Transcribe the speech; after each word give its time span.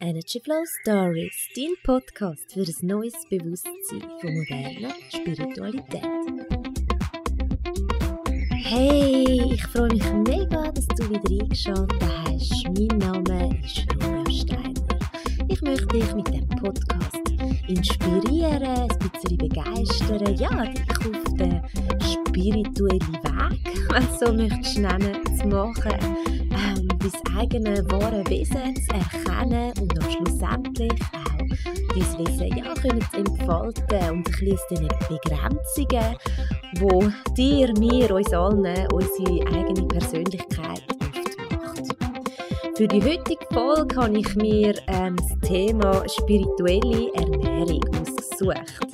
Energy 0.00 0.40
Flow 0.40 0.64
Stories, 0.64 1.48
dein 1.56 1.74
Podcast 1.82 2.52
für 2.52 2.60
ein 2.60 2.86
neues 2.86 3.14
Bewusstsein 3.28 4.00
von 4.20 4.32
moderner 4.32 4.94
Spiritualität. 5.12 6.04
Hey, 8.62 9.54
ich 9.54 9.66
freue 9.66 9.88
mich 9.88 10.12
mega, 10.12 10.70
dass 10.70 10.86
du 10.86 11.10
wieder 11.10 11.42
eingeschaltet 11.42 12.00
hast. 12.00 12.64
Mein 12.66 12.98
Name 12.98 13.60
ist 13.64 13.88
Romeo 14.00 14.30
Steiner. 14.30 14.88
Ich 15.48 15.60
möchte 15.62 15.86
dich 15.88 16.14
mit 16.14 16.28
dem 16.28 16.48
Podcast 16.48 17.18
inspirieren, 17.66 18.62
ein 18.62 18.88
bisschen 18.98 19.36
begeistern, 19.36 20.36
ja, 20.36 20.64
dich 20.64 20.90
auf 21.08 21.34
den 21.34 21.60
spirituellen 22.00 23.00
Weg, 23.00 23.90
wenn 23.90 24.06
du 24.06 24.26
so 24.26 24.32
möchtest 24.32 24.78
nennen, 24.78 25.36
zu 25.36 25.48
machen 25.48 25.98
ähm, 26.52 26.87
dein 26.98 27.36
eigene 27.36 27.90
wahre 27.90 28.24
Wesen 28.28 28.74
zu 28.76 28.94
erkennen 28.94 29.72
und 29.80 29.98
auch 29.98 30.10
schlussendlich 30.10 30.92
auch 30.92 31.38
dein 31.38 32.26
Wesen 32.26 32.56
ja, 32.56 32.74
können 32.74 33.02
zu 33.10 33.16
entfalten 33.18 34.10
und 34.10 34.28
ein 34.28 34.44
bisschen 34.44 34.88
Begrenzungen, 35.08 36.16
wo 36.80 37.10
dir, 37.34 37.72
mir, 37.78 38.14
uns 38.14 38.32
allen 38.32 38.86
unsere 38.92 39.46
eigene 39.54 39.86
Persönlichkeit. 39.88 40.82
Für 42.76 42.86
die 42.86 43.02
heutige 43.02 43.44
Folge 43.52 43.96
habe 43.96 44.18
ich 44.18 44.36
mir 44.36 44.74
ähm, 44.86 45.16
das 45.16 45.48
Thema 45.48 46.08
spirituelle 46.08 47.12
Ernährung 47.14 47.82
ausgesucht. 48.00 48.88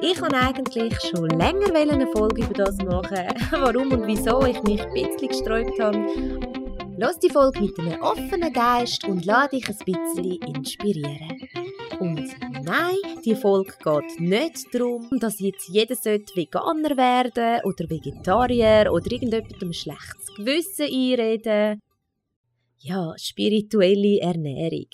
Ich 0.00 0.22
wollte 0.22 0.36
eigentlich 0.36 0.94
schon 1.00 1.30
länger 1.30 1.74
eine 1.74 2.06
Folge 2.08 2.44
über 2.44 2.54
das 2.54 2.76
machen, 2.84 3.26
warum 3.50 3.90
und 3.90 4.06
wieso 4.06 4.44
ich 4.44 4.62
mich 4.62 4.80
ein 4.80 4.92
bisschen 4.92 5.28
gesträubt 5.28 5.80
habe. 5.80 5.98
Lass 6.98 7.18
die 7.18 7.28
Folge 7.28 7.60
mit 7.60 7.78
einem 7.78 8.00
offenen 8.00 8.52
Geist 8.52 9.04
und 9.04 9.26
lass 9.26 9.50
dich 9.50 9.68
ein 9.68 9.76
bisschen 9.76 10.40
inspirieren. 10.42 11.48
Und 12.00 12.34
nein, 12.64 12.96
die 13.22 13.34
Folge 13.34 13.74
geht 13.84 14.20
nicht 14.20 14.74
darum, 14.74 15.08
dass 15.20 15.38
jetzt 15.40 15.68
jeder 15.68 15.94
Veganer 15.94 16.96
werden 16.96 17.60
oder 17.64 17.90
Vegetarier 17.90 18.90
oder 18.90 19.12
irgendjemandem 19.12 19.72
schlechtes 19.74 20.34
Gewissen 20.36 20.86
einreden. 20.86 21.80
Ja, 22.78 23.12
spirituelle 23.18 24.20
Ernährung. 24.20 24.88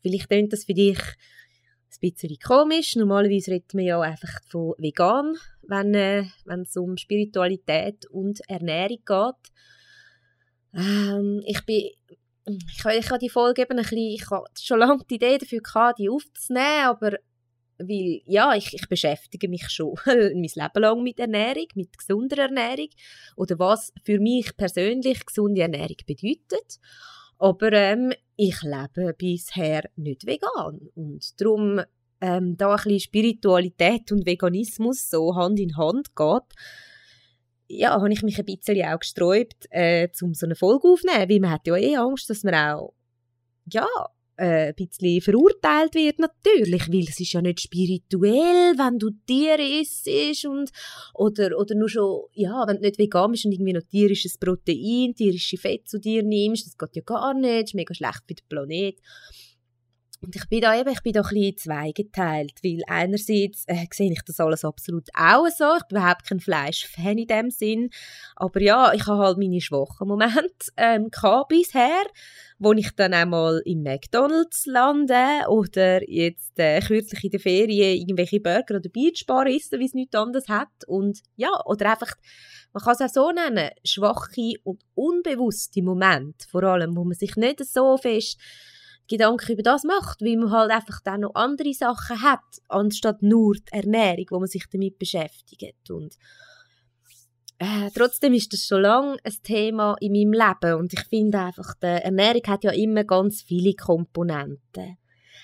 Vielleicht 0.00 0.28
klingt 0.28 0.52
das 0.52 0.64
für 0.64 0.74
dich 0.74 0.98
ein 0.98 2.12
bisschen 2.12 2.38
komisch. 2.38 2.94
Normalerweise 2.96 3.50
redet 3.50 3.74
man 3.74 3.84
ja 3.84 4.00
einfach 4.00 4.40
von 4.48 4.74
vegan, 4.78 5.34
wenn, 5.62 5.94
äh, 5.94 6.24
wenn 6.44 6.60
es 6.60 6.76
um 6.76 6.96
Spiritualität 6.96 8.06
und 8.10 8.40
Ernährung 8.48 8.98
geht. 9.04 9.52
Ähm, 10.78 11.42
ich 11.44 11.66
bin 11.66 11.90
ich, 12.48 12.84
ich 12.84 13.10
habe 13.10 13.18
die 13.18 13.28
Folge 13.28 13.62
eben 13.62 13.78
ein 13.78 13.82
bisschen, 13.82 13.98
ich 13.98 14.30
habe 14.30 14.46
schon 14.58 14.78
lange 14.78 15.04
die 15.10 15.16
Idee 15.16 15.38
dafür 15.38 15.60
gehabt, 15.60 15.98
die 15.98 16.08
aufzunehmen, 16.08 16.84
aber 16.84 17.18
weil, 17.78 18.22
ja, 18.24 18.54
ich, 18.54 18.74
ich 18.74 18.88
beschäftige 18.88 19.48
mich 19.48 19.68
schon 19.70 19.94
mein 20.06 20.32
Leben 20.34 20.82
lang 20.82 21.02
mit 21.02 21.20
Ernährung, 21.20 21.66
mit 21.74 21.96
gesunder 21.96 22.38
Ernährung 22.38 22.88
oder 23.36 23.58
was 23.58 23.92
für 24.04 24.18
mich 24.18 24.56
persönlich 24.56 25.24
gesunde 25.24 25.62
Ernährung 25.62 25.96
bedeutet. 26.06 26.80
Aber 27.38 27.72
ähm, 27.72 28.12
ich 28.36 28.62
lebe 28.62 29.14
bisher 29.14 29.88
nicht 29.94 30.26
vegan 30.26 30.90
und 30.96 31.40
darum 31.40 31.80
ähm, 32.20 32.56
da 32.56 32.70
ein 32.70 32.76
bisschen 32.76 33.00
Spiritualität 33.00 34.10
und 34.10 34.26
Veganismus 34.26 35.08
so 35.08 35.36
Hand 35.36 35.60
in 35.60 35.76
Hand 35.76 36.16
geht, 36.16 36.42
ja, 37.68 37.90
habe 37.90 38.12
ich 38.12 38.22
mich 38.22 38.38
ein 38.38 38.44
bisschen 38.44 38.84
auch 38.86 38.98
gesträubt, 38.98 39.66
äh, 39.70 40.08
um 40.22 40.34
so 40.34 40.46
eine 40.46 40.56
Folge 40.56 40.88
aufzunehmen, 40.88 41.28
weil 41.28 41.40
man 41.40 41.50
hat 41.50 41.66
ja 41.66 41.76
eh 41.76 41.96
Angst, 41.96 42.30
dass 42.30 42.42
man 42.42 42.54
auch, 42.54 42.94
ja, 43.70 43.86
äh, 44.38 44.68
ein 44.68 44.74
bisschen 44.74 45.20
verurteilt 45.20 45.94
wird, 45.94 46.18
natürlich, 46.20 46.88
weil 46.88 47.08
es 47.08 47.20
ist 47.20 47.32
ja 47.32 47.42
nicht 47.42 47.60
spirituell, 47.60 48.74
wenn 48.78 48.98
du 48.98 49.10
Tiere 49.26 49.80
isst 49.80 50.06
und, 50.46 50.70
oder, 51.14 51.58
oder 51.58 51.74
nur 51.74 51.88
schon, 51.88 52.22
ja, 52.34 52.64
wenn 52.66 52.76
du 52.76 52.82
nicht 52.82 52.98
vegan 52.98 53.32
bist 53.32 53.44
und 53.44 53.52
irgendwie 53.52 53.72
noch 53.72 53.82
tierisches 53.82 54.38
Protein, 54.38 55.14
tierische 55.14 55.58
Fett 55.58 55.88
zu 55.88 55.98
dir 55.98 56.22
nimmst, 56.22 56.66
das 56.66 56.78
geht 56.78 56.96
ja 56.96 57.02
gar 57.02 57.34
nicht, 57.34 57.64
ist 57.64 57.74
mega 57.74 57.92
schlecht 57.92 58.22
für 58.26 58.34
den 58.34 58.48
Planeten. 58.48 59.02
Und 60.20 60.34
ich 60.34 60.48
bin 60.48 60.62
da 60.62 60.78
eben, 60.78 60.90
ich 60.90 61.02
bin 61.02 61.12
da 61.12 61.20
ein 61.20 61.28
bisschen 61.28 61.56
zweigeteilt, 61.56 62.54
weil 62.64 62.82
einerseits 62.88 63.64
äh, 63.66 63.86
sehe 63.92 64.10
ich 64.10 64.22
das 64.26 64.40
alles 64.40 64.64
absolut 64.64 65.08
auch 65.14 65.46
so, 65.48 65.76
ich 65.76 65.86
bin 65.88 65.98
überhaupt 65.98 66.26
kein 66.26 66.40
Fleischfan 66.40 67.18
in 67.18 67.26
dem 67.28 67.50
Sinn, 67.50 67.90
aber 68.34 68.60
ja, 68.60 68.92
ich 68.94 69.06
habe 69.06 69.18
halt 69.18 69.38
meine 69.38 69.60
schwachen 69.60 70.08
Momente 70.08 70.72
ähm, 70.76 71.08
bisher, 71.48 72.02
wo 72.58 72.72
ich 72.72 72.90
dann 72.96 73.14
einmal 73.14 73.62
im 73.64 73.84
McDonalds 73.84 74.66
lande 74.66 75.48
oder 75.48 76.08
jetzt 76.10 76.58
äh, 76.58 76.80
kürzlich 76.80 77.22
in 77.22 77.30
der 77.30 77.40
Ferien 77.40 77.96
irgendwelche 77.96 78.40
Burger 78.40 78.76
oder 78.76 78.88
Beachbar 78.88 79.46
essen, 79.46 79.78
wie 79.78 79.86
es 79.86 79.94
nichts 79.94 80.16
anderes 80.16 80.48
hat. 80.48 80.84
Und 80.88 81.20
ja, 81.36 81.50
oder 81.64 81.92
einfach, 81.92 82.16
man 82.72 82.82
kann 82.82 82.94
es 82.94 83.00
auch 83.02 83.08
so 83.08 83.30
nennen, 83.30 83.70
schwache 83.84 84.54
und 84.64 84.82
unbewusste 84.94 85.80
Momente 85.80 86.48
vor 86.50 86.64
allem, 86.64 86.96
wo 86.96 87.04
man 87.04 87.14
sich 87.14 87.36
nicht 87.36 87.64
so 87.64 87.96
fest 87.96 88.40
Gedanken 89.08 89.52
über 89.52 89.62
das 89.62 89.84
macht, 89.84 90.20
weil 90.20 90.36
man 90.36 90.50
halt 90.50 90.70
einfach 90.70 91.00
dann 91.02 91.22
noch 91.22 91.34
andere 91.34 91.72
Sachen 91.72 92.22
hat, 92.22 92.40
anstatt 92.68 93.22
nur 93.22 93.54
die 93.54 93.72
Ernährung, 93.72 94.26
wo 94.30 94.38
man 94.38 94.48
sich 94.48 94.64
damit 94.70 94.98
beschäftigt. 94.98 95.90
Und 95.90 96.16
äh, 97.58 97.90
trotzdem 97.94 98.34
ist 98.34 98.52
das 98.52 98.66
schon 98.66 98.82
lange 98.82 99.16
ein 99.24 99.36
Thema 99.42 99.96
in 100.00 100.12
meinem 100.12 100.32
Leben 100.32 100.78
und 100.78 100.92
ich 100.92 101.04
finde 101.04 101.40
einfach, 101.40 101.74
die 101.74 101.86
Ernährung 101.86 102.42
hat 102.46 102.64
ja 102.64 102.70
immer 102.70 103.04
ganz 103.04 103.42
viele 103.42 103.74
Komponenten. 103.74 104.98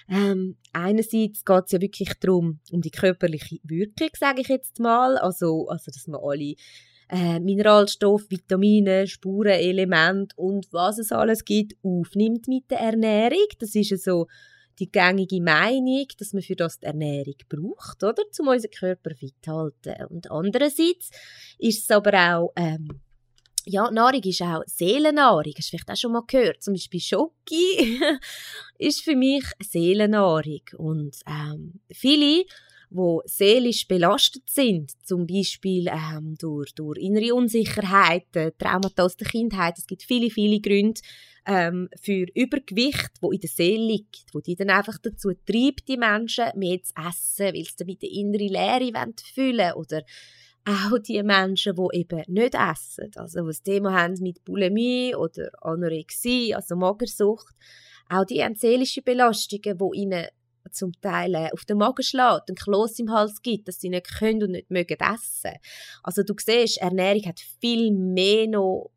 Ähm, 0.09 0.57
einerseits 0.73 1.45
geht 1.45 1.65
es 1.65 1.73
ja 1.73 1.81
wirklich 1.81 2.13
darum, 2.21 2.61
um 2.71 2.83
die 2.83 2.91
körperliche 2.91 3.59
Wirkung, 3.65 4.11
sage 4.15 4.43
ich 4.43 4.49
jetzt 4.49 4.79
mal, 4.79 5.17
also, 5.19 5.67
also 5.69 5.91
dass 5.91 6.07
man 6.07 6.21
alle 6.23 6.55
äh, 7.09 7.41
Mineralstoffe, 7.41 8.31
Vitamine, 8.31 9.07
Spurenelemente 9.07 10.35
und 10.37 10.67
was 10.73 10.99
es 10.99 11.13
alles 11.13 11.45
gibt, 11.45 11.75
aufnimmt 11.83 12.49
mit 12.49 12.71
der 12.71 12.81
Ernährung. 12.81 13.47
Das 13.59 13.75
ist 13.75 14.05
so 14.05 14.27
die 14.79 14.91
gängige 14.91 15.41
Meinung, 15.41 16.07
dass 16.19 16.33
man 16.33 16.43
für 16.43 16.57
das 16.57 16.79
die 16.79 16.87
Ernährung 16.87 17.37
braucht, 17.49 18.03
oder? 18.03 18.23
Um 18.41 18.49
unseren 18.49 18.71
Körper 18.71 19.15
fit 19.15 19.35
zu 19.43 19.53
halten. 19.53 20.05
Und 20.09 20.31
andererseits 20.31 21.11
ist 21.59 21.85
es 21.85 21.91
aber 21.91 22.37
auch, 22.37 22.53
ähm, 22.57 22.89
ja, 23.67 23.91
Nahrung 23.91 24.23
ist 24.23 24.43
auch 24.43 24.63
Seelennahrung. 24.67 25.53
Hast 25.57 25.69
du 25.69 25.71
vielleicht 25.71 25.91
auch 25.91 25.97
schon 25.97 26.13
mal 26.13 26.23
gehört? 26.27 26.63
Zum 26.63 26.75
Beispiel 26.75 27.01
Schoki 27.01 28.01
ist 28.79 29.01
für 29.03 29.17
mich 29.17 29.45
Seelennahrung. 29.63 30.61
Und 30.77 31.17
ähm, 31.27 31.81
viele 31.91 32.45
wo 32.95 33.23
seelisch 33.25 33.89
belastet 33.89 34.49
sind, 34.49 34.93
zum 35.05 35.27
Beispiel 35.27 35.89
ähm, 35.89 36.37
durch, 36.39 36.75
durch 36.75 36.99
innere 36.99 37.35
Unsicherheiten, 37.35 38.53
Traumata 38.57 39.05
aus 39.05 39.17
der 39.17 39.27
Kindheit. 39.27 39.79
Es 39.79 39.87
gibt 39.87 40.05
viele, 40.05 40.31
viele 40.31 40.61
Gründe 40.61 41.01
ähm, 41.47 41.89
für 42.01 42.27
Übergewicht, 42.35 43.11
wo 43.21 43.33
in 43.33 43.41
der 43.41 43.51
Seele 43.51 43.85
liegt, 43.85 44.27
wo 44.33 44.41
die 44.41 44.55
dann 44.55 44.71
einfach 44.71 44.99
dazu 45.03 45.33
treibt, 45.45 45.89
die 45.89 45.97
Menschen 45.97 46.47
mehr 46.55 46.81
zu 46.83 46.93
essen, 46.97 47.55
weil 47.55 47.65
sie 47.65 47.75
damit 47.77 48.03
eine 48.03 48.13
innere 48.13 48.47
Leere 48.47 49.13
füllen 49.35 49.73
oder 49.75 50.03
auch 50.65 50.99
die 50.99 51.23
Menschen, 51.23 51.75
die 51.77 51.99
eben 51.99 52.23
nicht 52.29 52.55
essen, 52.55 53.11
also 53.17 53.41
die 53.41 53.47
das 53.49 53.63
Thema 53.63 53.93
haben 53.93 54.15
mit 54.21 54.45
Bulimie 54.45 55.15
oder 55.15 55.51
Anorexie, 55.61 56.55
also 56.55 56.77
Magersucht, 56.77 57.55
auch 58.09 58.25
die 58.25 58.43
haben 58.43 58.55
seelische 58.55 59.03
Belastungen, 59.03 59.79
die 59.79 59.99
ihnen 60.01 60.27
zum 60.73 60.93
Teil 61.01 61.35
äh, 61.35 61.51
auf 61.53 61.65
den 61.65 61.79
Magen 61.79 62.03
schlägt, 62.03 62.49
ein 62.49 62.55
Kloß 62.55 62.99
im 63.01 63.11
Hals 63.11 63.43
gibt, 63.43 63.69
dass 63.69 63.81
sie 63.81 63.91
nicht 63.91 64.19
können 64.19 64.43
und 64.43 64.53
nicht 64.53 64.71
mögen 64.71 64.99
essen. 65.01 65.57
Also 66.03 66.23
du 66.23 66.35
siehst, 66.39 66.79
Ernährung 66.79 67.27
hat 67.27 67.41
viel 67.61 67.91
mehr 67.91 68.47
noch 68.49 68.91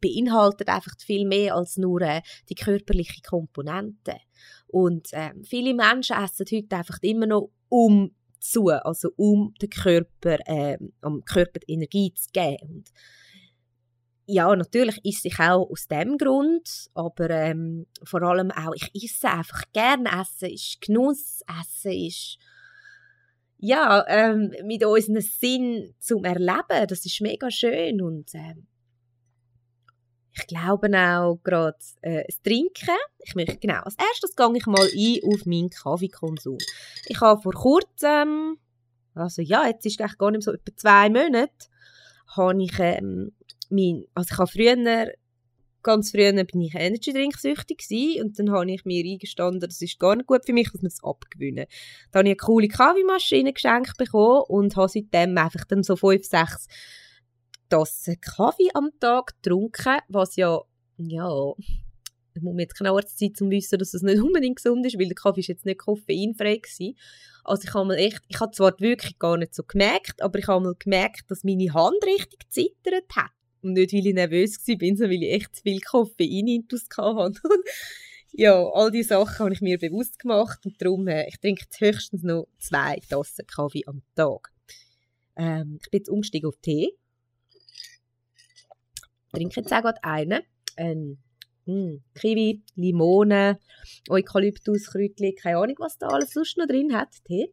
beinhaltet 0.00 0.68
einfach 0.68 0.92
viel 0.98 1.26
mehr 1.26 1.54
als 1.54 1.78
nur 1.78 2.02
äh, 2.02 2.20
die 2.50 2.54
körperliche 2.54 3.22
Komponente. 3.22 4.16
Und 4.66 5.12
äh, 5.12 5.30
viele 5.42 5.74
Menschen 5.74 6.16
essen 6.16 6.46
heute 6.52 6.76
einfach 6.76 6.98
immer 7.02 7.26
noch 7.26 7.50
um 7.70 8.14
zu, 8.40 8.68
also 8.68 9.10
um 9.16 9.54
den 9.60 9.70
Körper, 9.70 10.38
äh, 10.46 10.78
um 11.02 11.24
Körper 11.24 11.60
Energie 11.66 12.12
zu 12.14 12.28
geben. 12.32 12.76
Und 12.76 12.90
ja, 14.32 14.54
natürlich 14.54 15.00
esse 15.04 15.28
ich 15.28 15.38
auch 15.38 15.68
aus 15.70 15.88
dem 15.88 16.16
Grund, 16.16 16.88
aber 16.94 17.30
ähm, 17.30 17.86
vor 18.04 18.22
allem 18.22 18.50
auch, 18.50 18.72
ich 18.74 19.04
esse 19.04 19.28
einfach 19.28 19.62
gerne. 19.72 20.08
Essen 20.20 20.50
ist 20.50 20.80
Genuss, 20.80 21.40
Essen 21.60 21.92
ist 21.92 22.38
ja, 23.62 24.06
ähm, 24.08 24.54
mit 24.64 24.84
unserem 24.84 25.20
Sinn 25.20 25.94
zum 25.98 26.24
Erleben, 26.24 26.86
das 26.88 27.04
ist 27.04 27.20
mega 27.20 27.50
schön 27.50 28.00
und 28.00 28.34
ähm, 28.34 28.66
ich 30.32 30.46
glaube 30.46 30.88
auch 30.88 31.38
gerade 31.42 31.76
äh, 32.00 32.24
das 32.26 32.40
Trinken. 32.40 32.96
Ich 33.18 33.34
möchte, 33.34 33.58
genau, 33.58 33.80
als 33.82 33.96
erstes 33.98 34.34
gehe 34.34 34.56
ich 34.56 34.66
mal 34.66 34.80
ein 34.80 35.18
auf 35.24 35.44
meinen 35.44 35.68
Kaffeekonsum. 35.68 36.56
Ich 37.06 37.20
habe 37.20 37.42
vor 37.42 37.52
kurzem, 37.52 38.56
also 39.14 39.42
ja, 39.42 39.66
jetzt 39.66 39.84
ist 39.84 40.00
es 40.00 40.18
gar 40.18 40.30
nicht 40.30 40.44
so, 40.44 40.52
etwa 40.52 40.76
zwei 40.76 41.10
Monate, 41.10 41.68
habe 42.36 42.62
ich 42.62 42.78
ähm, 42.78 43.32
mein, 43.70 44.04
also 44.14 44.28
ich 44.32 44.38
habe 44.38 44.50
früher 44.50 45.12
ganz 45.82 46.10
früher 46.10 46.32
bin 46.32 46.60
ich 46.60 46.74
Energy 46.74 47.12
Drink 47.12 47.38
süchtig 47.38 47.86
und 48.20 48.38
dann 48.38 48.50
habe 48.50 48.70
ich 48.70 48.84
mir 48.84 49.04
eingestanden, 49.04 49.60
das 49.60 49.80
ist 49.80 49.98
gar 49.98 50.16
nicht 50.16 50.26
gut 50.26 50.44
für 50.44 50.52
mich, 50.52 50.70
dass 50.70 50.82
man 50.82 50.88
es 50.88 51.02
abgewöhnen. 51.02 51.66
Dann 52.12 52.20
habe 52.20 52.28
ich 52.28 52.32
eine 52.32 52.36
coole 52.36 52.68
Kaffeemaschine 52.68 53.52
geschenkt 53.52 53.96
bekommen 53.96 54.42
und 54.48 54.76
habe 54.76 54.88
seitdem 54.88 55.36
einfach 55.38 55.64
dann 55.64 55.82
so 55.82 55.96
fünf, 55.96 56.24
sechs 56.24 56.66
Tassen 57.68 58.20
Kaffee 58.20 58.68
am 58.74 58.90
Tag 58.98 59.34
getrunken, 59.42 59.98
was 60.08 60.36
ja, 60.36 60.60
ja, 60.98 61.52
ich 62.34 62.42
muss 62.42 62.54
jetzt 62.58 62.76
keine 62.76 62.90
Arztzeit 62.90 63.30
um 63.40 63.48
zu 63.48 63.50
wissen, 63.50 63.78
dass 63.78 63.92
das 63.92 64.02
nicht 64.02 64.20
unbedingt 64.22 64.56
gesund 64.56 64.84
ist, 64.86 64.98
weil 64.98 65.06
der 65.06 65.14
Kaffee 65.14 65.40
ist 65.40 65.48
jetzt 65.48 65.66
nicht 65.66 65.78
koffeinfrei 65.78 66.56
gewesen. 66.56 66.96
Also 67.44 67.62
ich 67.66 67.74
habe 67.74 67.86
mal 67.86 67.94
echt, 67.94 68.22
ich 68.28 68.40
habe 68.40 68.52
zwar 68.52 68.78
wirklich 68.80 69.18
gar 69.18 69.36
nicht 69.36 69.54
so 69.54 69.62
gemerkt, 69.62 70.20
aber 70.20 70.38
ich 70.38 70.46
habe 70.46 70.64
mal 70.64 70.74
gemerkt, 70.78 71.30
dass 71.30 71.44
meine 71.44 71.72
Hand 71.72 72.04
richtig 72.04 72.50
zittert 72.50 73.04
hat. 73.16 73.30
Und 73.62 73.74
nicht, 73.74 73.92
weil 73.92 74.06
ich 74.06 74.14
nervös 74.14 74.58
war, 74.58 74.76
sondern 74.78 75.10
weil 75.10 75.22
ich 75.22 75.32
echt 75.32 75.56
zu 75.56 75.62
viel 75.62 75.80
Koffein-Intus 75.80 76.86
hatte. 76.96 77.40
ja, 78.32 78.54
all 78.54 78.90
diese 78.90 79.10
Sachen 79.10 79.38
habe 79.38 79.52
ich 79.52 79.60
mir 79.60 79.78
bewusst 79.78 80.18
gemacht 80.18 80.64
und 80.64 80.80
darum, 80.80 81.06
äh, 81.08 81.28
ich 81.28 81.38
trinke 81.38 81.64
höchstens 81.78 82.22
noch 82.22 82.46
zwei 82.58 83.00
Tassen 83.08 83.46
Kaffee 83.46 83.84
am 83.86 84.02
Tag. 84.14 84.50
Ähm, 85.36 85.78
ich 85.82 85.90
bin 85.90 85.98
jetzt 85.98 86.08
umgestiegen 86.08 86.48
auf 86.48 86.56
Tee. 86.62 86.92
Ich 89.26 89.32
trinke 89.32 89.60
jetzt 89.60 89.72
auch 89.72 89.82
gerade 89.82 90.02
einen. 90.02 90.42
Ähm, 90.76 91.18
mh, 91.66 91.98
Kiwi, 92.14 92.62
Limone, 92.76 93.58
Eukalyptus, 94.08 94.86
Kräutchen, 94.86 95.34
keine 95.36 95.58
Ahnung, 95.58 95.76
was 95.78 95.98
da 95.98 96.08
alles 96.08 96.32
sonst 96.32 96.56
noch 96.56 96.66
drin 96.66 96.94
hat, 96.94 97.14
Tee 97.24 97.52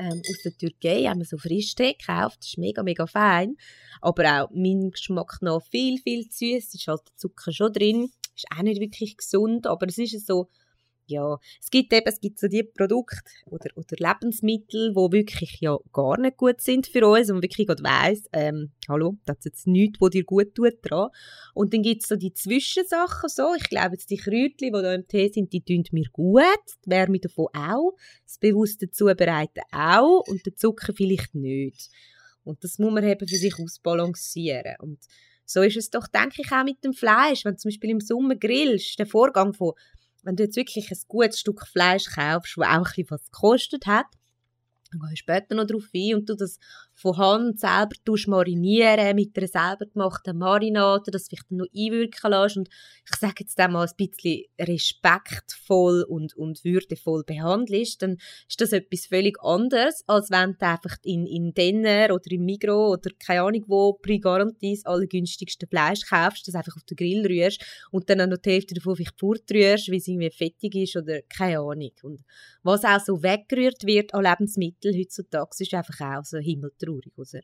ähm, 0.00 0.22
aus 0.28 0.42
der 0.42 0.56
Türkei 0.56 1.04
haben 1.04 1.20
wir 1.20 1.26
so 1.26 1.36
Frischtee 1.36 1.94
gekauft. 1.94 2.38
Das 2.40 2.48
ist 2.48 2.58
mega, 2.58 2.82
mega 2.82 3.06
fein. 3.06 3.56
Aber 4.00 4.42
auch 4.42 4.50
mein 4.52 4.90
Geschmack 4.90 5.38
noch 5.42 5.62
viel, 5.62 5.98
viel 5.98 6.24
süß. 6.24 6.74
ist 6.74 6.86
halt 6.86 7.02
der 7.06 7.16
Zucker 7.16 7.52
schon 7.52 7.72
drin. 7.72 8.10
Ist 8.34 8.46
auch 8.56 8.62
nicht 8.62 8.80
wirklich 8.80 9.16
gesund, 9.16 9.66
aber 9.66 9.86
es 9.86 9.98
ist 9.98 10.26
so 10.26 10.48
ja, 11.10 11.38
es 11.60 11.70
gibt 11.70 11.92
eben, 11.92 12.06
es 12.06 12.20
gibt 12.20 12.38
so 12.38 12.48
die 12.48 12.62
Produkte 12.62 13.18
oder, 13.46 13.70
oder 13.76 13.96
Lebensmittel, 13.98 14.90
die 14.90 15.12
wirklich 15.12 15.58
ja 15.60 15.76
gar 15.92 16.18
nicht 16.18 16.36
gut 16.36 16.60
sind 16.60 16.86
für 16.86 17.06
uns 17.06 17.30
und 17.30 17.42
wirklich 17.42 17.66
gerade 17.66 17.82
weiss, 17.82 18.24
ähm, 18.32 18.72
hallo, 18.88 19.16
das 19.26 19.38
ist 19.38 19.44
jetzt 19.44 19.66
nichts, 19.66 20.00
was 20.00 20.10
dir 20.10 20.24
gut 20.24 20.54
tut 20.54 20.78
dran. 20.82 21.10
Und 21.54 21.74
dann 21.74 21.82
gibt 21.82 22.02
es 22.02 22.08
so 22.08 22.16
die 22.16 22.32
Zwischensachen 22.32 23.28
so, 23.28 23.54
ich 23.56 23.68
glaube 23.68 23.92
jetzt 23.92 24.10
die 24.10 24.16
Kräutchen, 24.16 24.56
die 24.58 24.70
da 24.70 24.94
im 24.94 25.06
Tee 25.06 25.28
sind, 25.28 25.52
die 25.52 25.62
tun 25.62 25.84
mir 25.92 26.08
gut, 26.12 26.44
die 26.86 26.90
Wärme 26.90 27.18
davon 27.18 27.48
auch, 27.52 27.92
das 28.24 28.38
bewusste 28.38 28.90
Zubereiten 28.90 29.62
auch 29.72 30.22
und 30.26 30.46
der 30.46 30.56
Zucker 30.56 30.92
vielleicht 30.94 31.34
nicht. 31.34 31.90
Und 32.44 32.64
das 32.64 32.78
muss 32.78 32.92
man 32.92 33.04
eben 33.04 33.28
für 33.28 33.36
sich 33.36 33.58
ausbalancieren 33.58 34.76
und 34.80 34.98
so 35.52 35.62
ist 35.62 35.76
es 35.76 35.90
doch, 35.90 36.06
denke 36.06 36.42
ich, 36.42 36.52
auch 36.52 36.62
mit 36.62 36.84
dem 36.84 36.92
Fleisch. 36.92 37.44
Wenn 37.44 37.54
du 37.54 37.58
zum 37.58 37.70
Beispiel 37.70 37.90
im 37.90 38.00
Sommer 38.00 38.36
grillst, 38.36 39.00
der 39.00 39.06
Vorgang 39.06 39.52
von 39.52 39.72
wenn 40.22 40.36
du 40.36 40.44
jetzt 40.44 40.56
wirklich 40.56 40.90
ein 40.90 40.98
gutes 41.08 41.40
Stück 41.40 41.66
Fleisch 41.66 42.04
kaufst, 42.06 42.56
das 42.56 42.66
auch 42.66 42.86
ein 42.86 42.92
bisschen 42.94 43.18
gekostet 43.32 43.86
hat, 43.86 44.06
dann 44.90 45.00
gehe 45.00 45.12
ich 45.12 45.20
später 45.20 45.54
noch 45.54 45.66
darauf 45.66 45.84
ein 45.94 46.14
und 46.16 46.28
du 46.28 46.34
das 46.34 46.58
von 47.00 47.16
Hand 47.16 47.60
selber 47.60 47.96
marinieren 48.26 49.16
mit 49.16 49.36
einer 49.36 49.46
selber 49.46 49.86
gemachten 49.86 50.36
Marinade, 50.36 51.10
das 51.10 51.28
vielleicht 51.28 51.50
noch 51.50 51.66
einwirken 51.74 52.30
lässt 52.30 52.56
und 52.58 52.68
ich 52.68 53.18
sage 53.18 53.36
jetzt 53.40 53.56
mal 53.58 53.86
ein 53.86 53.96
bisschen 53.96 54.44
respektvoll 54.60 56.04
und, 56.08 56.36
und 56.36 56.62
würdevoll 56.64 57.24
behandelst, 57.24 58.02
dann 58.02 58.18
ist 58.48 58.60
das 58.60 58.72
etwas 58.72 59.06
völlig 59.06 59.42
anderes, 59.42 60.04
als 60.06 60.30
wenn 60.30 60.56
du 60.58 60.66
einfach 60.66 60.96
in, 61.02 61.26
in 61.26 61.54
Denner 61.54 62.14
oder 62.14 62.30
im 62.30 62.44
Migro 62.44 62.92
oder 62.92 63.10
keine 63.18 63.42
Ahnung 63.42 63.64
wo 63.66 63.94
pri 63.94 64.18
Garantis 64.18 64.84
alle 64.84 65.06
günstigsten 65.06 65.68
Fleisch 65.68 66.02
kaufst, 66.06 66.46
das 66.46 66.54
einfach 66.54 66.76
auf 66.76 66.84
den 66.84 66.96
Grill 66.96 67.26
rührst 67.26 67.64
und 67.90 68.10
dann 68.10 68.28
noch 68.28 68.38
die 68.38 68.50
Hälfte 68.50 68.74
davon 68.74 68.96
vielleicht 68.96 69.18
fortrührst, 69.18 69.88
weil 69.88 69.96
es 69.96 70.08
irgendwie 70.08 70.30
fettig 70.30 70.74
ist 70.74 70.96
oder 70.96 71.22
keine 71.22 71.60
Ahnung. 71.60 71.92
Und 72.02 72.24
was 72.62 72.84
auch 72.84 73.00
so 73.00 73.22
weggerührt 73.22 73.84
wird 73.84 74.12
an 74.12 74.24
Lebensmitteln 74.24 74.94
heutzutage, 74.96 75.50
ist 75.58 75.74
einfach 75.74 76.18
auch 76.18 76.24
so 76.24 76.38
himmeltraurig. 76.90 77.12
Also. 77.16 77.38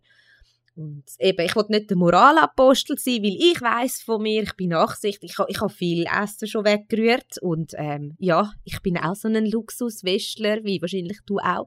Und 0.77 1.05
eben, 1.21 1.47
ich 1.47 1.57
will 1.57 1.65
nicht 1.69 1.89
der 1.89 1.97
Moralapostel 1.97 2.99
sein, 2.99 3.23
weil 3.23 3.37
ich 3.39 3.61
weiß 3.61 4.03
von 4.03 4.23
mir, 4.23 4.43
ich 4.43 4.53
bin 4.57 4.71
nachsichtig, 4.71 5.31
ich, 5.31 5.45
ich 5.49 5.61
habe 5.61 5.73
viel 5.73 6.05
Essen 6.05 6.47
schon 6.47 6.67
weggerührt 6.67 7.39
und 7.41 7.73
ähm, 7.79 8.15
ja, 8.19 8.53
ich 8.63 8.83
bin 8.83 8.99
auch 8.99 9.15
so 9.15 9.29
ein 9.29 9.47
Luxuswestler, 9.47 10.65
wie 10.65 10.83
wahrscheinlich 10.83 11.19
du 11.25 11.39
auch 11.39 11.67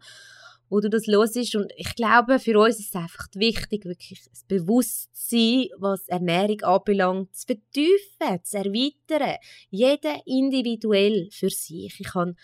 wo 0.70 0.80
du 0.80 0.90
das 0.90 1.08
ist. 1.36 1.56
Und 1.56 1.72
ich 1.76 1.96
glaube, 1.96 2.40
für 2.40 2.58
uns 2.60 2.80
ist 2.80 2.90
es 2.90 2.96
einfach 2.96 3.28
wichtig, 3.34 3.86
wirklich 3.86 4.24
das 4.30 4.44
Bewusstsein, 4.44 5.68
was 5.78 6.08
Ernährung 6.08 6.62
anbelangt, 6.62 7.36
zu 7.36 7.48
vertiefen, 7.48 8.44
zu 8.44 8.58
erweitern. 8.58 9.38
Jeder 9.70 10.22
individuell 10.26 11.30
für 11.32 11.50
sich. 11.50 12.00
Ich 12.00 12.14
habe 12.14 12.36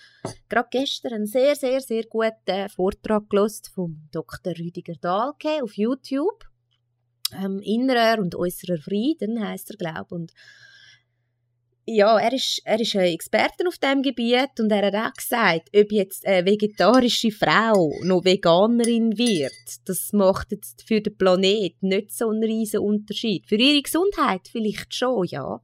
gerade 0.50 0.70
gestern 0.72 1.14
einen 1.14 1.28
sehr, 1.28 1.56
sehr, 1.56 1.82
sehr 1.82 2.04
guten 2.04 2.70
Vortrag 2.70 3.30
gelesen 3.30 3.66
vom 3.74 4.08
Dr. 4.12 4.54
Rüdiger 4.58 4.96
Dahlke 4.96 5.64
auf 5.64 5.78
YouTube. 5.78 6.46
Ähm, 7.34 7.60
Innerer 7.60 8.22
und 8.22 8.36
äußerer 8.36 8.78
Frieden 8.78 9.44
heißt 9.44 9.72
er, 9.72 9.78
glaube 9.78 10.26
ich 10.26 10.34
ja, 11.86 12.18
er 12.20 12.34
ist, 12.34 12.62
er 12.66 12.80
ist 12.80 12.96
ein 12.96 13.14
Experte 13.14 13.68
auf 13.68 13.78
diesem 13.78 14.02
Gebiet 14.02 14.60
und 14.60 14.72
er 14.72 14.88
hat 14.88 14.96
auch 14.96 15.14
gesagt, 15.14 15.70
ob 15.76 15.92
jetzt 15.92 16.26
eine 16.26 16.46
vegetarische 16.46 17.32
Frau 17.32 17.94
noch 18.02 18.26
Veganerin 18.26 19.18
wird, 19.18 19.54
das 19.86 20.12
macht 20.12 20.52
jetzt 20.52 20.84
für 20.88 21.02
den 21.02 21.16
Planet 21.16 21.82
nicht 21.82 22.12
so 22.12 22.30
einen 22.30 22.44
riesen 22.44 22.80
Unterschied. 22.80 23.48
Für 23.48 23.56
ihre 23.56 23.82
Gesundheit 23.82 24.48
vielleicht 24.52 24.96
schon, 24.96 25.26
ja. 25.28 25.62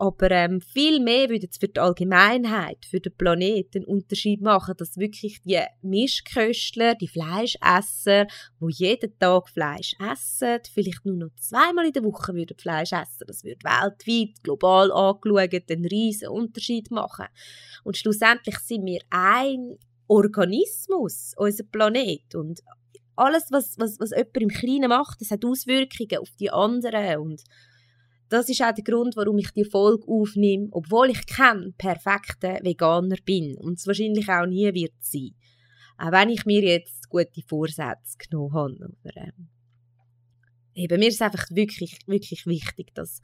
Aber 0.00 0.30
ähm, 0.30 0.60
viel 0.60 1.00
mehr 1.00 1.28
würde 1.28 1.48
es 1.50 1.58
für 1.58 1.66
die 1.66 1.80
Allgemeinheit, 1.80 2.86
für 2.88 3.00
den 3.00 3.16
Planeten 3.16 3.78
einen 3.78 3.86
Unterschied 3.86 4.40
machen, 4.40 4.76
dass 4.78 4.96
wirklich 4.96 5.42
die 5.42 5.60
Mischköstler, 5.82 6.94
die 6.94 7.08
Fleischesser, 7.08 8.28
die 8.60 8.74
jeden 8.74 9.18
Tag 9.18 9.48
Fleisch 9.48 9.96
essen, 10.00 10.60
vielleicht 10.72 11.04
nur 11.04 11.16
noch 11.16 11.34
zweimal 11.40 11.86
in 11.86 11.92
der 11.94 12.04
Woche 12.04 12.32
würden 12.32 12.56
Fleisch 12.56 12.92
essen, 12.92 13.24
das 13.26 13.42
würde 13.42 13.58
weltweit, 13.64 14.40
global 14.44 14.92
angeschaut, 14.92 15.68
einen 15.68 15.86
riesen 15.86 16.28
Unterschied 16.28 16.92
machen. 16.92 17.26
Und 17.82 17.96
schlussendlich 17.96 18.60
sind 18.60 18.86
wir 18.86 19.00
ein 19.10 19.78
Organismus, 20.06 21.32
unser 21.36 21.64
Planet. 21.64 22.36
Und 22.36 22.60
alles, 23.16 23.48
was, 23.50 23.76
was, 23.78 23.98
was 23.98 24.10
jemand 24.10 24.36
im 24.36 24.48
Kleinen 24.48 24.90
macht, 24.90 25.20
das 25.20 25.32
hat 25.32 25.44
Auswirkungen 25.44 26.20
auf 26.20 26.30
die 26.38 26.52
anderen. 26.52 27.18
Und 27.18 27.42
das 28.28 28.48
ist 28.48 28.62
auch 28.62 28.74
der 28.74 28.84
Grund, 28.84 29.16
warum 29.16 29.38
ich 29.38 29.50
die 29.52 29.64
Folge 29.64 30.06
aufnehme, 30.06 30.68
obwohl 30.72 31.10
ich 31.10 31.26
kein 31.26 31.74
perfekter 31.78 32.58
Veganer 32.62 33.16
bin 33.24 33.56
und 33.56 33.78
es 33.78 33.86
wahrscheinlich 33.86 34.28
auch 34.28 34.46
nie 34.46 34.72
wird 34.74 34.94
sein. 35.00 35.34
Auch 35.96 36.12
wenn 36.12 36.30
ich 36.30 36.44
mir 36.46 36.62
jetzt 36.62 37.08
gute 37.08 37.42
Vorsätze 37.46 38.16
genommen 38.18 38.54
habe. 38.54 38.94
Aber, 39.04 39.16
äh, 39.16 39.32
eben, 40.74 41.00
mir 41.00 41.08
ist 41.08 41.16
es 41.16 41.22
einfach 41.22 41.46
wirklich, 41.50 41.98
wirklich 42.06 42.46
wichtig, 42.46 42.94
dass 42.94 43.20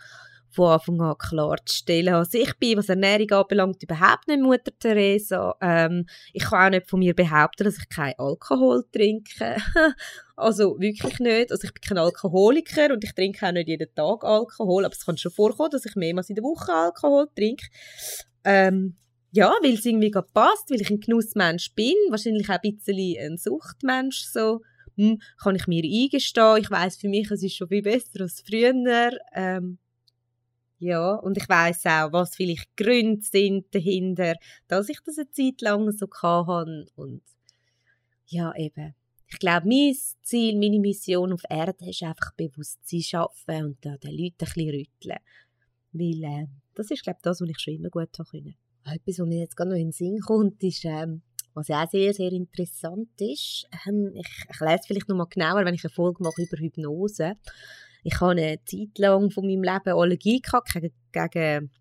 von 0.54 0.70
Anfang 0.70 1.00
an 1.00 1.18
klarzustellen. 1.18 2.14
Also 2.14 2.38
ich 2.38 2.56
bin, 2.58 2.78
was 2.78 2.88
Ernährung 2.88 3.30
anbelangt, 3.30 3.82
überhaupt 3.82 4.28
nicht 4.28 4.40
Mutter 4.40 4.70
Teresa. 4.78 5.54
Ähm, 5.60 6.06
ich 6.32 6.44
kann 6.44 6.66
auch 6.66 6.70
nicht 6.70 6.88
von 6.88 7.00
mir 7.00 7.14
behaupten, 7.14 7.64
dass 7.64 7.78
ich 7.78 7.88
keinen 7.88 8.14
Alkohol 8.18 8.84
trinke. 8.92 9.56
also 10.36 10.78
wirklich 10.80 11.18
nicht. 11.20 11.52
Also 11.52 11.64
ich 11.64 11.74
bin 11.74 11.82
kein 11.82 11.98
Alkoholiker 11.98 12.92
und 12.92 13.04
ich 13.04 13.14
trinke 13.14 13.46
auch 13.46 13.52
nicht 13.52 13.68
jeden 13.68 13.94
Tag 13.94 14.24
Alkohol, 14.24 14.84
aber 14.84 14.94
es 14.94 15.04
kann 15.04 15.16
schon 15.16 15.32
vorkommen, 15.32 15.70
dass 15.70 15.86
ich 15.86 15.94
mehrmals 15.94 16.28
in 16.28 16.34
der 16.34 16.44
Woche 16.44 16.72
Alkohol 16.72 17.28
trinke. 17.34 17.66
Ähm, 18.44 18.96
ja, 19.32 19.52
weil 19.62 19.74
es 19.74 19.84
irgendwie 19.84 20.10
gerade 20.10 20.28
passt, 20.32 20.70
weil 20.70 20.80
ich 20.80 20.90
ein 20.90 21.00
Genussmensch 21.00 21.74
bin, 21.74 21.94
wahrscheinlich 22.10 22.48
auch 22.48 22.58
ein 22.62 22.76
bisschen 22.76 23.16
ein 23.18 23.36
Suchtmensch, 23.36 24.24
so 24.24 24.60
hm, 24.96 25.20
kann 25.42 25.56
ich 25.56 25.66
mir 25.66 25.82
eingestehen. 25.82 26.58
Ich 26.58 26.70
weiß 26.70 26.96
für 26.96 27.08
mich, 27.08 27.30
es 27.30 27.42
ist 27.42 27.56
schon 27.56 27.68
viel 27.68 27.82
besser 27.82 28.20
als 28.20 28.42
früher. 28.46 28.72
Ähm, 29.32 29.78
ja, 30.78 31.14
und 31.14 31.36
ich 31.36 31.48
weiß 31.48 31.86
auch, 31.86 32.12
was 32.12 32.36
vielleicht 32.36 32.76
Gründe 32.76 33.22
sind 33.22 33.74
dahinter, 33.74 34.34
dass 34.68 34.88
ich 34.88 34.98
das 35.04 35.18
eine 35.18 35.30
Zeit 35.30 35.60
lang 35.62 35.90
so 35.92 36.06
hatte. 36.22 36.86
Und 36.94 37.22
ja, 38.26 38.54
eben. 38.56 38.94
Ich 39.34 39.40
glaube, 39.40 39.66
mein 39.66 39.96
Ziel, 40.22 40.56
meine 40.56 40.78
Mission 40.78 41.32
auf 41.32 41.42
Erde 41.50 41.90
ist 41.90 42.04
einfach 42.04 42.32
Bewusstsein 42.36 43.00
schaffen 43.00 43.64
und 43.64 43.84
da 43.84 43.96
den 43.96 44.12
Leuten 44.12 44.36
ein 44.38 44.46
bisschen 44.46 44.70
rütteln. 44.70 45.18
Weil 45.92 46.22
äh, 46.22 46.46
das 46.76 46.92
ist, 46.92 47.02
glaube 47.02 47.18
ich, 47.18 47.22
das, 47.22 47.40
was 47.40 47.48
ich 47.48 47.58
schon 47.58 47.74
immer 47.74 47.90
gut 47.90 48.16
können. 48.30 48.54
Etwas, 48.84 49.18
was 49.18 49.26
mir 49.26 49.40
jetzt 49.40 49.56
gerade 49.56 49.70
noch 49.70 49.76
in 49.76 49.86
den 49.86 49.92
Sinn 49.92 50.20
kommt, 50.20 50.62
ist, 50.62 50.84
ähm, 50.84 51.22
was 51.52 51.68
auch 51.68 51.90
sehr, 51.90 52.14
sehr 52.14 52.30
interessant 52.30 53.08
ist. 53.18 53.66
Ähm, 53.88 54.12
ich, 54.14 54.28
ich 54.48 54.60
lese 54.60 54.84
vielleicht 54.86 55.08
noch 55.08 55.16
mal 55.16 55.26
genauer, 55.26 55.64
wenn 55.64 55.74
ich 55.74 55.84
eine 55.84 55.92
Folge 55.92 56.22
mache 56.22 56.40
über 56.40 56.56
Hypnose. 56.56 57.34
Ich 58.04 58.20
habe 58.20 58.30
eine 58.30 58.60
Zeit 58.64 58.96
lang 58.98 59.32
von 59.32 59.46
meinem 59.46 59.64
Leben 59.64 59.98
Allergie 59.98 60.40
gehabt 60.40 60.72
gegen, 60.74 60.92
gegen 61.10 61.72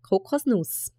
Kokosnuss. 0.00 0.90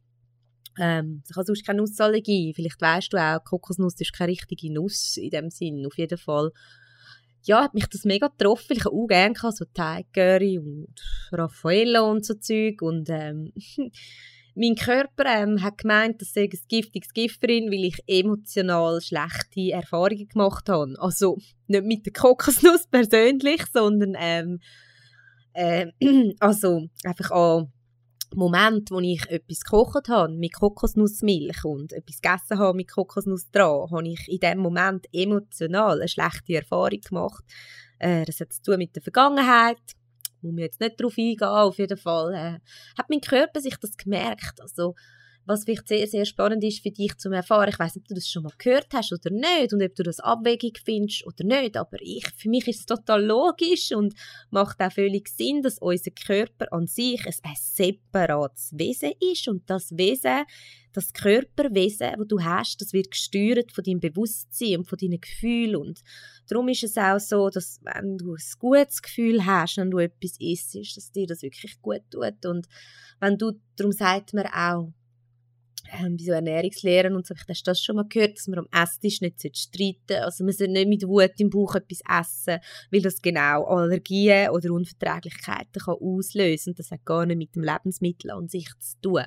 Ähm, 0.80 1.24
ich 1.30 1.36
habe 1.36 1.46
sonst 1.46 1.66
keine 1.66 1.80
Nussallergie. 1.80 2.54
Vielleicht 2.54 2.82
weißt 2.82 3.14
du 3.14 3.18
auch, 3.18 3.44
Kokosnuss 3.44 4.00
ist 4.00 4.14
keine 4.14 4.32
richtige 4.32 4.74
Nuss 4.74 5.18
in 5.18 5.30
dem 5.30 5.50
Sinn. 5.50 5.86
Auf 5.86 5.98
jeden 5.98 6.18
Fall 6.18 6.52
ja, 7.46 7.64
hat 7.64 7.74
mich 7.74 7.88
das 7.88 8.06
mega 8.06 8.28
getroffen. 8.28 8.74
Ich 8.76 8.86
habe 8.86 8.96
auch 8.96 9.08
gerne 9.08 9.36
so 9.36 9.66
Teig 9.74 10.08
und 10.16 10.96
Raffaello 11.32 12.10
und 12.12 12.26
so 12.26 12.34
Zeug 12.36 12.82
und 12.82 13.08
ähm, 13.10 13.54
mein 14.56 14.76
Körper 14.76 15.26
ähm, 15.26 15.62
hat 15.62 15.78
gemeint, 15.78 16.22
dass 16.22 16.36
ich 16.36 16.52
ein 16.52 16.60
giftiges 16.68 17.14
Gift 17.14 17.42
bin, 17.42 17.72
weil 17.72 17.86
ich 17.86 18.00
emotional 18.08 19.00
schlechte 19.02 19.72
Erfahrungen 19.72 20.28
gemacht 20.28 20.70
habe. 20.70 20.96
Also 20.98 21.38
nicht 21.68 21.86
mit 21.86 22.06
der 22.06 22.14
Kokosnuss 22.14 22.88
persönlich, 22.92 23.64
sondern 23.72 24.16
ähm, 24.18 24.60
äh, 25.54 25.92
also 26.40 26.88
einfach 27.04 27.32
an 27.32 27.72
Moment, 28.34 28.92
wo 28.92 29.00
ich 29.00 29.28
etwas 29.30 29.62
gekocht 29.62 30.10
habe 30.10 30.34
mit 30.34 30.54
Kokosnussmilch 30.54 31.64
und 31.64 31.94
etwas 31.94 32.22
gegessen 32.22 32.60
habe 32.60 32.76
mit 32.76 32.92
Kokosnuss 32.92 33.52
dran, 33.52 33.92
habe 33.92 34.08
ich 34.08 34.28
in 34.28 34.40
dem 34.40 34.60
Moment 34.60 35.08
emotional 35.14 36.00
eine 36.00 36.08
schlechte 36.08 36.56
Erfahrung 36.56 37.02
gemacht. 37.02 37.44
Äh, 38.00 38.26
das 38.26 38.40
hat 38.40 38.54
zu 38.54 38.62
tun 38.62 38.78
mit 38.78 38.96
der 38.96 39.04
Vergangenheit, 39.04 39.78
muss 40.42 40.56
wir 40.56 40.66
jetzt 40.66 40.80
nicht 40.80 41.00
darauf 41.00 41.18
eingehen, 41.18 41.48
auf 41.48 41.78
jeden 41.78 41.98
Fall 41.98 42.34
äh, 42.34 42.60
hat 42.98 43.10
mein 43.10 43.22
Körper 43.22 43.60
sich 43.60 43.78
das 43.78 43.98
gemerkt. 43.98 44.62
Also 44.62 44.96
was 45.46 45.64
vielleicht 45.64 45.88
sehr, 45.88 46.08
sehr 46.08 46.26
spannend 46.26 46.64
ist 46.64 46.82
für 46.82 46.92
dich 46.92 47.16
zu 47.18 47.30
erfahren. 47.30 47.70
Ich 47.70 47.80
weiß 47.80 47.96
nicht, 47.96 48.04
ob 48.04 48.08
du 48.08 48.16
das 48.16 48.30
schon 48.30 48.44
mal 48.44 48.54
gehört 48.58 48.88
hast 48.94 49.14
oder 49.14 49.30
nicht 49.30 49.74
und 49.74 49.84
ob 49.84 49.96
du 49.96 50.04
das 50.04 50.20
abwegig 50.20 50.82
findest 50.84 51.26
oder 51.26 51.44
nicht, 51.44 51.78
aber 51.78 51.98
ich, 52.02 52.26
für 52.36 52.50
mich 52.50 52.68
ist 52.68 52.80
es 52.80 52.86
total 52.86 53.24
logisch 53.24 53.92
und 53.92 54.16
macht 54.50 54.80
auch 54.82 54.92
völlig 54.92 55.30
Sinn, 55.30 55.62
dass 55.62 55.78
unser 55.80 56.12
Körper 56.12 56.72
an 56.72 56.88
sich 56.88 57.26
ein, 57.26 57.34
ein 57.44 57.56
separates 57.56 58.72
Wesen 58.74 59.14
ist 59.20 59.48
und 59.48 59.70
das 59.70 59.92
Wesen, 59.98 60.46
das 60.94 61.14
Körperwesen, 61.14 62.14
das 62.18 62.28
du 62.28 62.42
hast, 62.42 62.82
das 62.82 62.94
wird 62.94 63.12
gesteuert 63.12 63.72
von 63.72 63.84
deinem 63.84 64.00
Bewusstsein 64.00 64.78
und 64.78 64.88
von 64.88 64.98
deinen 64.98 65.20
Gefühlen 65.20 65.76
und 65.76 66.02
darum 66.48 66.70
ist 66.70 66.84
es 66.84 66.98
auch 66.98 67.20
so, 67.20 67.50
dass 67.50 67.80
wenn 67.84 68.18
du 68.18 68.34
ein 68.34 68.44
gutes 68.60 69.02
Gefühl 69.02 69.46
hast, 69.46 69.78
wenn 69.78 69.92
du 69.92 70.00
etwas 70.00 70.38
isst, 70.40 70.76
dass 70.96 71.12
dir 71.12 71.28
das 71.28 71.42
wirklich 71.42 71.82
gut 71.82 72.02
tut 72.10 72.46
und 72.46 72.68
wenn 73.20 73.38
du, 73.38 73.52
darum 73.76 73.92
sagt 73.92 74.34
man 74.34 74.48
auch, 74.48 74.94
ähm, 75.92 76.18
bei 76.18 76.24
so 76.24 76.32
Ernährungslehren 76.32 77.16
und 77.16 77.26
so, 77.26 77.36
hast 77.36 77.68
du 77.68 77.72
das 77.72 77.82
schon 77.82 77.96
mal 77.96 78.08
gehört, 78.08 78.38
dass 78.38 78.48
man 78.48 78.60
am 78.60 78.68
Esstisch 78.72 79.22
nicht 79.22 79.40
streiten 79.40 79.96
sollte. 80.08 80.24
Also 80.24 80.44
man 80.44 80.54
soll 80.54 80.68
nicht 80.68 80.88
mit 80.88 81.08
Wut 81.08 81.34
im 81.38 81.50
Bauch 81.50 81.76
etwas 81.76 82.02
essen, 82.08 82.60
weil 82.92 83.02
das 83.02 83.22
genau 83.22 83.66
Allergien 83.66 84.50
oder 84.50 84.72
Unverträglichkeiten 84.72 85.82
kann 85.82 85.96
auslösen 86.00 86.72
und 86.72 86.80
das 86.80 86.92
hat 86.92 87.06
gar 87.06 87.26
nicht 87.26 87.38
mit 87.38 87.56
dem 87.56 87.64
Lebensmittel 87.64 88.32
an 88.32 88.48
sich 88.48 88.70
zu 88.80 89.02
tun. 89.02 89.26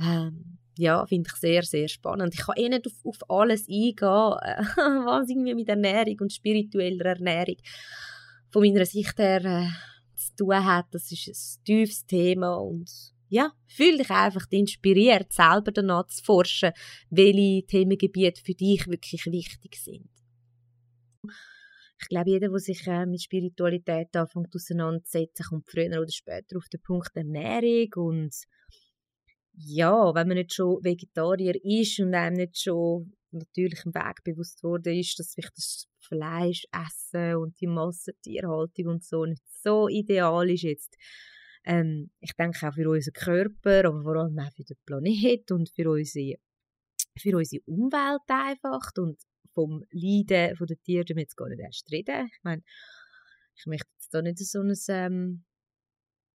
Ähm, 0.00 0.58
ja, 0.78 1.04
finde 1.06 1.28
ich 1.32 1.38
sehr, 1.38 1.62
sehr 1.62 1.88
spannend. 1.88 2.34
Ich 2.34 2.40
kann 2.40 2.56
eh 2.56 2.68
nicht 2.68 2.86
auf, 2.86 2.92
auf 3.04 3.30
alles 3.30 3.68
eingehen, 3.68 3.96
was 4.00 5.28
irgendwie 5.28 5.54
mit 5.54 5.68
Ernährung 5.68 6.16
und 6.20 6.32
spiritueller 6.32 7.06
Ernährung 7.06 7.56
von 8.50 8.62
meiner 8.62 8.86
Sicht 8.86 9.18
her 9.18 9.44
äh, 9.44 9.68
zu 10.16 10.36
tun 10.36 10.64
hat. 10.64 10.86
Das 10.92 11.10
ist 11.12 11.28
ein 11.28 11.64
tiefes 11.64 12.06
Thema 12.06 12.54
und 12.54 13.11
ja, 13.32 13.50
fühl 13.66 13.96
dich 13.96 14.10
einfach 14.10 14.44
inspiriert, 14.50 15.32
selber 15.32 15.72
danach 15.72 16.06
zu 16.08 16.22
forschen, 16.22 16.72
welche 17.08 17.66
Themengebiete 17.66 18.42
für 18.44 18.52
dich 18.52 18.86
wirklich 18.86 19.24
wichtig 19.24 19.76
sind. 19.76 20.10
Ich 21.98 22.08
glaube, 22.08 22.28
jeder, 22.28 22.50
der 22.50 22.58
sich 22.58 22.86
äh, 22.86 23.06
mit 23.06 23.22
Spiritualität 23.22 24.14
anfängt 24.16 24.54
auseinanderzusetzen, 24.54 25.46
kommt 25.48 25.70
früher 25.70 25.98
oder 25.98 26.10
später 26.10 26.58
auf 26.58 26.68
den 26.68 26.82
Punkt 26.82 27.10
Ernährung 27.14 27.88
und 27.94 28.34
ja, 29.54 30.14
wenn 30.14 30.28
man 30.28 30.36
nicht 30.36 30.52
schon 30.52 30.84
Vegetarier 30.84 31.54
ist 31.64 32.00
und 32.00 32.12
einem 32.12 32.36
nicht 32.36 32.60
schon 32.60 33.14
natürlich 33.30 33.86
im 33.86 33.94
Weg 33.94 34.24
bewusst 34.24 34.62
worden 34.62 34.98
ist, 34.98 35.18
dass 35.18 35.34
vielleicht 35.34 35.56
das 35.56 35.88
Fleisch 36.00 36.66
essen 36.70 37.36
und 37.36 37.58
die 37.60 37.66
Massentierhaltung 37.66 38.88
und 38.88 39.04
so 39.04 39.24
nicht 39.24 39.42
so 39.62 39.88
ideal 39.88 40.50
ist 40.50 40.64
jetzt, 40.64 40.98
ähm, 41.64 42.10
ich 42.20 42.32
denke 42.34 42.68
auch 42.68 42.74
für 42.74 42.88
unseren 42.88 43.12
Körper, 43.14 43.88
aber 43.88 44.02
vor 44.02 44.16
allem 44.16 44.38
auch 44.38 44.52
für 44.52 44.64
den 44.64 44.76
Planeten 44.84 45.52
und 45.54 45.70
für 45.70 45.90
unsere, 45.90 46.36
für 47.18 47.36
unsere 47.36 47.62
Umwelt 47.66 48.20
einfach 48.28 48.90
und 48.98 49.20
vom 49.54 49.84
Leiden 49.90 50.56
der 50.56 50.82
Tiere 50.82 51.04
wir 51.08 51.22
jetzt 51.22 51.36
gar 51.36 51.48
nicht 51.48 51.60
erst 51.60 51.90
reden. 51.92 52.26
Ich 52.26 52.42
meine, 52.42 52.62
ich 53.54 53.66
möchte 53.66 53.88
jetzt 53.94 54.12
da 54.14 54.22
nicht 54.22 54.38
so 54.38 54.60
ein, 54.60 54.74
ähm, 54.88 55.44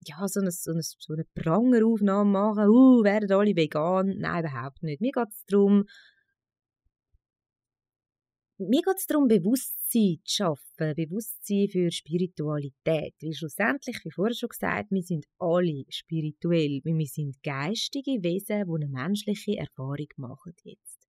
ja, 0.06 0.28
so 0.28 0.42
eine, 0.42 0.52
so 0.52 0.72
eine, 0.72 0.82
so 0.84 1.14
eine 1.14 1.26
Prangeraufnahme 1.34 2.30
machen, 2.30 2.70
uh, 2.70 3.04
werden 3.04 3.32
alle 3.32 3.56
vegan? 3.56 4.16
Nein, 4.18 4.46
überhaupt 4.46 4.84
nicht. 4.84 5.02
Mir 5.02 5.12
geht 5.12 5.30
es 5.30 5.46
darum, 5.46 5.86
mir 8.58 8.82
geht 8.82 8.98
es 8.98 9.06
darum, 9.08 9.28
Bewusstsein 9.28 10.20
zu 10.24 10.34
schaffen, 10.34 10.96
Bewusstsein 10.96 11.68
für 11.70 11.92
Spiritualität. 11.92 13.14
Weil 13.22 13.34
schlussendlich, 13.34 13.98
wie 14.04 14.12
vorher 14.12 14.36
schon 14.36 14.50
gesagt, 14.50 14.92
wir 14.92 15.04
sind 15.04 15.26
alle 15.40 15.84
spirituell, 15.90 16.82
weil 16.84 16.98
wir 16.98 17.08
sind 17.08 17.42
geistige 17.44 18.24
Wesen, 18.24 18.66
die 18.66 18.74
eine 18.74 18.88
menschliche 18.88 19.58
Erfahrung 19.58 20.08
machen 20.18 20.54
jetzt. 20.64 21.08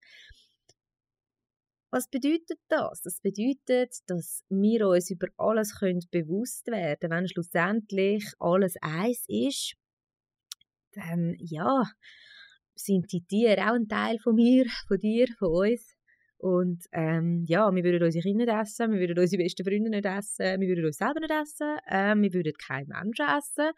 Was 1.90 2.08
bedeutet 2.08 2.58
das? 2.68 3.00
Das 3.02 3.20
bedeutet, 3.20 3.94
dass 4.06 4.42
wir 4.48 4.88
uns 4.88 5.10
über 5.10 5.28
alles 5.36 5.78
können 5.78 6.04
bewusst 6.10 6.66
werden 6.66 7.10
wenn 7.10 7.28
schlussendlich 7.28 8.24
alles 8.38 8.74
eins 8.82 9.24
ist, 9.28 9.76
dann 10.92 11.36
ja, 11.38 11.84
sind 12.74 13.10
die 13.12 13.22
Tiere 13.22 13.70
auch 13.70 13.74
ein 13.74 13.88
Teil 13.88 14.18
von 14.18 14.34
mir, 14.34 14.66
von 14.88 14.98
dir, 14.98 15.26
von 15.38 15.70
uns. 15.70 15.95
Und 16.46 16.84
ähm, 16.92 17.44
ja, 17.48 17.74
wir 17.74 17.82
würden 17.82 18.04
unsere 18.04 18.22
Kinder 18.22 18.44
nicht 18.44 18.54
essen, 18.54 18.92
wir 18.92 19.00
würden 19.00 19.18
unsere 19.18 19.42
besten 19.42 19.64
Freunde 19.64 19.90
nicht 19.90 20.06
essen, 20.06 20.60
wir 20.60 20.68
würden 20.68 20.84
uns 20.84 20.96
selber 20.96 21.18
nicht 21.18 21.32
essen, 21.32 21.76
äh, 21.88 22.14
wir 22.14 22.32
würden 22.32 22.52
keinen 22.52 22.86
Menschen 22.86 23.26
essen. 23.36 23.72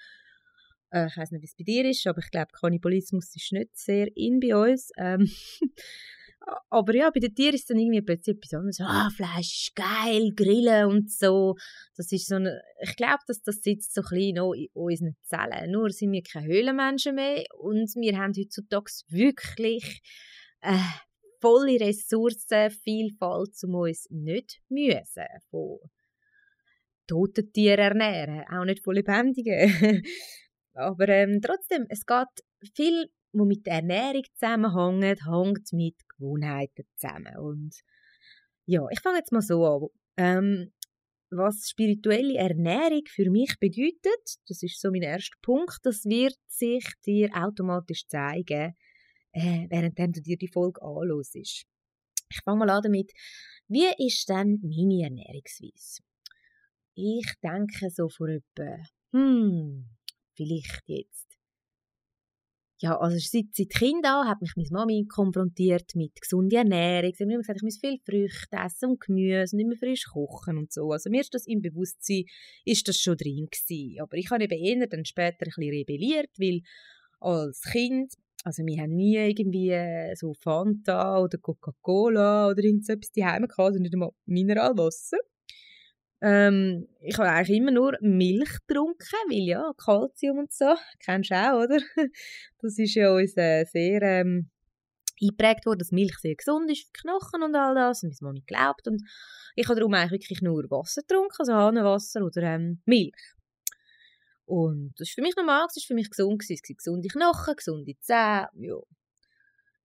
Äh, 0.90 1.06
ich 1.06 1.16
weiß 1.16 1.30
nicht, 1.30 1.40
wie 1.40 1.46
es 1.46 1.56
bei 1.56 1.64
dir 1.64 1.88
ist, 1.88 2.06
aber 2.06 2.18
ich 2.18 2.30
glaube, 2.30 2.52
Kannibalismus 2.52 3.34
ist 3.34 3.52
nicht 3.52 3.75
sehr 3.75 4.14
in 4.14 4.38
bei 4.38 4.54
uns. 4.54 4.90
Ähm, 4.98 5.30
aber 6.68 6.94
ja, 6.94 7.08
bei 7.08 7.20
den 7.20 7.34
Tieren 7.34 7.54
ist 7.54 7.70
dann 7.70 7.78
irgendwie 7.78 8.02
plötzlich 8.02 8.37
etwas 8.37 8.52
anderes. 8.52 8.80
Ah, 8.82 9.08
Fleisch 9.16 9.68
ist 9.68 9.75
geil, 9.75 10.32
Grillen 10.37 10.88
und 10.90 11.10
so. 11.10 11.54
Das 11.96 12.12
ist 12.12 12.28
so 12.28 12.34
eine, 12.34 12.60
ich 12.82 12.96
glaube, 12.96 13.22
dass 13.26 13.40
das 13.40 13.62
sitzt 13.62 13.94
so 13.94 14.02
klein 14.02 14.37
in 14.37 14.68
unseren 14.75 15.16
Zellen. 15.22 15.70
Nur 15.70 15.88
sind 15.88 16.12
wir 16.12 16.22
keine 16.22 16.48
Höhlenmenschen 16.48 17.14
mehr 17.14 17.44
und 17.58 17.90
wir 17.94 18.18
haben 18.18 18.34
heutzutage 18.37 18.90
wirklich 19.08 20.02
äh, 20.60 20.76
volle 21.40 21.80
Ressourcenvielfalt, 21.80 23.54
um 23.64 23.75
uns 23.75 24.07
nicht 24.11 24.61
müssen 24.68 25.26
von 25.50 25.78
toten 27.07 27.52
Tieren 27.52 27.78
ernähren, 27.78 28.45
auch 28.50 28.64
nicht 28.64 28.85
von 28.85 28.95
lebendigen. 28.95 30.04
Aber 30.75 31.09
ähm, 31.09 31.40
trotzdem, 31.42 31.87
es 31.88 32.07
geht 32.07 32.73
viel, 32.75 33.11
was 33.33 33.47
mit 33.47 33.66
der 33.66 33.75
Ernährung 33.75 34.23
zusammenhängt, 34.35 35.26
hängt 35.26 35.73
mit 35.73 35.97
Gewohnheiten 36.09 36.85
zusammen. 36.97 37.37
Und 37.38 37.75
ja, 38.66 38.87
ich 38.90 39.00
fange 39.00 39.18
jetzt 39.18 39.33
mal 39.33 39.42
so 39.42 39.64
an. 39.64 39.88
Ähm, 40.16 40.73
was 41.30 41.68
spirituelle 41.68 42.38
Ernährung 42.38 43.02
für 43.07 43.30
mich 43.30 43.59
bedeutet, 43.61 44.38
das 44.47 44.62
ist 44.62 44.80
so 44.80 44.90
mein 44.90 45.02
erster 45.02 45.37
Punkt, 45.42 45.78
das 45.83 46.04
wird 46.04 46.37
sich 46.47 46.85
dir 47.04 47.30
automatisch 47.35 48.07
zeigen, 48.07 48.75
äh, 49.38 49.66
während 49.71 50.16
du 50.16 50.21
dir 50.21 50.37
die 50.37 50.49
Folge 50.49 50.83
anhörst. 50.83 51.37
Ich 51.37 51.64
fange 52.45 52.59
mal 52.61 52.71
an 52.71 52.83
damit, 52.83 53.12
wie 53.68 53.88
ist 53.99 54.28
denn 54.28 54.61
meine 54.62 55.04
Ernährungsweise? 55.04 56.02
Ich 56.95 57.33
denke 57.42 57.90
so 57.90 58.09
vor 58.09 58.28
etwa, 58.28 58.78
hm, 59.12 59.88
vielleicht 60.35 60.83
jetzt. 60.87 61.26
Ja, 62.80 62.97
also 62.97 63.18
seit, 63.18 63.47
seit 63.54 63.71
Kind 63.71 64.04
an 64.07 64.28
hat 64.28 64.40
mich 64.40 64.52
meine 64.54 64.68
Mami 64.71 65.07
konfrontiert 65.09 65.97
mit 65.97 66.21
gesunder 66.21 66.59
Ernährung. 66.59 67.12
Sie 67.12 67.25
hat 67.25 67.26
mir 67.26 67.35
immer 67.35 67.42
gesagt, 67.42 67.59
ich 67.59 67.64
muss 67.64 67.78
viel 67.78 67.99
Früchte 68.04 68.57
essen 68.57 68.90
und 68.90 69.00
Gemüse 69.00 69.57
und 69.57 69.61
immer 69.61 69.76
frisch 69.76 70.04
kochen 70.04 70.59
und 70.59 70.73
so. 70.73 70.92
Also 70.92 71.11
mir 71.11 71.21
ist 71.21 71.35
das 71.35 71.47
im 71.47 71.61
Bewusstsein, 71.61 72.25
ist 72.64 72.87
das 72.87 72.99
schon 72.99 73.16
drin 73.16 73.49
gewesen. 73.50 74.00
Aber 74.00 74.16
ich 74.16 74.30
habe 74.30 74.45
eben 74.45 74.59
eher 74.64 74.87
dann 74.87 75.04
später 75.04 75.47
ein 75.47 75.50
bisschen 75.57 75.71
rebelliert, 75.71 76.30
weil 76.38 76.61
als 77.18 77.62
Kind 77.62 78.14
also 78.45 78.64
wir 78.64 78.83
haben 78.83 78.95
nie 78.95 79.16
irgendwie 79.16 79.71
äh, 79.71 80.14
so 80.14 80.33
Fanta 80.35 81.18
oder 81.21 81.38
Coca-Cola 81.38 82.49
oder 82.49 82.62
irgendetwas 82.62 83.11
daheim 83.12 83.42
gehabt, 83.42 83.59
also 83.59 83.80
nicht 83.80 83.95
einmal 83.95 84.11
Mineralwasser. 84.26 85.18
Ähm, 86.21 86.88
ich 87.00 87.16
habe 87.18 87.28
eigentlich 87.28 87.59
immer 87.59 87.71
nur 87.71 87.97
Milch 88.00 88.59
getrunken, 88.66 88.99
weil 89.28 89.47
ja, 89.47 89.73
Kalzium 89.76 90.38
und 90.38 90.52
so, 90.52 90.75
kennst 90.99 91.30
du 91.30 91.35
auch, 91.35 91.64
oder? 91.64 91.78
Das 92.61 92.78
ist 92.78 92.95
ja 92.95 93.14
uns 93.14 93.37
äh, 93.37 93.64
sehr 93.64 94.02
ähm, 94.02 94.50
eingeprägt 95.23 95.66
worden, 95.66 95.78
dass 95.78 95.92
Milch 95.92 96.16
sehr 96.18 96.35
gesund 96.35 96.71
ist 96.71 96.87
für 96.87 96.92
die 96.92 97.00
Knochen 97.02 97.42
und 97.42 97.54
all 97.54 97.75
das, 97.75 98.02
und 98.02 98.11
das 98.11 98.21
Mami 98.21 98.42
glaubt. 98.47 98.88
Und 98.88 99.02
ich 99.54 99.68
habe 99.68 99.78
darum 99.78 99.95
eigentlich 99.95 100.12
wirklich 100.23 100.42
nur 100.42 100.64
Wasser 100.71 101.02
getrunken, 101.02 101.37
also 101.38 101.54
Hahnenwasser 101.54 102.25
oder 102.25 102.42
ähm, 102.42 102.80
Milch. 102.85 103.14
Und 104.48 104.94
das 104.96 105.08
ist 105.08 105.14
für 105.14 105.20
mich 105.20 105.36
normal, 105.36 105.66
das 105.66 105.76
ist 105.76 105.86
für 105.86 105.94
mich 105.94 106.08
gesund 106.08 106.40
gewesen. 106.40 106.62
Es 106.64 106.76
gesunde 106.76 107.08
Knochen, 107.08 107.54
gesunde 107.54 107.92
Zähne, 108.00 108.48
ja. 108.54 108.78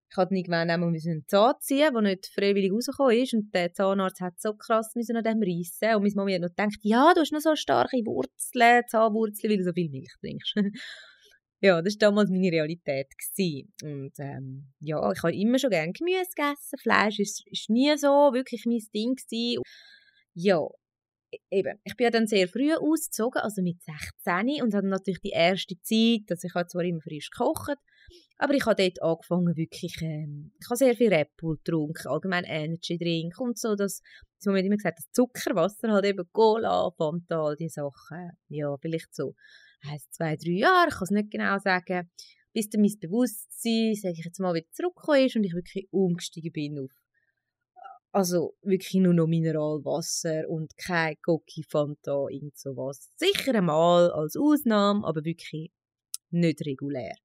ich 0.09 0.15
hatte 0.15 0.33
irgendwann 0.33 0.69
einmal 0.69 0.87
einen 0.87 1.25
Zahn 1.27 1.55
ziehen, 1.59 1.93
der 1.93 2.01
nicht 2.01 2.27
freiwillig 2.33 2.71
rausgekommen 2.71 3.17
ist. 3.17 3.33
Und 3.33 3.53
der 3.53 3.73
Zahnarzt 3.73 4.21
hat 4.21 4.39
so 4.39 4.53
krass 4.53 4.95
müssen 4.95 5.17
an 5.17 5.23
dem 5.25 5.43
reissen. 5.43 5.97
Und 5.97 6.03
meine 6.03 6.15
Mama 6.15 6.31
hat 6.31 6.41
noch 6.41 6.55
gedacht, 6.55 6.79
ja, 6.81 7.11
du 7.13 7.19
hast 7.19 7.33
noch 7.33 7.41
so 7.41 7.57
starke 7.57 7.97
Wurzeln, 8.05 8.83
Zahnwurzeln, 8.87 9.51
weil 9.51 9.57
du 9.57 9.65
so 9.65 9.73
viel 9.73 9.89
Milch 9.89 10.13
trinkst. 10.21 10.55
ja, 11.59 11.81
das 11.81 11.95
war 11.95 11.99
damals 11.99 12.29
meine 12.29 12.49
Realität. 12.49 13.07
Gewesen. 13.17 13.73
Und 13.83 14.13
ähm, 14.19 14.71
ja, 14.79 15.11
ich 15.11 15.23
habe 15.23 15.35
immer 15.35 15.59
schon 15.59 15.71
gerne 15.71 15.91
Gemüse 15.91 16.31
gegessen. 16.33 16.79
Fleisch 16.79 17.19
ist 17.19 17.69
nie 17.69 17.97
so 17.97 18.31
wirklich 18.31 18.63
mein 18.65 18.79
Ding 18.95 19.15
gewesen. 19.15 19.61
Ja, 20.35 20.65
eben, 21.49 21.79
ich 21.83 21.95
bin 21.95 22.05
ja 22.05 22.11
dann 22.11 22.27
sehr 22.27 22.47
früh 22.47 22.73
ausgezogen, 22.73 23.41
also 23.41 23.61
mit 23.61 23.77
16 23.81 24.61
und 24.61 24.73
hatte 24.73 24.87
natürlich 24.87 25.21
die 25.21 25.29
erste 25.29 25.75
Zeit, 25.81 26.21
dass 26.27 26.43
ich 26.43 26.51
zwar 26.51 26.83
immer 26.83 27.01
frisch 27.01 27.29
gekocht 27.29 27.77
aber 28.37 28.55
ich 28.55 28.65
habe 28.65 28.75
dort 28.75 29.01
angefangen, 29.01 29.55
wirklich, 29.55 30.01
ähm, 30.01 30.51
ich 30.59 30.67
habe 30.67 30.77
sehr 30.77 30.95
viel 30.95 31.13
Red 31.13 31.35
Bull 31.37 31.57
getrunken, 31.57 32.07
allgemein 32.07 32.43
Energy 32.43 32.97
Drink 32.97 33.39
und 33.39 33.57
so, 33.57 33.75
das, 33.75 34.01
das 34.39 34.53
wir 34.53 34.63
immer 34.63 34.75
gesagt, 34.75 34.99
das 34.99 35.11
Zuckerwasser, 35.11 35.91
halt 35.91 36.05
eben 36.05 36.27
Cola, 36.31 36.91
Fanta, 36.97 37.41
all 37.41 37.55
diese 37.55 37.75
Sachen, 37.75 38.31
ja, 38.49 38.75
vielleicht 38.77 39.15
so, 39.15 39.35
heisst 39.85 40.13
zwei, 40.13 40.35
drei 40.35 40.51
Jahre, 40.51 40.89
ich 40.89 40.95
kann 40.95 41.03
es 41.03 41.11
nicht 41.11 41.31
genau 41.31 41.57
sagen, 41.59 42.09
bis 42.53 42.69
dann 42.69 42.81
mein 42.81 42.99
Bewusstsein, 42.99 43.95
sage 43.95 44.15
ich 44.17 44.25
jetzt 44.25 44.39
mal, 44.39 44.53
wieder 44.53 44.67
zurückgekommen 44.71 45.25
ist 45.25 45.35
und 45.35 45.43
ich 45.43 45.53
wirklich 45.53 45.87
umgestiegen 45.91 46.51
bin 46.51 46.79
auf 46.79 46.91
also 48.13 48.55
wirklich 48.61 48.93
nur 49.01 49.13
noch 49.13 49.27
Mineralwasser 49.27 50.47
und 50.47 50.77
kein 50.77 51.15
Cocky 51.23 51.63
Fanta, 51.67 52.27
irgend 52.29 52.55
sowas. 52.55 53.11
Sicher 53.15 53.55
einmal 53.55 54.11
als 54.11 54.37
Ausnahme, 54.37 55.05
aber 55.05 55.25
wirklich 55.25 55.71
nicht 56.29 56.65
regulär. 56.65 57.15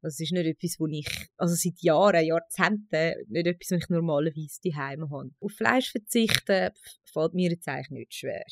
Das 0.00 0.18
ist 0.20 0.32
nicht 0.32 0.46
etwas, 0.46 0.76
wo 0.78 0.86
ich, 0.86 1.28
also 1.36 1.54
seit 1.54 1.80
Jahren, 1.82 2.24
Jahrzehnten, 2.24 3.14
nicht 3.28 3.46
etwas, 3.46 3.72
was 3.72 3.82
ich 3.82 3.88
normalerweise 3.90 4.60
daheim 4.64 5.10
habe. 5.10 5.30
Auf 5.40 5.52
Fleisch 5.52 5.90
verzichten 5.90 6.70
fällt 7.04 7.34
mir 7.34 7.50
jetzt 7.50 7.68
eigentlich 7.68 7.90
nicht 7.90 8.14
schwer. 8.14 8.44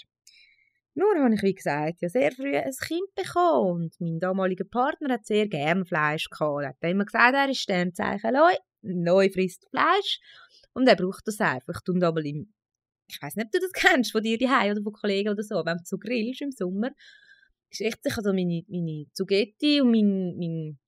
Nur 0.95 1.15
habe 1.17 1.35
ich, 1.35 1.43
wie 1.43 1.55
gesagt, 1.55 2.03
ja 2.03 2.09
sehr 2.09 2.33
früh 2.33 2.57
ein 2.57 2.73
Kind 2.87 3.15
bekommen 3.15 3.85
und 3.85 3.95
mein 4.01 4.19
damaliger 4.19 4.65
Partner 4.65 5.15
hat 5.15 5.27
sehr 5.27 5.47
gerne 5.47 5.85
Fleisch 5.85 6.29
gehabt. 6.29 6.63
Er 6.63 6.69
hat 6.71 6.77
immer 6.83 7.05
gesagt, 7.05 7.35
er 7.35 7.49
ist 7.49 7.61
Sternzeichen 7.61 8.35
Leu, 8.35 8.55
neu 8.83 9.31
frisst 9.31 9.67
Fleisch 9.71 10.21
und 10.77 10.87
er 10.87 10.97
braucht 10.97 11.27
das 11.27 11.41
einfach. 11.41 11.81
Und 11.89 12.05
aber 12.05 12.23
im, 12.25 12.53
ich 13.09 13.21
weiß 13.21 13.37
nicht, 13.37 13.47
ob 13.47 13.53
du 13.53 13.61
das 13.61 13.73
kennst, 13.95 14.13
von 14.13 14.23
dir 14.23 14.39
daheim 14.39 14.73
oder 14.73 14.83
von 14.83 14.93
Kollegen 14.93 15.31
oder 15.31 15.43
so, 15.43 15.65
wenn 15.65 15.79
du 15.79 15.85
so 15.85 15.97
grillst 15.97 16.43
im 16.43 16.53
Sommer, 16.53 16.91
ist 17.71 17.81
echt 17.81 18.03
sicher 18.03 18.23
so 18.23 18.33
meine, 18.33 18.63
meine 18.69 19.07
Zugetti 19.13 19.81
und 19.81 19.91
mein, 19.91 20.37
mein 20.39 20.79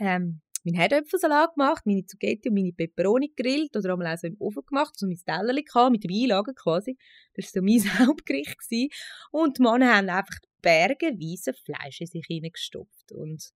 ähm, 0.00 0.40
meinen 0.64 0.76
Herdöpfelsalat 0.76 1.54
gemacht, 1.54 1.86
meine 1.86 2.06
Zucchetti 2.06 2.48
und 2.48 2.54
meine 2.54 2.72
Peperoni 2.72 3.32
gegrillt 3.34 3.76
oder 3.76 3.92
einmal 3.92 4.14
auch 4.14 4.18
so 4.18 4.26
im 4.26 4.36
Ofen 4.40 4.64
gemacht, 4.66 4.98
so 4.98 5.06
mein 5.06 5.18
Tellerchen 5.24 5.64
gehabt, 5.64 5.92
mit 5.92 6.06
Beilagen 6.06 6.54
quasi. 6.54 6.96
Das 7.34 7.54
war 7.54 7.62
so 7.62 7.62
mein 7.62 7.82
Hauptgericht. 8.08 8.58
Gewesen. 8.58 8.88
Und 9.30 9.58
die 9.58 9.62
Männer 9.62 9.96
haben 9.96 10.08
einfach 10.08 10.36
bergeweise 10.62 11.52
Fleisch 11.52 12.00
in 12.00 12.06
sich 12.06 12.26
hineingestopft. 12.26 13.12
Und 13.12 13.50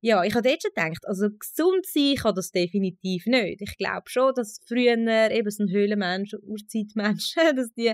ja, 0.00 0.22
ich 0.22 0.34
habe 0.34 0.48
dort 0.48 0.62
schon 0.62 0.70
gedacht, 0.74 1.04
also 1.06 1.28
gesund 1.30 1.86
sein 1.86 2.14
kann 2.16 2.34
das 2.34 2.50
definitiv 2.50 3.26
nicht. 3.26 3.62
Ich 3.62 3.76
glaube 3.76 4.08
schon, 4.08 4.32
dass 4.34 4.60
früher 4.66 4.96
eben 5.30 5.50
so 5.50 5.64
ein 5.64 5.70
Höhlenmensch, 5.70 6.34
Urzeitmensch, 6.42 7.34
dass 7.56 7.72
die 7.72 7.92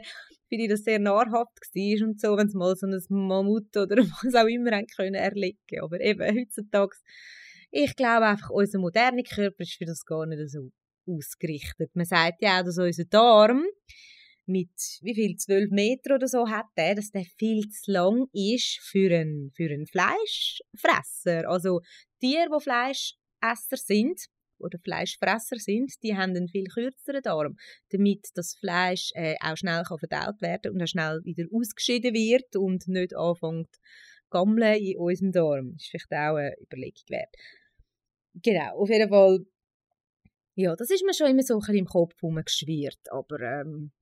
für 0.48 0.58
die 0.58 0.68
das 0.68 0.82
sehr 0.84 0.98
nahrhaft 0.98 1.58
war 1.58 2.06
und 2.06 2.20
so, 2.20 2.36
wenn 2.36 2.48
sie 2.48 2.58
mal 2.58 2.76
so 2.76 2.86
ein 2.86 3.00
Mammut 3.08 3.74
oder 3.76 3.96
was 4.22 4.34
auch 4.34 4.46
immer 4.46 4.72
haben 4.72 4.86
können 4.86 5.14
erlegen. 5.14 5.58
Aber 5.80 6.00
eben 6.00 6.20
heutzutage 6.20 6.96
ich 7.72 7.96
glaube 7.96 8.26
einfach, 8.26 8.50
unser 8.50 8.78
moderner 8.78 9.22
Körper 9.22 9.60
ist 9.60 9.78
für 9.78 9.86
das 9.86 10.04
gar 10.04 10.26
nicht 10.26 10.50
so 10.50 10.70
ausgerichtet. 11.06 11.90
Man 11.94 12.04
sagt 12.04 12.42
ja 12.42 12.60
auch, 12.60 12.64
dass 12.64 12.78
unser 12.78 13.04
Darm 13.04 13.64
mit 14.46 14.70
wie 15.02 15.14
viel, 15.14 15.36
12 15.36 15.70
Meter 15.70 16.16
oder 16.16 16.28
so 16.28 16.48
hat 16.48 16.66
der, 16.76 16.94
dass 16.94 17.10
der 17.10 17.24
viel 17.24 17.68
zu 17.68 17.90
lang 17.90 18.26
ist 18.32 18.80
für 18.82 19.14
einen, 19.14 19.50
für 19.54 19.70
einen 19.70 19.86
Fleischfresser. 19.86 21.48
Also 21.48 21.80
Tiere, 22.20 22.48
die 22.52 22.62
Fleischesser 22.62 23.76
sind 23.76 24.26
oder 24.58 24.78
Fleischfresser 24.78 25.56
sind, 25.56 25.92
die 26.02 26.16
haben 26.16 26.36
einen 26.36 26.48
viel 26.48 26.66
kürzeren 26.66 27.22
Darm, 27.22 27.56
damit 27.90 28.28
das 28.34 28.54
Fleisch 28.54 29.10
äh, 29.14 29.36
auch 29.40 29.56
schnell 29.56 29.82
kann 29.84 29.98
verdaut 29.98 30.40
werden 30.40 30.72
und 30.72 30.82
auch 30.82 30.86
schnell 30.86 31.20
wieder 31.24 31.46
ausgeschieden 31.52 32.14
wird 32.14 32.56
und 32.56 32.86
nicht 32.88 33.14
anfängt 33.16 33.76
gammeln 34.30 34.80
in 34.80 34.98
unserem 34.98 35.32
Darm. 35.32 35.72
Das 35.74 35.82
ist 35.82 35.90
vielleicht 35.90 36.12
auch 36.12 36.36
eine 36.36 36.54
Überlegung 36.60 37.04
wert. 37.08 37.34
Genau, 38.34 38.76
auf 38.76 38.88
jeden 38.88 39.08
Fall. 39.08 39.40
Ja, 40.54 40.74
das 40.76 40.90
ist 40.90 41.04
mir 41.04 41.14
schon 41.14 41.28
immer 41.28 41.42
so 41.42 41.54
ein 41.54 41.60
bisschen 41.60 41.76
im 41.76 41.86
Kopf 41.86 42.14
geschwirrt, 42.20 43.10
aber 43.10 43.40
ähm, 43.40 43.92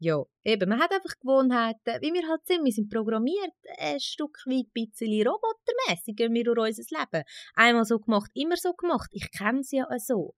ja, 0.00 0.22
eben, 0.44 0.68
man 0.68 0.80
hat 0.80 0.92
einfach 0.92 1.18
Gewohnheiten, 1.20 2.00
wie 2.00 2.12
wir 2.12 2.28
halt 2.28 2.46
sind, 2.46 2.64
wir 2.64 2.72
sind 2.72 2.88
programmiert, 2.88 3.52
ein 3.78 3.98
Stück 3.98 4.38
weit 4.46 4.66
ein 4.66 4.72
bisschen 4.72 5.26
robotermässig 5.26 6.16
gehen 6.16 6.34
wir 6.34 6.44
durch 6.44 6.68
unser 6.68 6.98
Leben. 6.98 7.24
Einmal 7.54 7.84
so 7.84 7.98
gemacht, 7.98 8.30
immer 8.34 8.56
so 8.56 8.72
gemacht, 8.74 9.10
ich 9.12 9.30
kenne 9.32 9.60
es 9.60 9.72
ja 9.72 9.86
so. 9.98 10.34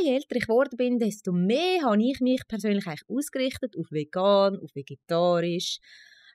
Je 0.00 0.14
älter 0.14 0.34
ich 0.34 0.46
geworden 0.46 0.76
bin, 0.76 0.98
desto 0.98 1.30
mehr 1.30 1.82
habe 1.84 2.02
ich 2.02 2.20
mich 2.20 2.42
persönlich 2.48 2.84
eigentlich 2.86 3.08
ausgerichtet 3.08 3.76
auf 3.78 3.86
vegan, 3.92 4.58
auf 4.58 4.74
vegetarisch. 4.74 5.78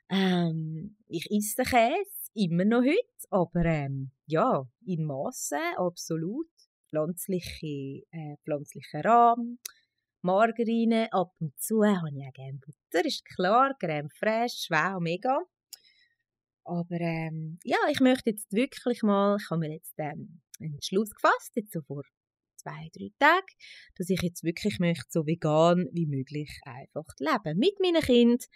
Ähm, 0.08 0.96
ich 1.08 1.30
esse 1.30 1.62
Käse, 1.62 2.30
immer 2.32 2.64
noch 2.64 2.80
heute, 2.80 3.28
aber 3.28 3.66
ähm, 3.66 4.12
ja, 4.26 4.66
in 4.86 5.04
Massen 5.04 5.58
absolut. 5.76 6.48
Pflanzliche, 6.88 8.02
äh, 8.10 8.36
pflanzliche 8.44 9.04
Rahmen, 9.04 9.60
Margarine, 10.22 11.12
ab 11.12 11.32
und 11.40 11.58
zu 11.60 11.84
habe 11.84 12.10
ich 12.12 12.26
auch 12.26 12.32
gerne 12.32 12.58
Butter, 12.58 13.06
ist 13.06 13.24
klar, 13.24 13.74
Creme 13.78 14.10
fraiche, 14.10 14.68
wow, 14.70 15.00
mega. 15.00 15.40
Aber 16.64 17.00
ähm, 17.00 17.58
ja, 17.64 17.78
ich 17.90 18.00
möchte 18.00 18.30
jetzt 18.30 18.52
wirklich 18.52 19.02
mal, 19.02 19.36
ich 19.40 19.50
habe 19.50 19.60
mir 19.60 19.72
jetzt 19.72 19.94
ähm, 19.98 20.40
einen 20.60 20.80
Schluss 20.82 21.10
gefasst, 21.10 21.52
jetzt 21.54 21.72
so 21.72 21.80
vor 21.82 22.02
zwei, 22.56 22.88
drei 22.92 23.10
Tagen, 23.18 23.46
dass 23.96 24.10
ich 24.10 24.20
jetzt 24.22 24.44
wirklich 24.44 24.78
möchte 24.78 25.06
so 25.08 25.26
vegan 25.26 25.88
wie 25.92 26.06
möglich 26.06 26.60
einfach 26.64 27.06
leben. 27.18 27.58
Mit 27.58 27.80
meinen 27.80 28.02
Kindern 28.02 28.46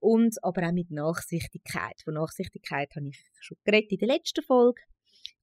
und 0.00 0.42
aber 0.42 0.68
auch 0.68 0.72
mit 0.72 0.90
Nachsichtigkeit. 0.90 2.00
Von 2.02 2.14
Nachsichtigkeit 2.14 2.94
habe 2.96 3.08
ich 3.08 3.24
schon 3.40 3.58
geredet 3.64 3.92
in 3.92 3.98
der 3.98 4.08
letzten 4.08 4.42
Folge. 4.42 4.80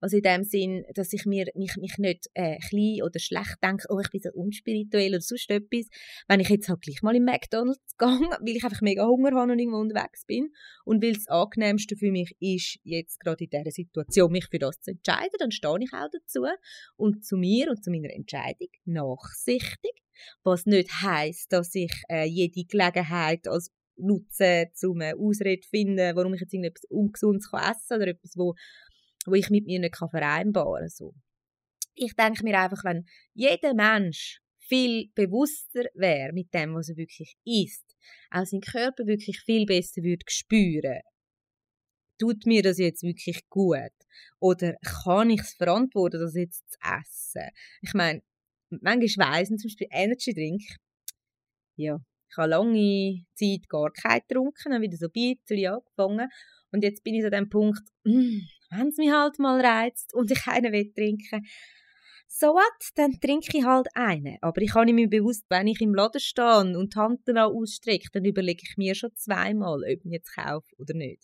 Also 0.01 0.17
in 0.17 0.23
dem 0.23 0.43
Sinn, 0.43 0.83
dass 0.95 1.13
ich 1.13 1.25
mir, 1.25 1.45
mich, 1.55 1.77
mich 1.77 1.97
nicht 1.99 2.27
äh, 2.33 2.57
klein 2.57 3.03
oder 3.03 3.19
schlecht 3.19 3.57
denke, 3.63 3.85
oh, 3.89 3.99
ich 3.99 4.09
bin 4.09 4.21
so 4.21 4.29
unspirituell 4.33 5.11
oder 5.11 5.21
sonst 5.21 5.49
etwas. 5.49 5.87
Wenn 6.27 6.39
ich 6.39 6.49
jetzt 6.49 6.67
halt 6.69 6.81
gleich 6.81 7.01
mal 7.03 7.15
in 7.15 7.23
McDonalds 7.23 7.79
gehe, 7.97 8.07
weil 8.07 8.55
ich 8.55 8.63
einfach 8.63 8.81
mega 8.81 9.05
Hunger 9.05 9.31
habe 9.39 9.51
und 9.53 9.59
irgendwo 9.59 9.77
unterwegs 9.77 10.25
bin 10.25 10.51
und 10.85 11.03
weil 11.03 11.13
das 11.13 11.27
Angenehmste 11.27 11.95
für 11.95 12.11
mich 12.11 12.35
ist, 12.39 12.79
jetzt 12.83 13.19
gerade 13.19 13.43
in 13.43 13.49
dieser 13.51 13.71
Situation 13.71 14.31
mich 14.31 14.47
für 14.49 14.59
das 14.59 14.81
zu 14.81 14.91
entscheiden, 14.91 15.37
dann 15.39 15.51
stehe 15.51 15.77
ich 15.79 15.93
auch 15.93 16.09
dazu 16.11 16.45
und 16.97 17.23
zu 17.23 17.37
mir 17.37 17.69
und 17.69 17.83
zu 17.83 17.91
meiner 17.91 18.11
Entscheidung 18.11 18.69
nachsichtig. 18.85 19.93
Was 20.43 20.65
nicht 20.65 20.89
heisst, 21.01 21.51
dass 21.53 21.73
ich 21.73 21.91
äh, 22.09 22.25
jede 22.25 22.63
Gelegenheit 22.65 23.47
als 23.47 23.71
nutzen, 23.97 24.67
um 24.83 25.01
eine 25.01 25.15
Ausrede 25.15 25.61
zu 25.61 25.69
finden, 25.69 26.15
warum 26.15 26.33
ich 26.33 26.41
jetzt 26.41 26.53
irgendetwas 26.53 26.85
Ungesundes 26.89 27.47
essen 27.53 27.87
kann 27.87 27.97
oder 27.97 28.07
etwas, 28.07 28.33
wo, 28.35 28.55
wo 29.25 29.33
ich 29.33 29.49
mit 29.49 29.65
mir 29.65 29.79
nicht 29.79 29.97
vereinbaren 29.97 30.81
kann. 30.81 30.89
So. 30.89 31.13
Ich 31.93 32.13
denke 32.15 32.43
mir 32.43 32.59
einfach, 32.59 32.83
wenn 32.83 33.05
jeder 33.33 33.73
Mensch 33.73 34.39
viel 34.59 35.09
bewusster 35.15 35.85
wäre 35.95 36.33
mit 36.33 36.53
dem, 36.53 36.73
was 36.75 36.89
er 36.89 36.97
wirklich 36.97 37.35
isst, 37.43 37.95
auch 38.29 38.45
sein 38.45 38.61
Körper 38.61 39.05
wirklich 39.05 39.41
viel 39.41 39.65
besser 39.65 40.01
würde 40.01 40.23
spüren, 40.27 41.01
tut 42.17 42.45
mir 42.45 42.61
das 42.61 42.77
jetzt 42.77 43.03
wirklich 43.03 43.49
gut? 43.49 43.91
Oder 44.39 44.75
kann 45.03 45.29
ich 45.29 45.41
es 45.41 45.53
verantworten, 45.53 46.21
das 46.21 46.35
jetzt 46.35 46.71
zu 46.71 46.77
essen? 46.81 47.49
Ich 47.81 47.93
meine, 47.93 48.21
manchmal 48.69 49.33
weiss 49.33 49.51
ich 49.51 49.57
zum 49.57 49.67
Beispiel 49.67 49.87
Energy 49.91 50.33
Drink, 50.33 50.61
ja, 51.75 51.99
ich 52.29 52.37
habe 52.37 52.49
lange 52.49 53.25
Zeit 53.35 53.67
gar 53.67 53.91
keinen 53.91 54.21
getrunken, 54.27 54.73
habe 54.73 54.83
wieder 54.83 54.97
so 54.97 55.07
ein 55.07 55.11
bisschen 55.11 55.73
angefangen. 55.73 56.29
Und 56.71 56.83
jetzt 56.83 57.03
bin 57.03 57.15
ich 57.15 57.25
an 57.25 57.31
dem 57.31 57.49
Punkt, 57.49 57.81
mm, 58.05 58.39
wenn 58.71 58.87
es 58.87 58.97
mich 58.97 59.11
halt 59.11 59.37
mal 59.39 59.63
reizt 59.63 60.13
und 60.13 60.31
ich 60.31 60.47
einen 60.47 60.71
will 60.71 60.91
trinken, 60.93 61.45
so 62.27 62.47
was, 62.47 62.93
dann 62.95 63.19
trinke 63.19 63.57
ich 63.57 63.65
halt 63.65 63.87
einen. 63.93 64.37
Aber 64.41 64.61
ich 64.61 64.73
habe 64.73 64.93
mir 64.93 65.09
bewusst, 65.09 65.45
wenn 65.49 65.67
ich 65.67 65.81
im 65.81 65.93
Laden 65.93 66.21
stehe 66.21 66.77
und 66.77 66.93
die 66.93 66.97
Hand 66.97 67.21
danach 67.25 67.49
ausstrecke, 67.49 68.07
dann 68.13 68.23
überlege 68.23 68.63
ich 68.63 68.77
mir 68.77 68.95
schon 68.95 69.13
zweimal, 69.15 69.83
ob 69.83 70.05
ich 70.05 70.11
jetzt 70.11 70.33
kaufe 70.33 70.67
oder 70.77 70.93
nicht. 70.93 71.23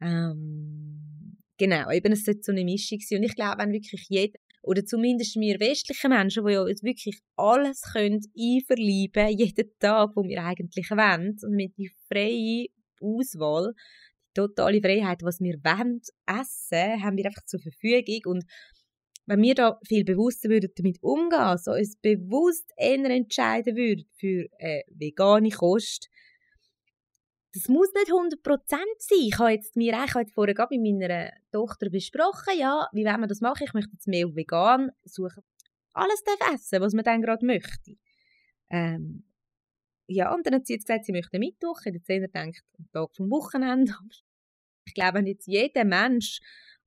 Ähm, 0.00 1.38
genau, 1.56 1.90
eben 1.90 2.12
es 2.12 2.24
sollte 2.24 2.42
so 2.42 2.52
eine 2.52 2.64
Mischung 2.64 2.98
sein. 3.00 3.18
Und 3.18 3.24
ich 3.24 3.36
glaube, 3.36 3.62
wenn 3.62 3.72
wirklich 3.72 4.06
jeder 4.08 4.38
oder 4.62 4.84
zumindest 4.84 5.36
wir 5.36 5.58
westlichen 5.60 6.10
Menschen, 6.10 6.46
die 6.46 6.52
ja 6.52 6.64
wirklich 6.66 7.18
alles 7.36 7.82
können 7.82 8.20
einverleiben, 8.36 9.38
jeden 9.38 9.70
Tag, 9.78 10.10
wo 10.14 10.24
wir 10.24 10.42
eigentlich 10.44 10.90
wollen, 10.90 11.36
und 11.42 11.54
mit 11.54 11.76
der 11.78 11.90
freien 12.08 12.66
Auswahl, 13.00 13.72
totale 14.34 14.80
Freiheit, 14.80 15.22
was 15.22 15.40
wir 15.40 15.54
wollen 15.62 16.00
essen, 16.26 17.02
haben 17.02 17.16
wir 17.16 17.26
einfach 17.26 17.44
zur 17.44 17.60
Verfügung 17.60 18.32
und 18.32 18.44
wenn 19.26 19.42
wir 19.42 19.54
da 19.54 19.78
viel 19.86 20.04
bewusster 20.04 20.48
würden 20.48 20.70
damit 20.76 20.98
umgehen, 21.02 21.38
also 21.38 21.72
uns 21.72 21.96
bewusst 21.96 22.72
eher 22.76 23.04
entscheiden 23.04 23.76
würden 23.76 24.04
für 24.18 24.46
äh, 24.58 24.82
vegane 24.88 25.50
Kost, 25.50 26.08
das 27.54 27.68
muss 27.68 27.92
nicht 27.94 28.10
100% 28.10 28.60
sein. 28.66 28.80
Ich 29.10 29.38
habe 29.38 29.50
jetzt 29.50 29.76
mir 29.76 29.96
eigentlich 29.96 30.14
heute 30.14 30.32
vorher 30.32 30.54
mit 30.70 30.98
meiner 30.98 31.30
Tochter 31.52 31.90
besprochen, 31.90 32.58
ja, 32.58 32.88
wie 32.92 33.04
wollen 33.04 33.20
wir 33.20 33.26
das 33.26 33.40
machen? 33.40 33.64
Ich 33.64 33.74
möchte 33.74 33.92
jetzt 33.92 34.08
mehr 34.08 34.26
vegan 34.34 34.90
suchen. 35.04 35.42
Alles 35.92 36.22
darf 36.24 36.54
essen, 36.54 36.80
was 36.80 36.94
man 36.94 37.04
dann 37.04 37.20
gerade 37.20 37.44
möchte. 37.44 37.96
Ähm, 38.70 39.24
ja, 40.14 40.34
und 40.34 40.46
dann 40.46 40.54
hat 40.54 40.66
sie 40.66 40.74
jetzt 40.74 40.86
gesagt, 40.86 41.04
sie 41.04 41.12
möchte 41.12 41.38
hätte 41.38 41.96
jetzt 41.96 42.34
denkt, 42.34 42.62
am 42.78 42.86
Tag 42.92 43.14
vom 43.16 43.30
Wochenende. 43.30 43.92
Ich 44.86 44.94
glaube, 44.94 45.18
wenn 45.18 45.26
jetzt 45.26 45.46
jeder 45.46 45.84
Mensch 45.84 46.40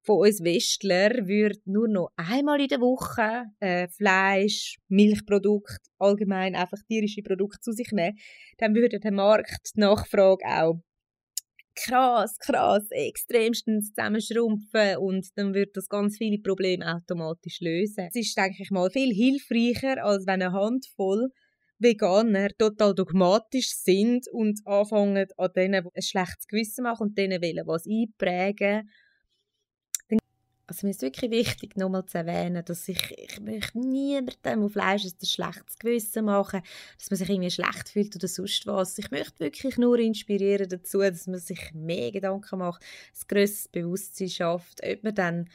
von 0.05 0.19
uns 0.19 0.43
Westler 0.43 1.27
würde 1.27 1.59
nur 1.65 1.87
noch 1.87 2.09
einmal 2.15 2.61
in 2.61 2.67
der 2.67 2.79
Woche 2.79 3.45
äh, 3.59 3.87
Fleisch, 3.87 4.77
Milchprodukte, 4.87 5.89
allgemein 5.97 6.55
einfach 6.55 6.77
tierische 6.87 7.23
Produkte 7.23 7.59
zu 7.61 7.71
sich 7.71 7.91
nehmen, 7.91 8.17
dann 8.57 8.75
würde 8.75 8.99
der 8.99 9.11
Markt 9.11 9.71
die 9.75 9.79
Nachfrage 9.79 10.45
auch 10.45 10.79
krass, 11.75 12.37
krass, 12.39 12.85
extremstens 12.91 13.93
zusammenschrumpfen 13.93 14.97
und 14.97 15.27
dann 15.35 15.53
wird 15.53 15.75
das 15.75 15.89
ganz 15.89 16.17
viele 16.17 16.39
Probleme 16.39 16.95
automatisch 16.95 17.59
lösen. 17.59 18.07
Es 18.07 18.15
ist, 18.15 18.37
denke 18.37 18.63
ich 18.63 18.71
mal, 18.71 18.89
viel 18.89 19.13
hilfreicher, 19.13 20.03
als 20.03 20.25
wenn 20.25 20.41
eine 20.41 20.53
Handvoll 20.53 21.29
Veganer 21.79 22.49
total 22.57 22.95
dogmatisch 22.95 23.69
sind 23.75 24.27
und 24.29 24.65
anfangen, 24.65 25.27
an 25.37 25.53
denen 25.55 25.87
ein 25.93 26.01
schlechtes 26.01 26.47
Gewissen 26.47 26.83
machen 26.83 27.07
und 27.07 27.17
denen 27.17 27.41
wollen 27.41 27.67
was 27.67 27.85
einprägen 27.85 28.89
also 30.67 30.87
mir 30.87 30.91
ist 30.91 31.01
wirklich 31.01 31.31
wichtig, 31.31 31.77
nochmal 31.77 32.05
zu 32.05 32.17
erwähnen, 32.17 32.63
dass 32.65 32.87
ich, 32.87 33.13
ich 33.17 33.39
möchte 33.39 33.77
niemandem, 33.79 34.61
der 34.61 34.69
Fleisch 34.69 35.05
ein 35.05 35.25
schlechtes 35.25 35.77
Gewissen 35.77 36.25
machen, 36.25 36.61
dass 36.97 37.09
man 37.11 37.17
sich 37.17 37.29
irgendwie 37.29 37.51
schlecht 37.51 37.89
fühlt 37.89 38.15
oder 38.15 38.27
sonst 38.27 38.65
was. 38.65 38.97
Ich 38.97 39.11
möchte 39.11 39.39
wirklich 39.39 39.77
nur 39.77 39.99
inspirieren 39.99 40.67
dazu, 40.67 40.99
dass 40.99 41.27
man 41.27 41.39
sich 41.39 41.71
mehr 41.73 42.11
Gedanken 42.11 42.59
macht, 42.59 42.81
ein 42.81 43.27
grösseres 43.27 43.67
Bewusstsein 43.67 44.29
schafft, 44.29 44.81
ob 44.83 45.03
man 45.03 45.15
dann 45.15 45.49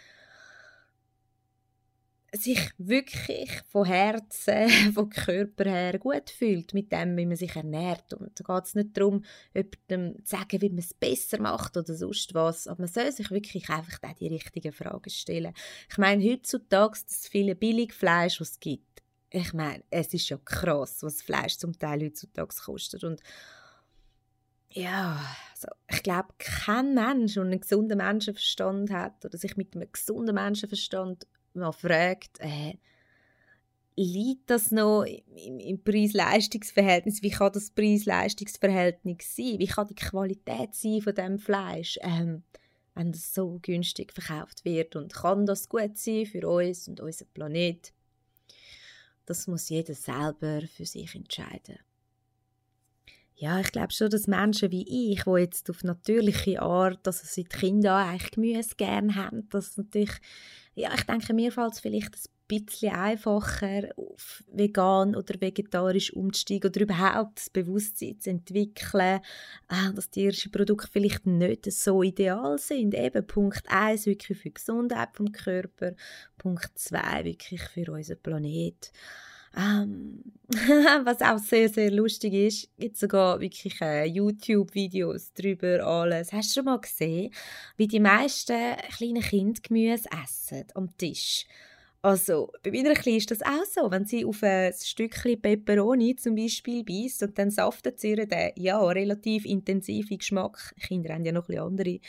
sich 2.32 2.70
wirklich 2.78 3.50
von 3.68 3.84
Herzen, 3.84 4.68
vom 4.94 5.10
Körper 5.10 5.64
her 5.64 5.98
gut 5.98 6.30
fühlt 6.30 6.74
mit 6.74 6.92
dem, 6.92 7.16
wie 7.16 7.26
man 7.26 7.36
sich 7.36 7.56
ernährt. 7.56 8.12
Und 8.14 8.38
da 8.38 8.54
geht 8.54 8.66
es 8.66 8.74
nicht 8.74 8.96
darum, 8.96 9.24
jemandem 9.54 10.24
zu 10.24 10.36
sagen, 10.36 10.60
wie 10.60 10.68
man 10.68 10.78
es 10.78 10.94
besser 10.94 11.40
macht 11.40 11.76
oder 11.76 11.94
sonst 11.94 12.34
was. 12.34 12.66
Aber 12.66 12.82
man 12.82 12.88
soll 12.88 13.10
sich 13.10 13.30
wirklich 13.30 13.68
einfach 13.68 13.98
die 14.14 14.28
richtigen 14.28 14.72
Fragen 14.72 15.10
stellen. 15.10 15.52
Ich 15.90 15.98
meine, 15.98 16.24
heutzutage 16.24 16.98
das 17.06 17.28
viele 17.28 17.54
Billigfleisch, 17.54 18.40
was 18.40 18.52
es 18.52 18.60
gibt. 18.60 19.02
Ich 19.30 19.52
meine, 19.52 19.82
es 19.90 20.12
ist 20.12 20.28
ja 20.28 20.38
krass, 20.44 21.02
was 21.02 21.22
Fleisch 21.22 21.56
zum 21.56 21.78
Teil 21.78 22.02
heutzutage 22.02 22.54
kostet. 22.64 23.04
Und 23.04 23.22
ja, 24.72 25.20
also 25.52 25.68
ich 25.88 26.02
glaube, 26.02 26.28
kein 26.38 26.94
Mensch, 26.94 27.34
der 27.34 27.42
einen 27.42 27.60
gesunden 27.60 27.98
Menschenverstand 27.98 28.90
hat 28.90 29.24
oder 29.24 29.36
sich 29.36 29.56
mit 29.56 29.74
einem 29.74 29.90
gesunden 29.90 30.34
Menschenverstand 30.34 31.26
mal 31.54 31.72
fragt, 31.72 32.38
äh, 32.40 32.74
liegt 33.96 34.50
das 34.50 34.70
noch 34.70 35.02
im, 35.04 35.60
im 35.60 35.82
Preis-Leistungs-Verhältnis? 35.82 37.22
Wie 37.22 37.30
kann 37.30 37.52
das 37.52 37.70
Preis-Leistungs-Verhältnis 37.70 39.36
sein? 39.36 39.58
Wie 39.58 39.66
kann 39.66 39.88
die 39.88 39.94
Qualität 39.94 40.74
sein 40.74 41.02
von 41.02 41.14
dem 41.14 41.38
Fleisch, 41.38 41.98
ähm, 42.02 42.42
wenn 42.94 43.12
das 43.12 43.34
so 43.34 43.58
günstig 43.60 44.12
verkauft 44.12 44.64
wird? 44.64 44.96
Und 44.96 45.12
kann 45.14 45.46
das 45.46 45.68
gut 45.68 45.98
sein 45.98 46.26
für 46.26 46.48
uns 46.48 46.88
und 46.88 47.00
unseren 47.00 47.28
Planet? 47.34 47.92
Das 49.26 49.46
muss 49.46 49.68
jeder 49.68 49.94
selber 49.94 50.62
für 50.66 50.86
sich 50.86 51.14
entscheiden. 51.14 51.78
Ja, 53.40 53.58
ich 53.58 53.72
glaube 53.72 53.92
schon, 53.92 54.10
dass 54.10 54.26
Menschen 54.26 54.70
wie 54.70 55.12
ich, 55.12 55.22
die 55.22 55.30
jetzt 55.38 55.70
auf 55.70 55.82
natürliche 55.82 56.60
Art, 56.60 57.06
also 57.06 57.22
seit 57.24 57.48
Kindern 57.48 58.06
eigentlich 58.06 58.32
Gemüse 58.32 58.74
gerne 58.76 59.14
haben, 59.14 59.48
dass 59.48 59.78
natürlich 59.78 60.10
ja, 60.74 60.92
ich 60.94 61.02
denke, 61.02 61.34
mir 61.34 61.52
fällt 61.52 61.74
es 61.74 61.80
vielleicht 61.80 62.14
ein 62.14 62.20
bisschen 62.46 62.92
einfacher, 62.92 63.88
auf 63.96 64.42
vegan 64.52 65.14
oder 65.14 65.40
vegetarisch 65.40 66.12
umzusteigen 66.12 66.70
oder 66.70 66.80
überhaupt 66.80 67.38
das 67.38 67.50
Bewusstsein 67.50 68.18
zu 68.20 68.30
entwickeln, 68.30 69.20
äh, 69.68 69.92
dass 69.94 70.10
tierische 70.10 70.50
Produkte 70.50 70.88
vielleicht 70.90 71.26
nicht 71.26 71.70
so 71.72 72.02
ideal 72.02 72.58
sind. 72.58 72.94
Eben 72.94 73.26
Punkt 73.26 73.64
1 73.68 74.06
wirklich 74.06 74.38
für 74.38 74.48
die 74.48 74.54
Gesundheit 74.54 75.10
vom 75.14 75.32
Körper, 75.32 75.92
Punkt 76.38 76.70
2 76.74 77.24
wirklich 77.24 77.62
für 77.62 77.92
unseren 77.92 78.20
Planet. 78.20 78.92
Ähm, 79.56 80.22
was 81.04 81.22
auch 81.22 81.38
sehr, 81.38 81.68
sehr 81.68 81.90
lustig 81.92 82.32
ist, 82.32 82.68
gibt 82.78 82.96
sogar 82.96 83.40
wirklich 83.40 83.80
äh, 83.80 84.04
YouTube-Videos 84.04 85.32
darüber 85.34 85.86
alles. 85.86 86.32
Hast 86.32 86.50
du 86.50 86.60
schon 86.60 86.64
mal 86.64 86.80
gesehen, 86.80 87.32
wie 87.76 87.86
die 87.86 88.00
meisten 88.00 88.76
kleinen 88.96 89.22
Kinder 89.22 89.60
Gemüse 89.62 90.08
essen 90.24 90.64
am 90.74 90.96
Tisch? 90.96 91.46
Also, 92.02 92.50
bei 92.62 92.70
meiner 92.70 92.94
Kleinen 92.94 93.18
ist 93.18 93.30
das 93.30 93.42
auch 93.42 93.64
so. 93.70 93.90
Wenn 93.90 94.06
sie 94.06 94.24
auf 94.24 94.42
ein 94.42 94.72
Stückchen 94.72 95.40
Peperoni 95.40 96.16
zum 96.16 96.34
Beispiel 96.34 96.82
beißt 96.82 97.24
und 97.24 97.38
dann 97.38 97.50
saftet 97.50 98.00
sie 98.00 98.14
den, 98.14 98.52
ja, 98.56 98.82
relativ 98.82 99.44
intensiven 99.44 100.16
Geschmack. 100.16 100.74
Kinder 100.80 101.12
haben 101.12 101.26
ja 101.26 101.32
noch 101.32 101.50
ein 101.50 101.58
andere 101.58 102.00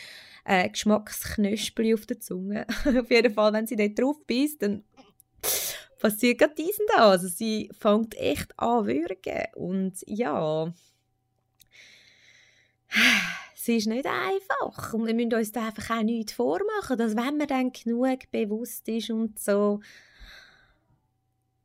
äh, 0.45 0.69
Geschmacksknöspel 0.69 1.93
auf 1.93 2.05
der 2.05 2.21
Zunge. 2.21 2.65
auf 2.85 3.11
jeden 3.11 3.33
Fall, 3.33 3.51
wenn 3.51 3.67
sie 3.67 3.75
dort 3.75 3.99
drauf 3.99 4.25
beißt, 4.25 4.61
dann 4.61 4.85
passiert 6.01 6.39
gerade 6.39 6.55
dies 6.57 6.79
und 6.79 6.89
das. 6.89 6.97
Also 6.97 7.27
sie 7.27 7.69
fängt 7.77 8.15
echt 8.17 8.57
an 8.59 8.85
würgen 8.85 9.45
und 9.55 9.93
ja, 10.05 10.73
sie 13.55 13.77
ist 13.77 13.87
nicht 13.87 14.05
einfach 14.05 14.93
und 14.93 15.07
wir 15.07 15.13
müssen 15.13 15.33
uns 15.33 15.51
da 15.51 15.67
einfach 15.67 15.97
auch 15.97 16.03
nichts 16.03 16.33
vormachen, 16.33 16.97
dass 16.97 17.15
wenn 17.15 17.37
man 17.37 17.47
dann 17.47 17.71
genug 17.71 18.29
bewusst 18.31 18.87
ist 18.89 19.11
und 19.11 19.39
so, 19.39 19.79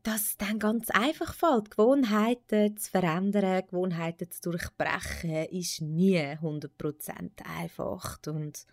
dass 0.03 0.23
es 0.23 0.37
dann 0.37 0.61
ganz 0.61 0.89
einfach 0.91 1.35
fällt. 1.35 1.73
Gewohnheiten 1.73 2.77
zu 2.77 2.91
verändern, 2.91 3.67
Gewohnheiten 3.67 4.31
zu 4.31 4.51
durchbrechen, 4.51 5.47
ist 5.47 5.81
nie 5.81 6.19
100% 6.19 7.43
einfach 7.59 8.19
und 8.29 8.67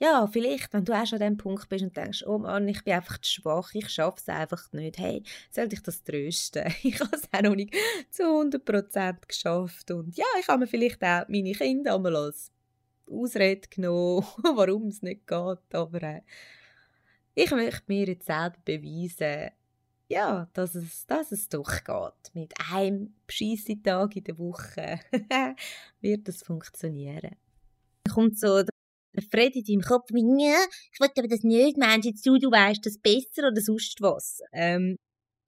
ja, 0.00 0.26
vielleicht, 0.26 0.72
wenn 0.72 0.84
du 0.84 0.94
auch 0.94 1.04
schon 1.04 1.20
an 1.20 1.34
dem 1.34 1.36
Punkt 1.36 1.68
bist 1.68 1.84
und 1.84 1.94
denkst, 1.94 2.24
oh 2.26 2.38
Mann, 2.38 2.66
ich 2.68 2.82
bin 2.82 2.94
einfach 2.94 3.18
zu 3.18 3.30
schwach, 3.32 3.74
ich 3.74 3.90
schaffe 3.90 4.16
es 4.18 4.28
einfach 4.28 4.72
nicht. 4.72 4.96
Hey, 4.98 5.22
soll 5.50 5.68
dich 5.68 5.82
das 5.82 6.02
trösten? 6.02 6.72
Ich 6.82 6.98
habe 7.00 7.14
es 7.14 7.28
auch 7.30 7.42
noch 7.42 7.54
nicht 7.54 7.74
zu 8.08 8.22
100% 8.22 9.26
geschafft. 9.28 9.90
Und 9.90 10.16
ja, 10.16 10.24
ich 10.40 10.48
habe 10.48 10.60
mir 10.60 10.66
vielleicht 10.66 11.04
auch 11.04 11.28
meine 11.28 11.52
Kinder 11.52 11.94
einmal 11.94 12.16
als 12.16 12.50
Ausrede 13.06 13.68
genommen, 13.68 14.24
warum 14.42 14.88
es 14.88 15.02
nicht 15.02 15.26
geht. 15.26 15.74
Aber 15.74 16.02
äh, 16.02 16.22
ich 17.34 17.50
möchte 17.50 17.82
mir 17.88 18.06
jetzt 18.06 18.26
selber 18.26 18.56
beweisen, 18.64 19.50
ja, 20.08 20.48
dass 20.54 20.74
es, 20.76 21.06
dass 21.06 21.30
es 21.30 21.50
doch 21.50 21.84
geht. 21.84 22.34
Mit 22.34 22.54
einem 22.72 23.14
Tag 23.84 24.16
in 24.16 24.24
der 24.24 24.38
Woche 24.38 24.98
wird 26.00 26.26
das 26.26 26.42
funktionieren. 26.42 27.36
Kommt 28.10 28.38
so 28.38 28.62
Fred 29.30 29.56
in 29.56 29.64
deinem 29.64 29.82
Kopf, 29.82 30.08
ja, 30.12 30.64
ich 30.92 31.00
wollte 31.00 31.20
aber 31.20 31.28
das 31.28 31.42
nicht, 31.42 31.76
meinst 31.76 32.06
jetzt 32.06 32.24
du, 32.26 32.38
du 32.38 32.50
weißt 32.50 32.84
das 32.84 32.98
besser 32.98 33.48
oder 33.48 33.60
sonst 33.60 34.00
was? 34.00 34.40
Ähm, 34.52 34.96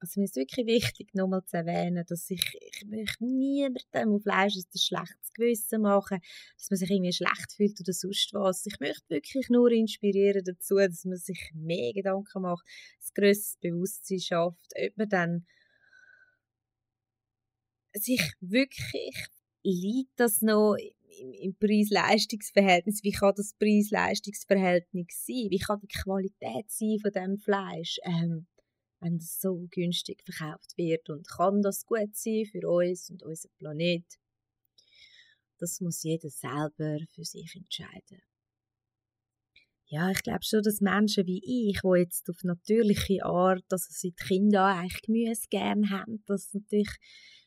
also 0.03 0.19
mir 0.19 0.25
ist 0.25 0.35
wirklich 0.35 0.67
wichtig, 0.67 1.13
nochmal 1.13 1.45
zu 1.45 1.55
erwähnen, 1.55 2.03
dass 2.05 2.29
ich, 2.29 2.43
ich 2.59 2.85
möchte 2.85 3.23
niemandem, 3.23 3.81
der 3.93 4.19
Fleisch 4.19 4.55
ein 4.57 4.77
schlechtes 4.77 5.33
Gewissen 5.33 5.81
machen, 5.81 6.19
dass 6.57 6.69
man 6.69 6.77
sich 6.77 6.89
irgendwie 6.89 7.13
schlecht 7.13 7.53
fühlt 7.55 7.79
oder 7.79 7.93
sonst 7.93 8.33
was. 8.33 8.65
Ich 8.65 8.81
möchte 8.81 9.07
wirklich 9.07 9.47
nur 9.47 9.71
inspirieren 9.71 10.43
dazu, 10.43 10.75
dass 10.75 11.05
man 11.05 11.15
sich 11.15 11.51
mehr 11.53 11.93
Gedanken 11.93 12.41
macht, 12.41 12.65
ein 12.65 13.13
grösseres 13.15 13.57
Bewusstsein 13.61 14.19
schafft, 14.19 14.73
ob 14.77 14.97
man 14.97 15.07
dann 15.07 15.45
sich 17.93 18.33
wirklich 18.41 19.29
liegt 19.63 20.19
das 20.19 20.41
noch 20.41 20.75
im, 21.19 21.33
im 21.33 21.55
Preis-Leistungs-Verhältnis, 21.57 23.03
wie 23.03 23.11
kann 23.11 23.33
das 23.35 23.53
Preis-Leistungs-Verhältnis 23.59 25.07
sein? 25.25 25.47
Wie 25.49 25.59
kann 25.59 25.79
die 25.81 25.87
Qualität 25.87 26.69
sein 26.69 26.99
von 27.01 27.11
dem 27.11 27.37
Fleisch, 27.37 27.99
ähm, 28.03 28.47
wenn 28.99 29.17
das 29.17 29.39
so 29.39 29.67
günstig 29.71 30.23
verkauft 30.23 30.77
wird? 30.77 31.09
Und 31.09 31.27
kann 31.27 31.61
das 31.61 31.85
gut 31.85 32.15
sein 32.15 32.45
für 32.45 32.67
uns 32.67 33.09
und 33.09 33.23
unseren 33.23 33.51
Planet? 33.57 34.05
Das 35.59 35.79
muss 35.79 36.03
jeder 36.03 36.29
selber 36.29 36.99
für 37.13 37.23
sich 37.23 37.55
entscheiden. 37.55 38.21
Ja, 39.87 40.09
ich 40.09 40.23
glaube 40.23 40.43
schon, 40.43 40.63
dass 40.63 40.81
Menschen 40.81 41.27
wie 41.27 41.69
ich, 41.69 41.79
die 41.81 41.99
jetzt 41.99 42.27
auf 42.29 42.43
natürliche 42.43 43.23
Art, 43.23 43.63
also 43.69 43.85
seit 43.89 44.17
Kindern 44.17 44.77
eigentlich 44.77 45.01
Gemüse 45.01 45.47
gerne 45.49 45.87
haben, 45.89 46.23
dass 46.25 46.53
natürlich, 46.53 46.89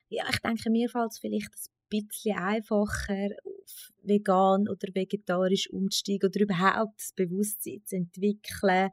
ja, 0.09 0.25
ich 0.31 0.39
denke, 0.39 0.71
mir 0.71 0.89
fällt 0.89 1.11
es 1.11 1.19
vielleicht 1.19 1.53
ein 1.53 1.76
bisschen 1.89 2.37
einfacher 2.37 3.29
auf 3.45 3.93
vegan 4.03 4.69
oder 4.69 4.95
vegetarisch 4.95 5.71
umzusteigen 5.71 6.29
oder 6.29 6.41
überhaupt 6.41 7.01
das 7.01 7.13
Bewusstsein 7.13 7.83
zu 7.85 7.97
entwickeln, 7.97 8.91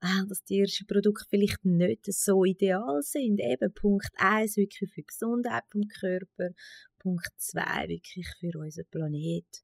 äh, 0.00 0.26
dass 0.28 0.44
tierische 0.44 0.84
Produkte 0.84 1.24
vielleicht 1.28 1.64
nicht 1.64 2.12
so 2.12 2.44
ideal 2.44 3.02
sind. 3.02 3.40
Eben 3.40 3.72
Punkt 3.72 4.10
1 4.16 4.56
wirklich 4.56 4.90
für 4.90 5.00
die 5.00 5.06
Gesundheit 5.06 5.64
vom 5.70 5.82
Körper, 5.88 6.50
Punkt 6.98 7.32
2 7.36 7.88
wirklich 7.88 8.26
für 8.40 8.58
unseren 8.58 8.86
Planet. 8.90 9.62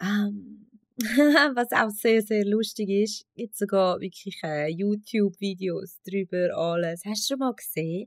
Ähm, 0.00 0.66
was 1.54 1.72
auch 1.72 1.90
sehr, 1.90 2.22
sehr 2.22 2.46
lustig 2.46 2.88
ist, 2.88 3.26
gibt 3.34 3.54
sogar 3.54 4.00
wirklich 4.00 4.40
äh, 4.42 4.68
YouTube-Videos 4.68 6.00
drüber 6.02 6.56
alles. 6.56 7.02
Hast 7.04 7.28
du 7.28 7.34
schon 7.34 7.40
mal 7.40 7.54
gesehen, 7.54 8.06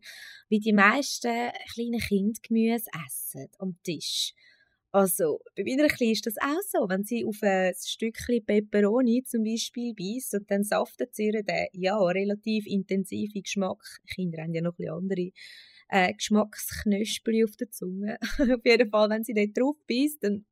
wie 0.49 0.59
die 0.59 0.73
meisten 0.73 1.51
kleinen 1.73 1.99
Kinder 1.99 2.39
Gemüse 2.41 2.89
essen 3.05 3.47
am 3.59 3.77
Tisch? 3.83 4.33
Also, 4.91 5.39
bei 5.55 5.63
meiner 5.63 5.87
Kleinen 5.87 6.13
ist 6.13 6.25
das 6.25 6.37
auch 6.37 6.61
so. 6.67 6.89
Wenn 6.89 7.03
sie 7.03 7.23
auf 7.25 7.37
ein 7.43 7.73
Stückchen 7.75 8.43
Peperoni 8.43 9.23
zum 9.23 9.43
Beispiel 9.43 9.93
beißt 9.93 10.33
und 10.33 10.49
dann 10.49 10.63
saftet 10.63 11.13
sie 11.13 11.25
ihren, 11.25 11.45
ja, 11.73 11.95
relativ 11.95 12.65
intensiven 12.65 13.43
Geschmack. 13.43 13.83
Kinder 14.11 14.41
haben 14.41 14.53
ja 14.55 14.61
noch 14.61 14.71
ein 14.71 14.77
bisschen 14.77 14.93
andere 14.95 15.31
äh, 15.89 16.13
Geschmacksknöspel 16.13 17.43
auf 17.43 17.55
der 17.55 17.69
Zunge. 17.69 18.17
auf 18.39 18.65
jeden 18.65 18.89
Fall, 18.89 19.09
wenn 19.11 19.23
sie 19.23 19.35
dort 19.35 19.55
drauf 19.55 19.75
beißt, 19.87 20.23
dann 20.23 20.45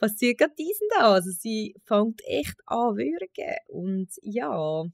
passiert 0.00 0.38
gerade 0.38 0.54
diesen 0.58 0.88
da. 0.96 1.12
Also 1.12 1.30
sie 1.30 1.76
fängt 1.84 2.22
echt 2.26 2.56
an 2.66 2.96
würgen. 2.96 3.56
Und 3.68 4.08
ja, 4.22 4.84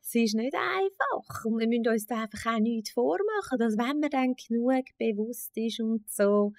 sie 0.00 0.24
ist 0.24 0.34
nicht 0.34 0.54
einfach. 0.54 1.44
Und 1.44 1.58
wir 1.58 1.68
müssen 1.68 1.88
uns 1.88 2.06
da 2.06 2.22
einfach 2.22 2.54
auch 2.54 2.58
nichts 2.58 2.90
vormachen, 2.90 3.58
dass 3.58 3.76
wenn 3.76 4.00
man 4.00 4.10
dann 4.10 4.34
genug 4.34 4.84
bewusst 4.98 5.52
ist 5.56 5.80
und 5.80 6.10
so, 6.10 6.52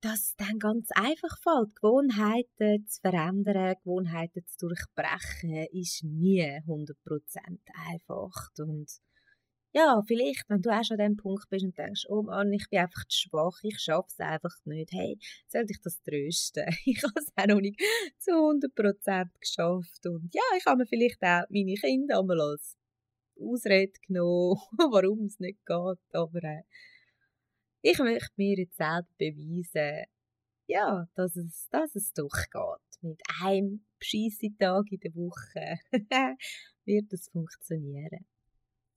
dass 0.00 0.20
es 0.20 0.36
dann 0.36 0.58
ganz 0.58 0.90
einfach 0.92 1.36
fällt. 1.42 1.74
Gewohnheiten 1.76 2.86
zu 2.86 3.00
verändern, 3.00 3.74
Gewohnheiten 3.82 4.44
zu 4.46 4.68
durchbrechen, 4.68 5.66
ist 5.72 6.04
nie 6.04 6.42
100% 6.66 6.94
einfach. 7.90 8.48
Und 8.58 8.88
ja, 9.72 10.02
vielleicht, 10.06 10.48
wenn 10.48 10.62
du 10.62 10.70
auch 10.70 10.82
schon 10.82 10.98
an 11.00 11.12
dem 11.12 11.16
Punkt 11.16 11.48
bist 11.50 11.64
und 11.64 11.76
denkst, 11.76 12.06
oh 12.08 12.22
Mann, 12.22 12.52
ich 12.52 12.68
bin 12.70 12.80
einfach 12.80 13.04
zu 13.06 13.28
schwach, 13.28 13.58
ich 13.62 13.78
schaffe 13.78 14.08
es 14.08 14.18
einfach 14.18 14.54
nicht. 14.64 14.92
Hey, 14.92 15.18
soll 15.46 15.66
dich 15.66 15.80
das 15.82 16.00
trösten? 16.02 16.64
Ich 16.86 17.02
habe 17.02 17.12
es 17.16 17.28
auch 17.36 17.46
noch 17.46 17.60
nicht 17.60 17.80
zu 18.18 18.30
100% 18.30 19.28
geschafft. 19.40 20.06
Und 20.06 20.32
ja, 20.32 20.42
ich 20.56 20.64
habe 20.64 20.78
mir 20.78 20.86
vielleicht 20.86 21.22
auch 21.22 21.44
meine 21.50 21.74
Kinder 21.74 22.20
einmal 22.20 22.40
als 22.40 22.76
Ausrede 23.38 23.92
genommen, 24.06 24.60
warum 24.90 25.26
es 25.26 25.38
nicht 25.38 25.64
geht. 25.66 26.14
Aber 26.14 26.44
äh, 26.44 26.62
ich 27.82 27.98
möchte 27.98 28.32
mir 28.36 28.58
jetzt 28.58 28.76
selber 28.76 29.08
beweisen, 29.18 30.06
ja, 30.66 31.08
dass 31.14 31.36
es, 31.36 31.68
dass 31.70 31.94
es 31.94 32.12
durchgeht. 32.12 32.82
Mit 33.00 33.20
einem 33.42 33.84
bescheisse 33.98 34.48
Tag 34.58 34.90
in 34.90 35.00
der 35.00 35.14
Woche 35.14 35.78
wird 36.84 37.12
es 37.12 37.28
funktionieren. 37.28 38.26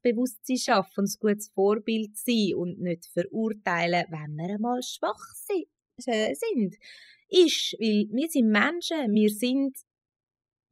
Bewusstsein 0.01 0.57
schaffen, 0.57 1.05
ein 1.05 1.19
gutes 1.19 1.49
Vorbild 1.49 2.17
sein 2.17 2.55
und 2.55 2.79
nicht 2.79 3.05
verurteilen, 3.07 4.05
wenn 4.09 4.35
wir 4.35 4.55
einmal 4.55 4.81
schwach 4.81 5.33
äh, 5.49 6.33
sind. 6.33 6.75
Ist, 7.29 7.75
weil 7.79 8.07
wir 8.11 8.29
sind 8.29 8.49
Menschen, 8.49 9.13
wir 9.13 9.29
sind 9.29 9.77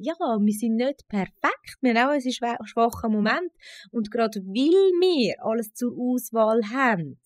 ja, 0.01 0.15
wir 0.17 0.53
sind 0.53 0.77
nicht 0.77 1.07
perfekt, 1.09 1.77
wir 1.81 1.93
haben 1.93 2.09
auch 2.09 2.13
einen 2.13 2.67
schwachen 2.67 3.11
Moment. 3.11 3.51
Und 3.91 4.09
gerade 4.11 4.39
weil 4.45 4.91
wir 5.01 5.35
alles 5.43 5.73
zur 5.73 5.91
Auswahl 5.91 6.61
haben, 6.71 7.19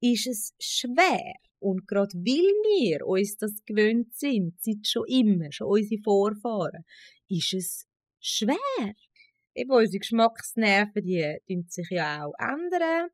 ist 0.00 0.26
es 0.26 0.54
schwer. 0.58 1.34
Und 1.58 1.86
gerade 1.86 2.14
weil 2.14 2.88
wir 2.88 3.06
uns 3.06 3.36
das 3.36 3.62
gewöhnt 3.64 4.14
sind, 4.14 4.54
seit 4.60 4.86
schon 4.86 5.06
immer, 5.06 5.52
schon 5.52 5.68
unsere 5.68 6.02
Vorfahren, 6.02 6.84
ist 7.28 7.52
es 7.52 7.86
schwer 8.20 8.56
eben 9.54 9.70
unsere 9.70 9.98
Geschmacksnerven, 9.98 11.02
die, 11.02 11.38
die 11.48 11.64
sich 11.68 11.90
ja 11.90 12.24
auch 12.24 12.34
ändern. 12.38 13.08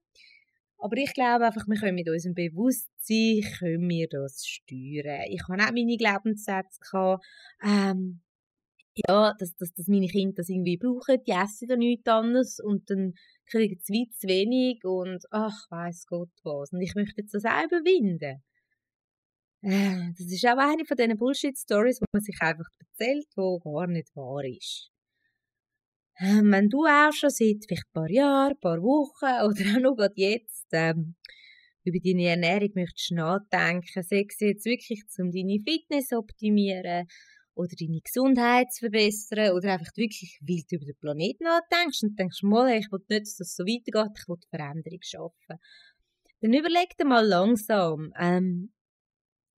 Aber 0.78 0.96
ich 0.96 1.12
glaube 1.12 1.46
einfach, 1.46 1.66
wir 1.66 1.76
können 1.76 1.96
mit 1.96 2.08
unserem 2.08 2.34
Bewusstsein 2.34 3.42
können 3.58 3.88
wir 3.88 4.08
das 4.08 4.46
steuern. 4.46 5.24
Ich 5.28 5.42
habe 5.48 5.62
auch 5.62 5.72
meine 5.72 5.96
Glaubenssätze 5.96 6.78
gehabt, 6.80 7.24
ähm, 7.62 8.20
ja, 9.06 9.34
dass, 9.38 9.54
dass, 9.56 9.72
dass 9.74 9.86
meine 9.86 10.08
Kinder 10.08 10.34
das 10.36 10.48
irgendwie 10.48 10.76
brauchen, 10.76 11.22
die 11.26 11.32
essen 11.32 11.68
da 11.68 11.76
nichts 11.76 12.08
anderes 12.08 12.60
und 12.60 12.88
dann 12.90 13.14
kriegen 13.46 13.78
sie 13.82 14.10
zu 14.10 14.26
wenig 14.28 14.84
und 14.84 15.24
ach, 15.30 15.70
weiß 15.70 16.06
Gott 16.06 16.30
was. 16.42 16.72
Und 16.72 16.80
ich 16.80 16.94
möchte 16.94 17.20
jetzt 17.20 17.34
das 17.34 17.44
auch 17.44 17.64
überwinden. 17.64 18.42
Äh, 19.62 20.12
das 20.16 20.32
ist 20.32 20.46
auch 20.46 20.58
eine 20.58 20.84
von 20.84 20.96
diesen 20.96 21.16
Bullshit-Stories, 21.16 21.98
die 21.98 22.04
man 22.12 22.22
sich 22.22 22.36
einfach 22.40 22.68
erzählt, 22.78 23.26
die 23.36 23.58
gar 23.62 23.86
nicht 23.86 24.14
wahr 24.14 24.44
ist. 24.44 24.90
Ähm, 26.20 26.50
wenn 26.50 26.68
du 26.68 26.84
auch 26.84 27.12
schon 27.12 27.30
seit 27.30 27.64
vielleicht 27.66 27.86
ein 27.86 27.92
paar 27.92 28.10
Jahren, 28.10 28.52
ein 28.52 28.60
paar 28.60 28.82
Wochen 28.82 29.24
oder 29.46 29.76
auch 29.76 29.80
noch 29.80 29.96
gerade 29.96 30.14
jetzt 30.16 30.66
ähm, 30.72 31.14
über 31.84 31.98
deine 32.04 32.28
Ernährung 32.28 32.70
möchtest 32.74 33.12
nachdenken, 33.12 34.02
sei 34.02 34.26
es 34.28 34.40
jetzt 34.40 34.64
wirklich, 34.64 35.02
um 35.18 35.30
deine 35.30 35.60
Fitness 35.60 36.08
zu 36.08 36.18
optimieren 36.18 37.06
oder 37.54 37.74
deine 37.78 38.00
Gesundheit 38.00 38.72
zu 38.72 38.80
verbessern 38.80 39.52
oder 39.52 39.72
einfach 39.72 39.96
wirklich 39.96 40.38
wild 40.42 40.70
über 40.70 40.84
den 40.84 40.96
Planeten 40.96 41.44
nachdenkst 41.44 42.02
und 42.02 42.18
denkst, 42.18 42.42
mal, 42.42 42.68
ich 42.76 42.90
will 42.90 43.00
nicht, 43.08 43.22
dass 43.22 43.36
das 43.36 43.56
so 43.56 43.64
weitergeht, 43.64 44.18
ich 44.18 44.28
will 44.28 44.36
Veränderung 44.50 45.00
schaffen. 45.02 45.60
Dann 46.40 46.52
überleg 46.52 46.96
dir 46.96 47.04
mal 47.04 47.26
langsam, 47.26 48.12
ähm, 48.18 48.72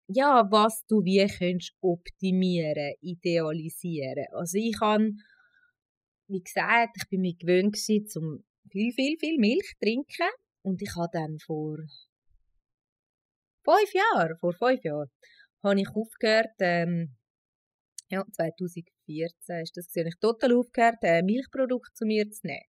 ja, 0.09 0.51
was 0.51 0.85
du 0.87 1.05
wie 1.05 1.27
könntest 1.27 1.75
optimieren, 1.81 2.94
idealisieren. 3.01 4.27
Also 4.33 4.59
ich 4.59 4.79
kann 4.79 5.20
wie 6.30 6.42
gesagt, 6.42 6.96
ich 6.96 7.08
bin 7.08 7.22
mir 7.22 7.34
gewöhnt 7.34 7.74
gewesen, 7.74 8.06
zum 8.06 8.44
viel, 8.70 8.92
viel, 8.92 9.18
viel 9.18 9.38
Milch 9.38 9.74
trinken. 9.80 10.30
Und 10.62 10.80
ich 10.82 10.94
habe 10.94 11.08
dann 11.12 11.38
vor 11.38 11.78
fünf 13.64 13.92
Jahren, 13.92 14.36
vor 14.38 14.52
fünf 14.52 14.82
Jahren, 14.84 15.10
habe 15.62 15.80
ich 15.80 15.88
aufgehört, 15.88 16.54
ähm, 16.60 17.16
ja, 18.08 18.24
2014 18.32 19.60
ist 19.62 19.76
das 19.76 19.86
gesehen, 19.86 20.08
ich 20.08 20.18
total 20.18 20.54
aufgehört, 20.54 20.98
äh, 21.02 21.22
Milchprodukte 21.22 21.92
zu 21.94 22.06
mir 22.06 22.28
zu 22.30 22.46
nehmen. 22.46 22.64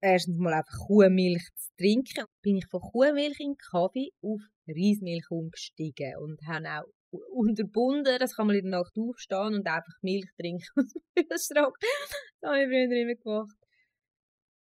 Erstens 0.00 0.36
mal 0.38 0.54
einfach 0.54 0.86
Kuhmilch 0.86 1.48
zu 1.54 1.70
trinken. 1.78 2.24
Bin 2.42 2.56
ich 2.56 2.66
von 2.66 2.80
Kuhmilch 2.80 3.38
in 3.38 3.56
Kaffee 3.56 4.10
auf 4.20 4.40
Reismilch 4.66 5.30
umgestiegen 5.30 6.16
und 6.18 6.40
habe 6.46 6.68
auch 6.68 6.90
unterbunden, 7.32 8.18
dass 8.18 8.36
kann 8.36 8.46
man 8.46 8.56
in 8.56 8.70
der 8.70 8.80
Nacht 8.80 8.96
aufstehen 8.96 9.54
und 9.54 9.66
einfach 9.66 9.94
Milch 10.02 10.30
trinken 10.38 10.66
aus 10.76 10.92
dem 10.92 11.02
Kühlschrank. 11.14 11.76
Das 12.40 12.50
habe 12.50 12.62
ich 12.62 12.68
früher 12.68 13.02
immer 13.02 13.14
gemacht. 13.14 13.56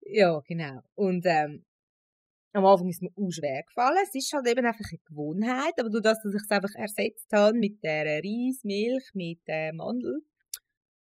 Ja, 0.03 0.41
genau. 0.47 0.81
Und 0.95 1.25
ähm, 1.27 1.65
am 2.53 2.65
Anfang 2.65 2.89
ist 2.89 2.97
es 2.97 3.03
mir 3.03 3.11
auch 3.17 3.31
schwer 3.31 3.63
gefallen. 3.65 3.99
Es 4.03 4.15
ist 4.15 4.33
halt 4.33 4.47
eben 4.49 4.65
einfach 4.65 4.85
eine 4.89 5.01
Gewohnheit, 5.05 5.75
aber 5.79 5.91
durch 5.91 6.03
das, 6.03 6.23
dass 6.23 6.35
ich 6.35 6.43
es 6.43 6.51
einfach 6.51 6.75
ersetzt 6.75 7.31
habe 7.33 7.59
mit 7.59 7.83
der 7.83 8.07
Reismilch, 8.23 9.11
mit 9.15 9.41
äh, 9.47 9.73
Mandel, 9.73 10.23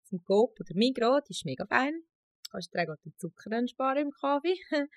zum 0.04 0.22
Coop 0.24 0.58
oder 0.60 0.74
Migros, 0.74 1.22
das 1.26 1.38
ist 1.38 1.44
mega 1.44 1.64
fein. 1.66 2.02
Kannst 2.50 2.74
du 2.74 2.78
dir 2.78 2.96
den 3.04 3.14
Zucker 3.16 3.68
sparen 3.68 4.06
im 4.06 4.10
Kaffee. 4.10 4.56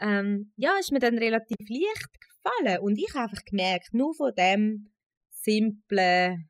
ähm, 0.00 0.52
ja, 0.56 0.78
ist 0.78 0.92
mir 0.92 0.98
dann 0.98 1.18
relativ 1.18 1.58
leicht 1.68 2.10
gefallen 2.20 2.80
und 2.80 2.98
ich 2.98 3.12
habe 3.14 3.24
einfach 3.24 3.44
gemerkt, 3.44 3.92
nur 3.92 4.14
von 4.14 4.34
dem 4.34 4.90
simplen, 5.46 6.48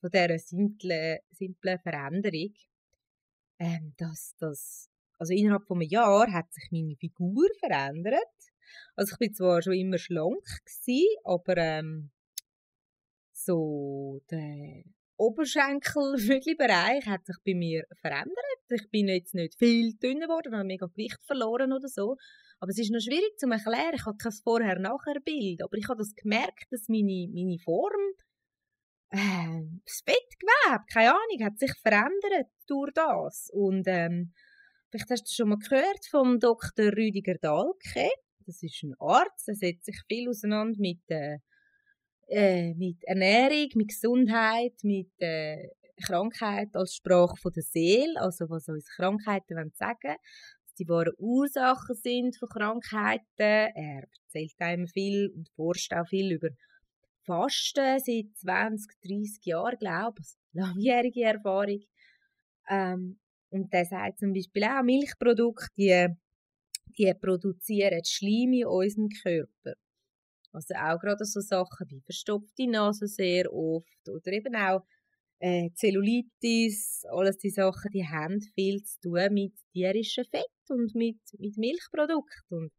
von 0.00 0.10
dieser 0.10 0.38
simplen, 0.38 1.18
simplen 1.30 1.78
Veränderung, 1.78 2.52
ähm, 3.58 3.94
dass 3.96 4.34
das, 4.38 4.90
also 5.18 5.32
innerhalb 5.32 5.66
von 5.66 5.78
einem 5.78 5.88
Jahr 5.88 6.30
hat 6.30 6.52
sich 6.52 6.68
meine 6.70 6.96
Figur 6.96 7.48
verändert. 7.58 8.18
Also 8.96 9.12
ich 9.12 9.18
bin 9.18 9.34
zwar 9.34 9.62
schon 9.62 9.74
immer 9.74 9.98
schlank 9.98 10.44
gewesen, 10.64 11.16
aber 11.24 11.56
ähm, 11.56 12.10
so 13.32 14.20
der 14.30 14.82
Oberschenkelbereich 15.16 17.06
hat 17.06 17.24
sich 17.24 17.36
bei 17.46 17.54
mir 17.54 17.84
verändert. 18.00 18.36
Ich 18.68 18.90
bin 18.90 19.08
jetzt 19.08 19.34
nicht 19.34 19.56
viel 19.56 19.94
dünner 19.94 20.26
geworden, 20.26 20.54
habe 20.54 20.64
mega 20.64 20.86
Gewicht 20.86 21.22
verloren 21.24 21.72
oder 21.72 21.88
so. 21.88 22.16
Aber 22.58 22.70
es 22.70 22.78
ist 22.78 22.90
noch 22.90 23.00
schwierig 23.00 23.38
zu 23.38 23.46
erklären. 23.48 23.94
Ich 23.94 24.04
habe 24.06 24.16
kein 24.16 24.32
Vorher-Nachher-Bild. 24.32 25.62
Aber 25.62 25.76
ich 25.76 25.88
habe 25.88 25.98
das 25.98 26.14
gemerkt, 26.14 26.66
dass 26.70 26.88
meine, 26.88 27.28
meine 27.32 27.58
Form 27.58 28.14
äh, 29.14 29.62
das 29.84 30.02
Fettgewebe, 30.04 30.84
keine 30.92 31.10
Ahnung, 31.10 31.44
hat 31.44 31.58
sich 31.58 31.72
verändert 31.80 32.50
durch 32.66 32.92
das. 32.94 33.50
Und 33.52 33.84
ähm, 33.86 34.32
vielleicht 34.90 35.10
hast 35.10 35.24
du 35.24 35.34
schon 35.34 35.50
mal 35.50 35.58
gehört 35.58 36.04
vom 36.10 36.40
Dr. 36.40 36.86
Rüdiger 36.86 37.34
Dahlke. 37.34 38.10
Das 38.46 38.62
ist 38.62 38.82
ein 38.82 38.94
Arzt, 38.98 39.48
der 39.48 39.54
setzt 39.54 39.86
sich 39.86 40.00
viel 40.08 40.28
auseinander 40.28 40.78
mit, 40.78 41.00
äh, 41.08 41.38
äh, 42.28 42.74
mit 42.74 43.02
Ernährung, 43.04 43.68
mit 43.74 43.88
Gesundheit, 43.88 44.74
mit 44.82 45.12
äh, 45.18 45.68
Krankheit 46.04 46.74
als 46.74 46.96
Sprache 46.96 47.36
von 47.36 47.52
der 47.52 47.62
Seele, 47.62 48.20
also 48.20 48.50
was 48.50 48.68
unsere 48.68 48.94
Krankheiten 48.96 49.56
wollen 49.56 49.72
sagen. 49.74 50.16
die 50.78 50.88
wahren 50.88 51.14
Ursachen 51.18 51.94
sind 51.94 52.36
von 52.36 52.48
Krankheiten. 52.48 53.22
Er 53.38 54.08
erzählt 54.26 54.54
einem 54.58 54.88
viel 54.88 55.30
und 55.34 55.48
forscht 55.54 55.94
auch 55.94 56.08
viel 56.08 56.32
über 56.32 56.48
Fasten 57.24 57.98
seit 57.98 58.36
20, 58.36 58.92
30 59.02 59.46
Jahren, 59.46 59.78
glaube 59.78 60.20
ich. 60.20 60.34
Langjährige 60.52 61.24
Erfahrung. 61.24 61.82
Ähm, 62.68 63.18
und 63.50 63.72
der 63.72 63.84
sagt 63.84 64.18
zum 64.18 64.32
Beispiel 64.32 64.64
auch, 64.64 64.82
Milchprodukte, 64.82 65.70
die, 65.76 66.08
die 66.98 67.14
produzieren 67.14 68.04
Schleim 68.04 68.52
in 68.52 68.66
unserem 68.66 69.08
Körper. 69.08 69.74
Also 70.52 70.74
auch 70.74 71.00
gerade 71.00 71.24
so 71.24 71.40
Sachen 71.40 71.90
wie 71.90 72.00
verstopfte 72.00 72.68
Nase 72.68 73.08
sehr 73.08 73.52
oft 73.52 74.08
oder 74.08 74.32
eben 74.32 74.54
auch 74.54 74.84
äh, 75.40 75.70
Zellulitis, 75.74 77.04
alles 77.10 77.38
die 77.38 77.50
Sachen, 77.50 77.90
die 77.92 78.06
haben 78.06 78.40
viel 78.54 78.82
zu 78.82 79.00
tun 79.00 79.32
mit 79.32 79.52
tierischem 79.72 80.24
Fett 80.24 80.46
und 80.68 80.94
mit, 80.94 81.18
mit 81.38 81.56
Milchprodukten. 81.56 82.58
Und 82.58 82.72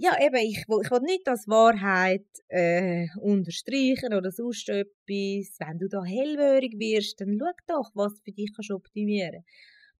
ja, 0.00 0.16
eben, 0.24 0.36
ich, 0.36 0.58
ich 0.58 0.68
will 0.68 1.00
nicht 1.00 1.26
als 1.28 1.48
Wahrheit 1.48 2.24
äh, 2.48 3.08
unterstreichen 3.20 4.14
oder 4.14 4.30
sonst 4.30 4.68
etwas. 4.68 5.58
Wenn 5.58 5.78
du 5.78 5.88
da 5.88 6.04
hellhörig 6.04 6.78
wirst, 6.78 7.20
dann 7.20 7.36
schau 7.38 7.52
doch, 7.66 7.90
was 7.94 8.20
für 8.24 8.32
dich 8.32 8.52
kannst 8.54 8.70
optimieren 8.70 9.44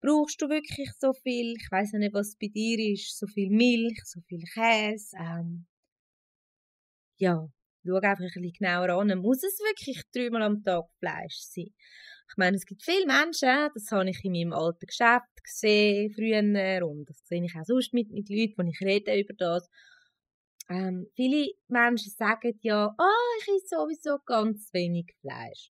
Brauchst 0.01 0.41
du 0.41 0.49
wirklich 0.49 0.91
so 1.01 1.13
viel, 1.13 1.55
ich 1.57 1.69
weiß 1.73 1.95
nicht, 1.95 2.15
was 2.15 2.37
bei 2.37 2.47
dir 2.47 2.79
ist, 2.93 3.19
so 3.19 3.27
viel 3.27 3.51
Milch, 3.51 4.01
so 4.05 4.21
viel 4.29 4.45
Käse? 4.55 5.17
Ähm, 5.19 5.67
ja, 7.19 7.49
schau 7.85 7.95
einfach 7.97 8.21
ein 8.21 8.31
bisschen 8.31 8.53
genauer 8.53 8.91
an. 8.91 9.19
Muss 9.19 9.43
es 9.43 9.59
wirklich 9.59 10.03
dreimal 10.15 10.43
am 10.43 10.63
Tag 10.63 10.85
Fleisch 11.01 11.41
sein? 11.41 11.75
Ich 12.31 12.37
meine, 12.37 12.57
es 12.57 12.67
gibt 12.67 12.83
viele 12.83 13.07
Menschen, 13.07 13.71
das 13.75 13.91
habe 13.91 14.11
ich 14.11 14.25
in 14.25 14.33
meinem 14.33 14.53
alten 14.53 14.87
Geschäft 14.87 15.43
gesehen, 15.43 16.13
früher, 16.15 16.87
und 16.87 17.09
das 17.09 17.27
sehe 17.27 17.45
ich 17.45 17.55
auch 17.57 17.65
sonst 17.65 17.95
mit, 17.95 18.11
mit 18.11 18.29
Leuten, 18.29 18.55
wenn 18.59 18.69
ich 18.69 18.81
rede 18.81 19.19
über 19.19 19.35
das. 19.35 19.69
Ähm, 20.69 21.07
viele 21.17 21.51
Menschen 21.69 22.13
sagen 22.13 22.59
ja, 22.61 22.95
oh, 22.99 23.41
ich 23.41 23.49
esse 23.49 23.77
sowieso 23.77 24.19
ganz 24.27 24.73
wenig 24.75 25.15
Fleisch. 25.21 25.71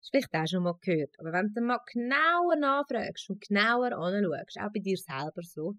Das 0.00 0.02
hast 0.02 0.10
vielleicht 0.10 0.34
auch 0.34 0.46
schon 0.46 0.62
mal 0.64 0.76
gehört. 0.80 1.18
Aber 1.18 1.32
wenn 1.32 1.52
du 1.54 1.62
mal 1.62 1.80
genauer 1.90 2.56
nachfragst 2.56 3.30
und 3.30 3.40
genauer 3.40 3.92
anschaust, 3.92 4.60
auch 4.60 4.72
bei 4.72 4.80
dir 4.80 4.98
selber 4.98 5.42
so, 5.42 5.76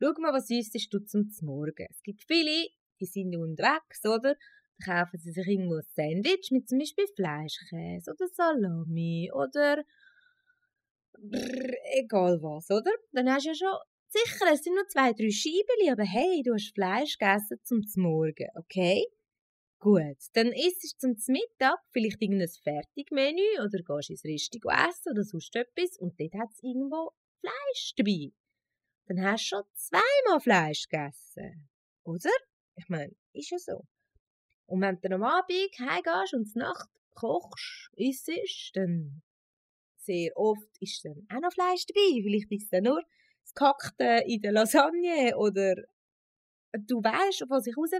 schau 0.00 0.12
mal, 0.18 0.32
was 0.32 0.48
isst 0.48 0.92
du 0.92 1.00
zum 1.00 1.30
Morgen. 1.42 1.86
Es 1.90 2.02
gibt 2.02 2.24
viele, 2.26 2.68
die 3.00 3.06
sind 3.06 3.36
unterwegs, 3.36 4.04
oder? 4.06 4.36
Kaufen 4.80 5.18
sie 5.18 5.32
sich 5.32 5.46
irgendwo 5.46 5.76
ein 5.76 5.86
Sandwich 5.94 6.50
mit 6.50 6.68
zum 6.68 6.78
Beispiel 6.78 7.06
Fleischkäse 7.14 8.10
oder 8.10 8.28
Salami 8.28 9.30
oder 9.32 9.84
brr, 11.18 11.74
egal 11.94 12.42
was, 12.42 12.70
oder? 12.70 12.92
Dann 13.12 13.32
hast 13.32 13.44
du 13.44 13.50
ja 13.50 13.54
schon 13.54 13.78
sicher, 14.08 14.52
es 14.52 14.62
sind 14.62 14.74
nur 14.74 14.88
zwei, 14.88 15.12
drei 15.12 15.30
Scheiben, 15.30 15.92
aber 15.92 16.04
hey, 16.04 16.42
du 16.42 16.54
hast 16.54 16.74
Fleisch 16.74 17.18
gegessen 17.18 17.60
zum 17.64 17.82
Morgen, 18.02 18.48
okay? 18.56 19.04
Gut, 19.78 20.18
dann 20.34 20.52
isst 20.52 21.02
du 21.02 21.14
zum 21.14 21.32
Mittag 21.32 21.78
vielleicht 21.90 22.20
irgendein 22.20 22.48
Fertigmenü 22.48 23.64
oder 23.64 23.82
gehst 23.82 24.10
ins 24.10 24.24
Restaurant 24.24 24.90
essen 24.90 25.12
oder 25.12 25.24
sonst 25.24 25.56
etwas 25.56 25.96
und 25.98 26.20
dort 26.20 26.34
hat 26.34 26.50
es 26.52 26.62
irgendwo 26.62 27.12
Fleisch 27.40 27.94
dabei. 27.96 28.30
Dann 29.06 29.24
hast 29.24 29.44
du 29.44 29.56
schon 29.56 29.62
zweimal 29.74 30.40
Fleisch 30.40 30.86
gegessen, 30.86 31.70
oder? 32.04 32.30
Ich 32.76 32.88
meine, 32.88 33.14
ist 33.32 33.50
ja 33.50 33.58
so. 33.58 33.86
Und 34.70 34.82
wenn 34.82 34.94
du 34.96 35.00
dann 35.08 35.14
am 35.14 35.24
Abend 35.24 35.78
heimgehst 35.80 36.34
und 36.34 36.54
Nacht 36.54 36.88
kochst, 37.14 37.90
isst, 37.96 38.70
dann 38.74 39.20
sehr 39.96 40.30
oft 40.36 40.70
ist 40.78 41.04
dann 41.04 41.26
auch 41.28 41.40
noch 41.40 41.52
Fleisch 41.52 41.86
dabei. 41.86 42.22
Vielleicht 42.22 42.52
ist 42.52 42.72
dann 42.72 42.84
nur 42.84 43.02
das 43.42 43.54
Gehackte 43.54 44.22
in 44.26 44.40
der 44.40 44.52
Lasagne 44.52 45.36
oder 45.36 45.74
du 46.72 47.02
weißt, 47.02 47.46
was 47.48 47.66
ich 47.66 47.76
raus. 47.76 47.90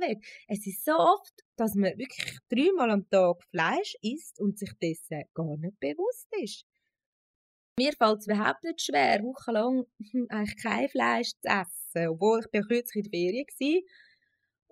Es 0.46 0.64
ist 0.64 0.85
so 0.85 0.92
oft, 0.92 1.35
dass 1.56 1.74
man 1.74 1.98
wirklich 1.98 2.38
dreimal 2.48 2.90
am 2.90 3.09
Tag 3.11 3.42
Fleisch 3.50 3.96
isst 4.00 4.40
und 4.40 4.56
sich 4.56 4.72
dessen 4.80 5.24
gar 5.35 5.56
nicht 5.56 5.78
bewusst 5.80 6.28
ist. 6.40 6.64
Mir 7.80 7.92
fällt 7.94 8.20
es 8.20 8.26
überhaupt 8.28 8.62
nicht 8.62 8.80
schwer, 8.80 9.24
wochenlang 9.24 9.87
eigentlich 10.28 10.56
kein 10.62 10.88
Fleisch 10.88 11.30
zu 11.42 11.48
essen, 11.48 12.09
obwohl 12.11 12.44
ich 12.52 12.68
kürzlich 12.68 13.06
in 13.06 13.11
der 13.11 13.11
Ferien 13.11 13.46
war 13.59 13.83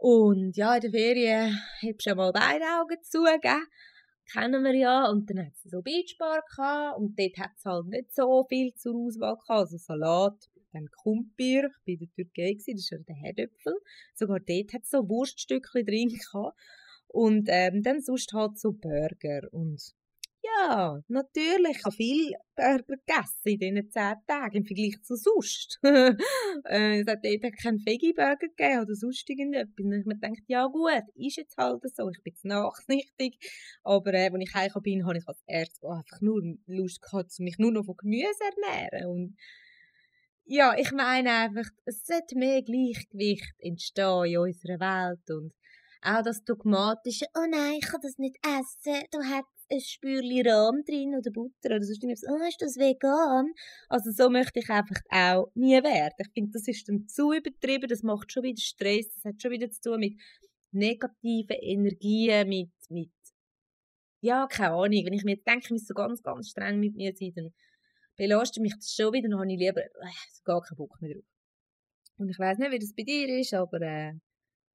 und 0.01 0.57
ja, 0.57 0.77
in 0.77 0.81
der 0.81 0.91
Ferien 0.93 1.59
habe 1.83 1.95
ich 1.99 2.15
mal 2.15 2.31
beide 2.33 2.65
Augen 2.81 3.03
zugegeben. 3.03 3.67
Kennen 4.33 4.63
wir 4.63 4.75
ja. 4.75 5.11
Und 5.11 5.29
dann 5.29 5.45
hat 5.45 5.55
es 5.55 5.71
so 5.71 5.83
Beachbar 5.83 6.43
gehabt. 6.49 6.99
Und 6.99 7.19
dort 7.19 7.37
hat 7.39 7.51
es 7.57 7.65
halt 7.65 7.87
nicht 7.87 8.15
so 8.15 8.47
viel 8.49 8.73
zur 8.75 8.95
Auswahl 8.95 9.35
gehabt. 9.35 9.51
Also 9.51 9.77
Salat, 9.77 10.37
dann 10.73 10.87
Kumpir. 11.03 11.71
Ich 11.85 11.95
war 11.95 11.95
in 11.95 11.99
der 11.99 12.09
Türkei, 12.11 12.55
das 12.55 12.69
ist 12.69 12.91
ja 12.91 12.99
der 12.99 13.17
Herdöpfel. 13.17 13.75
Sogar 14.15 14.39
dort 14.39 14.73
hat 14.73 14.83
es 14.85 14.91
so 14.91 15.09
Wurststückchen 15.09 15.85
drin 15.85 16.11
gehabt. 16.11 16.57
Und 17.09 17.49
ähm, 17.51 17.83
dann 17.83 18.01
sonst 18.01 18.33
halt 18.33 18.57
so 18.57 18.71
Burger. 18.71 19.49
Und 19.51 19.83
ja, 20.49 21.01
natürlich. 21.09 21.77
Ich 21.77 21.85
habe 21.85 21.97
viel 21.97 22.33
Burger 22.57 22.97
gegessen 22.97 23.45
in 23.45 23.59
diesen 23.59 23.91
zehn 23.91 24.15
Tagen 24.27 24.57
im 24.57 24.65
Vergleich 24.65 25.03
zu 25.03 25.17
sonst. 25.17 25.79
äh, 25.85 27.01
es 27.01 27.07
hat 27.07 27.25
dort 27.25 27.59
keinen 27.63 27.85
Veggie-Burger 27.85 28.37
gegeben 28.37 28.83
oder 28.83 28.95
sonst 28.95 29.29
irgendetwas. 29.29 29.85
Und 29.85 29.93
ich 29.93 30.07
mir 30.07 30.15
gedacht, 30.15 30.43
ja 30.47 30.67
gut, 30.67 31.05
ist 31.15 31.37
jetzt 31.37 31.57
halt 31.57 31.83
so. 31.95 32.11
Ich 32.11 32.23
bin 32.23 32.33
jetzt 32.33 32.45
nachsichtig. 32.45 33.39
Aber 33.83 34.13
äh, 34.15 34.31
als 34.31 34.43
ich 34.43 34.55
heimgekommen 34.55 34.83
bin, 34.83 35.07
habe 35.07 35.19
ich 35.19 35.29
als 35.29 35.43
erstes 35.47 35.83
einfach 35.85 36.21
nur 36.21 36.43
Lust 36.67 37.03
gehabt, 37.03 37.39
mich 37.39 37.59
nur 37.59 37.73
noch 37.73 37.85
von 37.85 37.97
Gemüse 37.97 38.45
ernähren. 38.57 39.09
Und 39.09 39.37
ja, 40.45 40.75
ich 40.79 40.93
meine 40.93 41.31
einfach, 41.31 41.71
es 41.85 42.07
sollte 42.07 42.37
mehr 42.37 42.63
Gleichgewicht 42.63 43.55
entstehen 43.59 44.25
in 44.25 44.39
unserer 44.39 44.81
Welt 44.81 45.31
und 45.31 45.53
auch 46.01 46.23
das 46.23 46.45
dogmatische, 46.45 47.27
oh 47.35 47.47
nein, 47.51 47.79
ich 47.81 47.87
kann 47.87 48.01
das 48.01 48.19
nicht 48.19 48.37
essen, 48.43 49.05
da 49.11 49.19
hat 49.25 49.45
ein 49.71 49.81
Spürchen 49.81 50.47
Rahm 50.47 50.83
drin 50.85 51.15
oder 51.17 51.31
Butter 51.31 51.77
oder 51.77 51.83
sonst 51.83 52.03
irgendwas. 52.03 52.25
Oh, 52.29 52.47
ist 52.47 52.61
das 52.61 52.77
vegan? 52.77 53.53
Also 53.89 54.11
so 54.11 54.31
möchte 54.31 54.61
ich 54.61 54.71
einfach 54.71 55.01
auch 55.11 55.51
nie 55.55 55.83
werden. 55.83 56.15
Ich 56.19 56.33
finde, 56.33 56.53
das 56.53 56.69
ist 56.69 56.89
dann 56.89 57.07
zu 57.07 57.33
übertrieben, 57.33 57.89
das 57.89 58.03
macht 58.03 58.33
schon 58.33 58.45
wieder 58.45 58.61
Stress, 58.61 59.13
das 59.15 59.25
hat 59.25 59.43
schon 59.43 59.51
wieder 59.51 59.71
zu 59.71 59.81
tun 59.81 60.01
mit 60.01 60.21
negativen 60.73 61.57
Energien, 61.61 62.49
mit, 62.49 62.73
mit 62.89 63.11
ja, 64.21 64.47
keine 64.47 64.75
Ahnung. 64.75 65.05
Wenn 65.05 65.13
ich 65.13 65.25
mir 65.25 65.37
denke, 65.37 65.65
ich 65.65 65.71
muss 65.71 65.87
so 65.87 65.95
ganz, 65.95 66.23
ganz 66.23 66.49
streng 66.49 66.81
mit 66.81 66.95
mir 66.95 67.13
sein, 67.15 67.33
dann 67.37 67.55
belastet 68.17 68.63
mich 68.63 68.75
das 68.75 68.93
schon 68.95 69.13
wieder, 69.13 69.29
dann 69.29 69.39
habe 69.39 69.53
ich 69.53 69.59
lieber 69.59 69.85
äh, 69.85 70.11
gar 70.45 70.61
keinen 70.61 70.77
Bock 70.77 71.01
mehr 71.01 71.15
drauf. 71.15 71.25
Und 72.17 72.29
ich 72.31 72.39
weiß 72.39 72.59
nicht, 72.59 72.73
wie 72.73 72.79
das 72.81 72.95
bei 72.95 73.05
dir 73.05 73.39
ist, 73.39 73.55
aber 73.55 73.81
äh, 73.81 74.15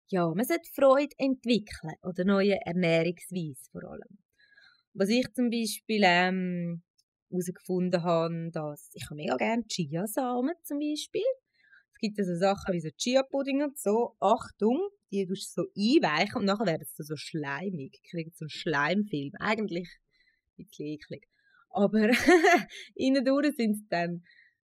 ja, 0.10 0.28
man 0.30 0.46
sollte 0.46 0.70
Freude 0.74 1.14
entwickeln 1.18 1.96
oder 2.04 2.24
neue 2.24 2.58
Ernährungsweise 2.66 3.70
vor 3.72 3.84
allem. 3.84 4.23
Was 4.94 5.10
ich 5.10 5.26
zum 5.34 5.50
Beispiel 5.50 6.02
ähm, 6.04 6.84
herausgefunden 7.30 8.04
habe, 8.04 8.50
dass 8.52 8.92
ich 8.94 9.06
habe 9.06 9.16
mega 9.16 9.36
gerne 9.38 9.64
Chiasamen 9.68 10.54
zum 10.64 10.80
Beispiel. 10.80 11.24
Es 11.94 12.00
gibt 12.00 12.20
also 12.20 12.36
Sachen 12.36 12.74
wie 12.74 12.82
so 12.82 12.90
Chia-Pudding 12.90 13.64
und 13.64 13.80
so. 13.80 14.16
Achtung, 14.20 14.80
die 15.12 15.26
tust 15.26 15.58
du 15.58 15.64
so 15.64 15.68
einweichen 15.76 16.38
und 16.38 16.46
nachher 16.46 16.66
werden 16.66 16.86
sie 16.86 17.04
so 17.04 17.16
schleimig. 17.16 18.02
Kriegen 18.10 18.32
so 18.36 18.46
einen 18.46 18.50
Schleimfilm. 18.50 19.32
Eigentlich 19.40 19.90
ein 20.58 20.66
bisschen 20.66 20.88
eklig. 20.88 21.28
Aber 21.70 22.10
innen 22.96 23.26
sind 23.56 23.76
sie 23.78 23.88
dann 23.90 24.24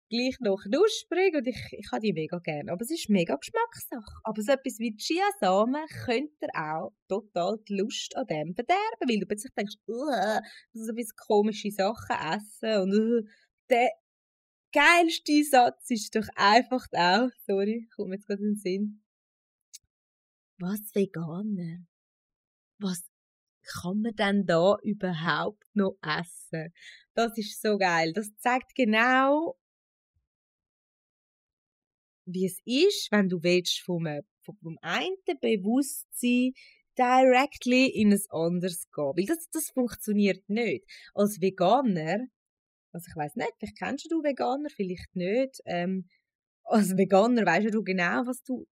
gleich 0.09 0.39
noch 0.39 0.61
knusprig 0.63 1.35
und 1.35 1.47
ich, 1.47 1.57
ich 1.71 1.91
habe 1.91 2.01
die 2.01 2.13
mega 2.13 2.39
gerne. 2.39 2.71
Aber 2.71 2.81
es 2.81 2.91
ist 2.91 3.09
mega 3.09 3.35
Geschmackssache. 3.35 4.19
Aber 4.23 4.41
so 4.41 4.51
etwas 4.51 4.79
wie 4.79 4.95
Chiasamen 4.95 5.85
könnte 6.05 6.47
auch 6.53 6.91
total 7.07 7.59
die 7.67 7.77
Lust 7.77 8.15
an 8.15 8.27
dem 8.27 8.55
verderben, 8.55 9.07
weil 9.07 9.19
du 9.19 9.25
plötzlich 9.25 9.53
denkst, 9.53 9.75
uh, 9.87 10.39
so 10.73 10.91
ein 10.91 11.05
komische 11.27 11.71
Sachen 11.71 12.15
essen 12.33 12.81
und 12.81 13.29
der 13.69 13.89
geilste 14.71 15.43
Satz 15.43 15.89
ist 15.89 16.15
doch 16.15 16.27
einfach 16.35 16.85
auch, 16.91 17.29
sorry, 17.45 17.87
kommt 17.95 18.13
jetzt 18.13 18.27
gerade 18.27 18.41
in 18.41 18.49
den 18.49 18.55
Sinn, 18.55 19.03
was 20.59 20.93
Veganer? 20.93 21.85
Was 22.79 23.03
kann 23.63 24.01
man 24.01 24.15
denn 24.15 24.45
da 24.45 24.75
überhaupt 24.83 25.65
noch 25.73 25.97
essen? 26.01 26.73
Das 27.13 27.37
ist 27.37 27.61
so 27.61 27.77
geil. 27.77 28.13
Das 28.13 28.35
zeigt 28.37 28.75
genau, 28.75 29.58
wie 32.33 32.45
es 32.45 32.59
ist, 32.65 33.11
wenn 33.11 33.29
du 33.29 33.41
willst 33.43 33.79
vom, 33.81 34.07
vom 34.43 34.77
einen 34.81 35.15
Bewusstsein 35.41 36.53
directly 36.97 37.87
in 37.87 38.11
ein 38.11 38.21
anderes 38.29 38.89
gehen. 38.91 39.13
Weil 39.15 39.25
das, 39.25 39.49
das 39.51 39.69
funktioniert 39.69 40.47
nicht. 40.49 40.85
Als 41.13 41.39
Veganer, 41.39 42.27
also 42.91 43.07
ich 43.07 43.15
weiß 43.15 43.35
nicht, 43.35 43.53
vielleicht 43.57 43.77
kennst 43.77 44.11
du 44.11 44.21
Veganer, 44.21 44.69
vielleicht 44.69 45.15
nicht. 45.15 45.61
Ähm, 45.65 46.07
als 46.63 46.97
Veganer 46.97 47.45
weißt 47.45 47.73
du 47.73 47.83
genau, 47.83 48.25
was 48.25 48.43
du, 48.43 48.65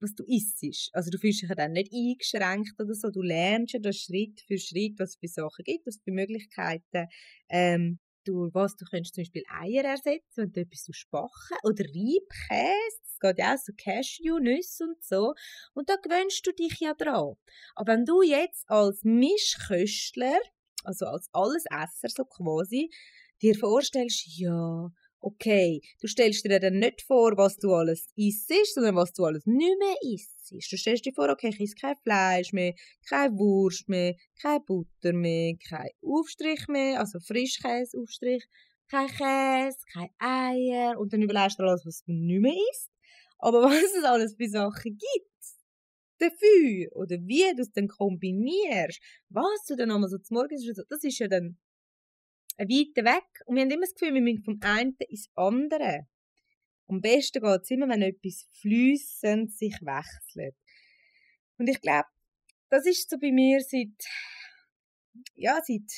was 0.00 0.14
du 0.14 0.24
isst. 0.24 0.90
Also 0.92 1.10
du 1.10 1.18
fühlst 1.18 1.42
dich 1.42 1.50
dann 1.56 1.72
nicht 1.72 1.92
eingeschränkt 1.92 2.80
oder 2.80 2.94
so. 2.94 3.10
Du 3.10 3.22
lernst 3.22 3.74
ja 3.74 3.92
Schritt 3.92 4.40
für 4.46 4.58
Schritt, 4.58 4.98
was 4.98 5.10
es 5.10 5.16
für 5.16 5.28
Sachen 5.28 5.64
gibt, 5.64 5.86
was 5.86 5.96
es 5.96 6.02
für 6.02 6.12
Möglichkeiten 6.12 7.08
ähm, 7.48 7.98
durch 8.24 8.54
was 8.54 8.76
du 8.76 8.84
könntest 8.84 9.14
zum 9.14 9.22
Beispiel 9.22 9.44
Eier 9.48 9.84
ersetzen, 9.84 10.52
du 10.52 10.60
etwas 10.60 10.86
backen 11.10 11.58
oder 11.62 11.84
Reibkäse, 11.84 13.00
das 13.02 13.18
geht 13.20 13.38
ja 13.38 13.54
auch 13.54 13.58
so 13.58 13.72
Cashew, 13.76 14.38
Nüsse 14.38 14.84
und 14.84 15.02
so. 15.02 15.34
Und 15.74 15.88
da 15.88 15.96
gewöhnst 15.96 16.46
du 16.46 16.52
dich 16.52 16.80
ja 16.80 16.94
dran. 16.94 17.34
Aber 17.74 17.92
wenn 17.92 18.04
du 18.04 18.22
jetzt 18.22 18.68
als 18.68 19.02
Mischköstler, 19.04 20.38
also 20.84 21.06
als 21.06 21.28
Allesesser 21.32 22.08
so 22.08 22.24
quasi, 22.24 22.90
dir 23.42 23.56
vorstellst, 23.56 24.26
ja, 24.38 24.90
okay, 25.24 25.80
du 26.00 26.06
stellst 26.06 26.44
dir 26.44 26.60
dann 26.60 26.78
nicht 26.78 27.02
vor, 27.02 27.36
was 27.36 27.56
du 27.56 27.72
alles 27.72 28.08
isst, 28.14 28.74
sondern 28.74 28.96
was 28.96 29.12
du 29.12 29.24
alles 29.24 29.46
nicht 29.46 29.78
mehr 29.78 29.96
isst. 30.12 30.50
Du 30.50 30.76
stellst 30.76 31.06
dir 31.06 31.14
vor, 31.14 31.30
okay, 31.30 31.48
ich 31.48 31.60
esse 31.60 31.74
kein 31.74 31.96
Fleisch 32.02 32.52
mehr, 32.52 32.74
keine 33.08 33.36
Wurst 33.38 33.88
mehr, 33.88 34.14
keine 34.40 34.60
Butter 34.60 35.12
mehr, 35.14 35.54
kein 35.56 35.88
Aufstrich 36.02 36.68
mehr, 36.68 37.00
also 37.00 37.18
Frischkäseaufstrich, 37.20 38.44
kein 38.90 39.08
Käse, 39.08 39.78
keine 39.92 40.10
Eier 40.18 40.98
und 40.98 41.12
dann 41.12 41.22
überlegst 41.22 41.58
du 41.58 41.64
alles, 41.64 41.86
was 41.86 42.04
du 42.04 42.12
nicht 42.12 42.42
mehr 42.42 42.52
isst. 42.70 42.90
Aber 43.38 43.62
was 43.64 43.96
es 43.96 44.04
alles 44.04 44.34
für 44.36 44.48
Sachen 44.48 44.98
gibt, 44.98 45.34
dafür 46.18 46.88
oder 46.92 47.16
wie 47.22 47.54
du 47.56 47.62
es 47.62 47.72
dann 47.72 47.88
kombinierst, 47.88 49.00
was 49.30 49.64
du 49.66 49.74
dann 49.76 49.90
einmal 49.90 50.10
so 50.10 50.18
zum 50.18 50.36
Morgen 50.36 50.56
das 50.88 51.02
ist 51.04 51.18
ja 51.18 51.28
dann 51.28 51.56
weit 52.58 53.04
weg. 53.04 53.42
Und 53.46 53.56
wir 53.56 53.62
haben 53.62 53.70
immer 53.70 53.86
das 53.86 53.94
Gefühl, 53.94 54.14
wir 54.14 54.20
müssen 54.20 54.44
vom 54.44 54.60
einen 54.62 54.96
ins 55.08 55.28
andere. 55.34 56.06
Am 56.86 57.00
besten 57.00 57.42
geht 57.42 57.62
es 57.62 57.70
immer, 57.70 57.88
wenn 57.88 58.02
etwas 58.02 58.46
flüssend 58.60 59.52
sich 59.52 59.74
wechselt. 59.80 60.56
Und 61.58 61.68
ich 61.68 61.80
glaube, 61.80 62.08
das 62.68 62.86
ist 62.86 63.08
so 63.08 63.18
bei 63.18 63.32
mir 63.32 63.60
seit, 63.60 63.94
ja, 65.34 65.60
seit, 65.62 65.90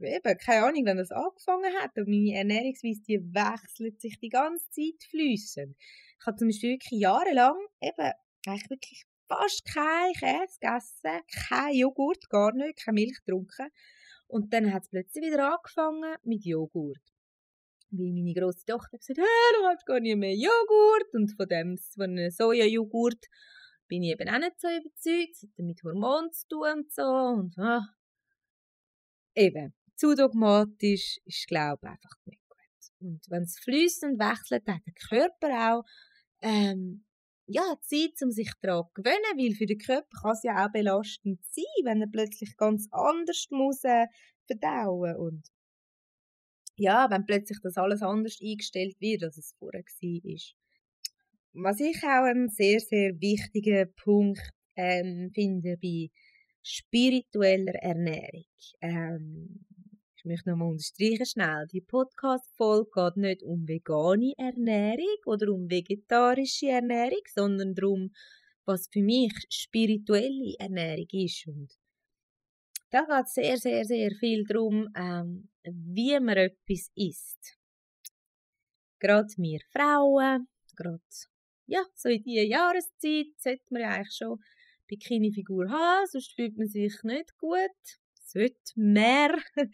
eben, 0.00 0.38
keine 0.38 0.66
Ahnung, 0.66 0.86
wenn 0.86 0.96
das 0.96 1.10
angefangen 1.10 1.74
hat. 1.80 1.96
Und 1.96 2.08
meine 2.08 2.38
Ernährungsweise, 2.38 3.02
die 3.02 3.18
wechselt 3.18 4.00
sich 4.00 4.18
die 4.18 4.28
ganze 4.28 4.68
Zeit 4.70 5.02
flüssend. 5.10 5.76
Ich 6.18 6.26
habe 6.26 6.36
zum 6.36 6.48
Beispiel 6.48 6.70
wirklich 6.70 7.00
jahrelang 7.00 7.58
eben 7.80 8.12
eigentlich 8.46 8.70
wirklich 8.70 9.04
fast 9.28 9.64
kein 9.66 10.12
Käse 10.12 10.58
gegessen, 10.60 11.20
kein 11.48 11.74
Joghurt, 11.74 12.28
gar 12.30 12.52
nicht, 12.52 12.84
keine 12.84 12.94
Milch 12.94 13.18
getrunken. 13.24 13.70
Und 14.28 14.52
dann 14.52 14.72
hat 14.72 14.82
es 14.82 14.88
plötzlich 14.88 15.24
wieder 15.24 15.54
angefangen 15.54 16.16
mit 16.24 16.44
Joghurt. 16.44 17.02
Weil 17.90 18.12
meine 18.12 18.34
grosse 18.34 18.64
Tochter 18.64 18.98
gesagt 18.98 19.18
hat, 19.18 19.26
du 19.58 19.66
hast 19.66 19.86
gar 19.86 20.00
nicht 20.00 20.16
mehr 20.16 20.34
Joghurt. 20.34 21.14
Und 21.14 21.32
von 21.36 21.48
dem 21.48 21.78
von 21.94 22.30
Sojajoghurt 22.30 23.26
bin 23.88 24.02
ich 24.02 24.12
eben 24.12 24.28
auch 24.28 24.38
nicht 24.38 24.60
so 24.60 24.68
überzeugt. 24.68 25.32
Es 25.32 25.42
hat 25.42 25.58
mit 25.58 25.82
Hormonen 25.82 26.32
zu 26.32 26.48
tun 26.48 26.72
und 26.74 26.92
so. 26.92 27.02
Und, 27.02 27.58
ah. 27.58 27.86
Eben, 29.34 29.74
zu 29.94 30.14
dogmatisch 30.14 31.18
ist, 31.24 31.46
glaube 31.46 31.88
einfach 31.88 32.16
nicht 32.24 32.42
gut. 32.48 32.58
Und 33.00 33.20
wenn 33.28 33.42
es 33.42 33.58
fließend 33.60 34.18
wechselt, 34.18 34.66
hat 34.66 34.82
der 34.86 34.94
Körper 35.08 35.74
auch 35.74 35.84
ähm, 36.40 37.05
ja, 37.46 37.76
Zeit, 37.82 38.20
um 38.22 38.30
sich 38.30 38.50
daran 38.60 38.84
zu 38.86 39.02
gewöhnen, 39.02 39.36
weil 39.36 39.54
für 39.54 39.66
den 39.66 39.78
Körper 39.78 40.08
kann 40.20 40.32
es 40.32 40.42
ja 40.42 40.66
auch 40.66 40.72
belastend 40.72 41.40
sein, 41.50 41.84
wenn 41.84 42.02
er 42.02 42.08
plötzlich 42.08 42.56
ganz 42.56 42.88
anders 42.90 43.46
muss 43.50 43.84
äh, 43.84 44.06
verdauen 44.46 45.16
und 45.16 45.46
ja, 46.76 47.08
wenn 47.10 47.24
plötzlich 47.24 47.58
das 47.62 47.76
alles 47.76 48.02
anders 48.02 48.38
eingestellt 48.42 48.96
wird, 49.00 49.24
als 49.24 49.38
es 49.38 49.54
vorher 49.58 49.82
war. 49.82 50.38
Was 51.52 51.80
ich 51.80 52.02
auch 52.02 52.24
einen 52.24 52.50
sehr, 52.50 52.80
sehr 52.80 53.18
wichtigen 53.18 53.92
Punkt 53.94 54.50
ähm, 54.76 55.30
finde 55.34 55.78
bei 55.80 56.10
spiritueller 56.62 57.74
Ernährung. 57.76 58.44
Ähm, 58.82 59.64
möchte 60.26 60.50
nochmal 60.50 60.70
unterstreichen 60.70 61.26
schnell, 61.26 61.66
die 61.72 61.80
Podcast-Folge 61.80 62.90
geht 62.94 63.16
nicht 63.16 63.42
um 63.42 63.66
vegane 63.66 64.34
Ernährung 64.36 65.16
oder 65.24 65.52
um 65.52 65.70
vegetarische 65.70 66.68
Ernährung, 66.68 67.22
sondern 67.34 67.74
darum, 67.74 68.12
was 68.64 68.88
für 68.92 69.02
mich 69.02 69.32
spirituelle 69.48 70.54
Ernährung 70.58 71.06
ist. 71.12 71.46
Und 71.46 71.70
da 72.90 73.02
geht 73.02 73.26
es 73.26 73.34
sehr, 73.34 73.56
sehr, 73.56 73.84
sehr 73.84 74.10
viel 74.10 74.44
darum, 74.44 74.88
ähm, 74.96 75.48
wie 75.64 76.18
man 76.20 76.36
etwas 76.36 76.90
isst. 76.94 77.58
Gerade 78.98 79.28
wir 79.36 79.60
Frauen, 79.72 80.48
gerade 80.74 81.02
ja, 81.66 81.84
so 81.94 82.08
in 82.08 82.22
dieser 82.22 82.44
Jahreszeit 82.44 83.34
sollte 83.38 83.64
man 83.70 83.82
ja 83.82 83.90
eigentlich 83.90 84.16
schon 84.16 84.38
Bikini-Figur 84.86 85.68
haben, 85.68 86.06
sonst 86.06 86.32
fühlt 86.34 86.56
man 86.56 86.68
sich 86.68 86.94
nicht 87.02 87.36
gut. 87.38 87.70
Sollte 88.20 88.56
mehr. 88.74 89.36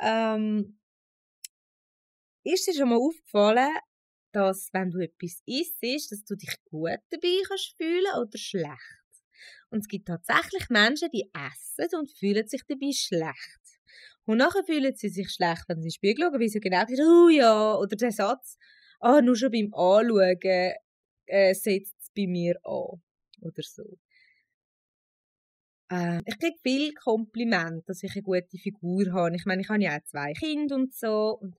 Ähm, 0.00 0.78
ist 2.44 2.66
dir 2.66 2.74
schon 2.74 2.88
mal 2.88 2.98
aufgefallen, 2.98 3.76
dass 4.32 4.68
wenn 4.72 4.90
du 4.90 5.00
etwas 5.00 5.42
isst, 5.46 6.12
dass 6.12 6.24
du 6.24 6.36
dich 6.36 6.54
gut 6.64 6.98
dabei 7.10 7.42
kannst 7.46 7.76
fühlen 7.76 8.14
oder 8.18 8.38
schlecht? 8.38 8.98
Und 9.70 9.80
es 9.80 9.88
gibt 9.88 10.08
tatsächlich 10.08 10.68
Menschen, 10.70 11.10
die 11.12 11.30
essen 11.34 11.98
und 11.98 12.10
fühlen 12.10 12.46
sich 12.46 12.62
dabei 12.66 12.90
schlecht. 12.92 13.60
Und 14.24 14.38
nachher 14.38 14.64
fühlen 14.64 14.94
sie 14.94 15.08
sich 15.08 15.30
schlecht, 15.30 15.64
wenn 15.68 15.76
sie 15.76 15.88
in 15.88 15.88
den 15.88 15.92
Spiegel 15.92 16.24
schauen, 16.24 16.40
weil 16.40 16.48
sie 16.48 16.60
genau 16.60 16.80
sagen, 16.80 17.00
oh 17.00 17.28
ja, 17.28 17.74
oder 17.74 17.96
der 17.96 18.12
Satz, 18.12 18.58
ah, 19.00 19.20
nur 19.20 19.36
schon 19.36 19.50
beim 19.50 19.72
Anschauen 19.74 20.38
äh, 21.26 21.54
setzt 21.54 21.96
es 22.00 22.10
bei 22.14 22.26
mir 22.26 22.58
an. 22.64 23.02
Oder 23.40 23.62
so. 23.62 23.98
Äh, 25.90 26.20
ich 26.26 26.38
kriege 26.38 26.56
viel 26.62 26.94
Kompliment, 26.94 27.88
dass 27.88 28.02
ich 28.02 28.12
eine 28.12 28.22
gute 28.22 28.58
Figur 28.58 29.12
habe. 29.12 29.36
Ich 29.36 29.46
meine, 29.46 29.62
ich 29.62 29.68
habe 29.68 29.82
ja 29.82 29.96
auch 29.96 30.04
zwei 30.04 30.32
Kinder 30.32 30.76
und 30.76 30.94
so. 30.94 31.38
Und 31.40 31.56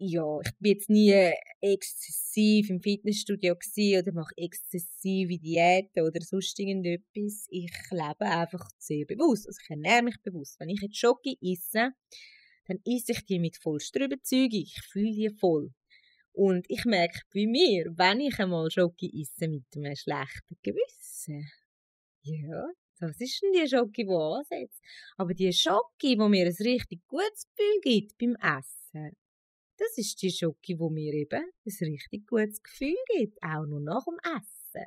ja, 0.00 0.38
ich 0.44 0.52
bin 0.58 0.72
jetzt 0.72 0.90
nie 0.90 1.32
exzessiv 1.60 2.70
im 2.70 2.80
Fitnessstudio 2.80 3.54
oder 3.54 4.12
mache 4.12 4.32
exzessive 4.36 5.38
Diäten 5.38 6.04
oder 6.04 6.20
sonst 6.20 6.58
irgendetwas. 6.58 7.48
Ich 7.50 7.72
lebe 7.90 8.24
einfach 8.24 8.68
sehr 8.78 9.04
bewusst. 9.06 9.48
Also 9.48 9.58
ich 9.60 9.70
ernähre 9.70 10.04
mich 10.04 10.20
bewusst. 10.22 10.60
Wenn 10.60 10.68
ich 10.68 10.80
jetzt 10.82 10.98
Schoki 10.98 11.36
esse, 11.42 11.90
dann 12.66 12.78
esse 12.84 13.12
ich 13.12 13.24
die 13.24 13.40
mit 13.40 13.56
vollster 13.56 14.04
Überzeugung. 14.04 14.60
Ich 14.60 14.80
fühle 14.82 15.12
die 15.12 15.30
voll. 15.30 15.72
Und 16.32 16.66
ich 16.68 16.84
merke 16.84 17.18
bei 17.34 17.46
mir, 17.46 17.86
wenn 17.96 18.20
ich 18.20 18.38
einmal 18.38 18.70
Schoki 18.70 19.10
esse 19.20 19.48
mit 19.48 19.64
einem 19.74 19.96
schlechten 19.96 20.56
Gewissen, 20.62 21.50
ja, 22.22 22.68
was 23.00 23.20
ist 23.20 23.42
denn 23.42 23.52
die 23.52 23.68
Schoki, 23.68 24.04
die 24.04 24.12
ansetzt? 24.12 24.80
Aber 25.16 25.34
die 25.34 25.52
Schoki, 25.52 26.16
die 26.16 26.28
mir 26.28 26.46
ein 26.46 26.56
richtig 26.60 27.06
gutes 27.06 27.46
Gefühl 27.54 27.80
gibt 27.82 28.18
beim 28.18 28.36
Essen, 28.36 29.16
das 29.78 29.96
ist 29.96 30.20
die 30.22 30.30
Schoki, 30.30 30.76
die 30.76 30.90
mir 30.90 31.14
eben 31.14 31.42
ein 31.42 31.86
richtig 31.86 32.26
gutes 32.26 32.62
Gefühl 32.62 32.96
gibt, 33.16 33.42
auch 33.42 33.64
nur 33.66 33.80
nach 33.80 34.04
dem 34.04 34.18
Essen. 34.24 34.86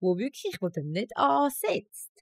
Wo 0.00 0.18
wirklich, 0.18 0.56
wo 0.60 0.68
dann 0.68 0.90
nicht 0.90 1.16
ansetzt. 1.16 2.12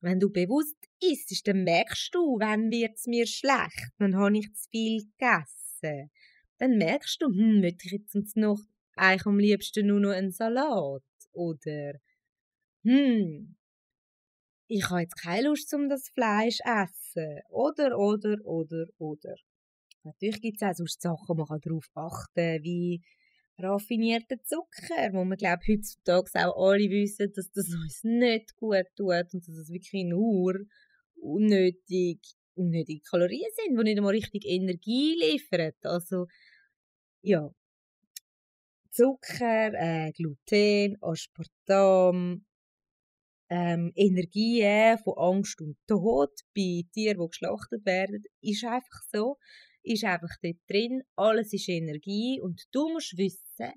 Wenn 0.00 0.20
du 0.20 0.30
bewusst 0.30 0.76
isst, 1.00 1.48
dann 1.48 1.64
merkst 1.64 2.14
du, 2.14 2.38
wenn 2.38 2.70
wird 2.70 2.96
es 2.96 3.06
mir 3.06 3.26
schlecht, 3.26 3.90
dann 3.98 4.16
habe 4.16 4.38
ich 4.38 4.52
zu 4.54 4.68
viel 4.70 5.00
gegessen. 5.00 6.10
Dann 6.58 6.76
merkst 6.76 7.20
du, 7.22 7.26
hm, 7.26 7.60
möchte 7.60 7.86
ich 7.86 7.92
jetzt 7.92 8.36
noch 8.36 8.60
eigentlich 8.94 9.26
am 9.26 9.38
liebsten 9.38 9.86
nur 9.86 10.00
noch 10.00 10.10
einen 10.10 10.30
Salat. 10.30 11.02
Oder, 11.32 11.94
hm, 12.84 13.56
ich 14.68 14.90
habe 14.90 15.00
jetzt 15.00 15.20
keine 15.20 15.48
Lust, 15.48 15.72
um 15.74 15.88
das 15.88 16.08
Fleisch 16.10 16.58
zu 16.58 16.68
essen. 16.68 17.40
Oder, 17.48 17.98
oder, 17.98 18.36
oder, 18.44 18.86
oder. 18.98 19.34
Natürlich 20.04 20.40
gibt 20.40 20.62
es 20.62 20.68
auch 20.68 20.74
sonst 20.74 21.00
Sachen, 21.02 21.36
man 21.36 21.46
kann 21.46 21.60
darauf 21.62 21.88
achten, 21.94 22.62
wie 22.62 23.02
raffinierter 23.58 24.36
Zucker, 24.44 25.12
wo 25.12 25.24
man 25.24 25.36
glaube 25.36 25.62
heutzutage 25.66 26.30
auch 26.34 26.70
alle 26.70 26.88
wissen, 26.90 27.32
dass 27.34 27.50
das 27.50 27.68
uns 27.68 28.04
nicht 28.04 28.54
gut 28.56 28.86
tut 28.94 29.34
und 29.34 29.48
dass 29.48 29.56
es 29.56 29.70
wirklich 29.70 30.04
nur 30.04 30.54
unnötig, 31.16 32.20
unnötige 32.54 33.00
Kalorien 33.00 33.50
sind, 33.56 33.76
die 33.76 33.84
nicht 33.84 33.98
einmal 33.98 34.12
richtig 34.12 34.44
Energie 34.46 35.16
liefern. 35.18 35.72
Also, 35.82 36.26
ja. 37.22 37.50
Zucker, 38.90 39.72
äh, 39.74 40.12
Gluten, 40.12 40.96
Aspartam, 41.00 42.44
ähm, 43.50 43.92
Energien 43.94 44.98
von 44.98 45.14
Angst 45.16 45.60
und 45.60 45.76
Tod 45.86 46.32
bei 46.54 46.82
Tieren, 46.92 47.20
die 47.20 47.28
geschlachtet 47.28 47.84
werden, 47.84 48.22
ist 48.40 48.64
einfach 48.64 49.02
so, 49.12 49.38
ist 49.82 50.04
einfach 50.04 50.34
dort 50.42 50.58
drin, 50.68 51.02
alles 51.16 51.52
ist 51.52 51.68
Energie 51.68 52.40
und 52.40 52.62
du 52.72 52.88
musst 52.90 53.16
wissen, 53.16 53.72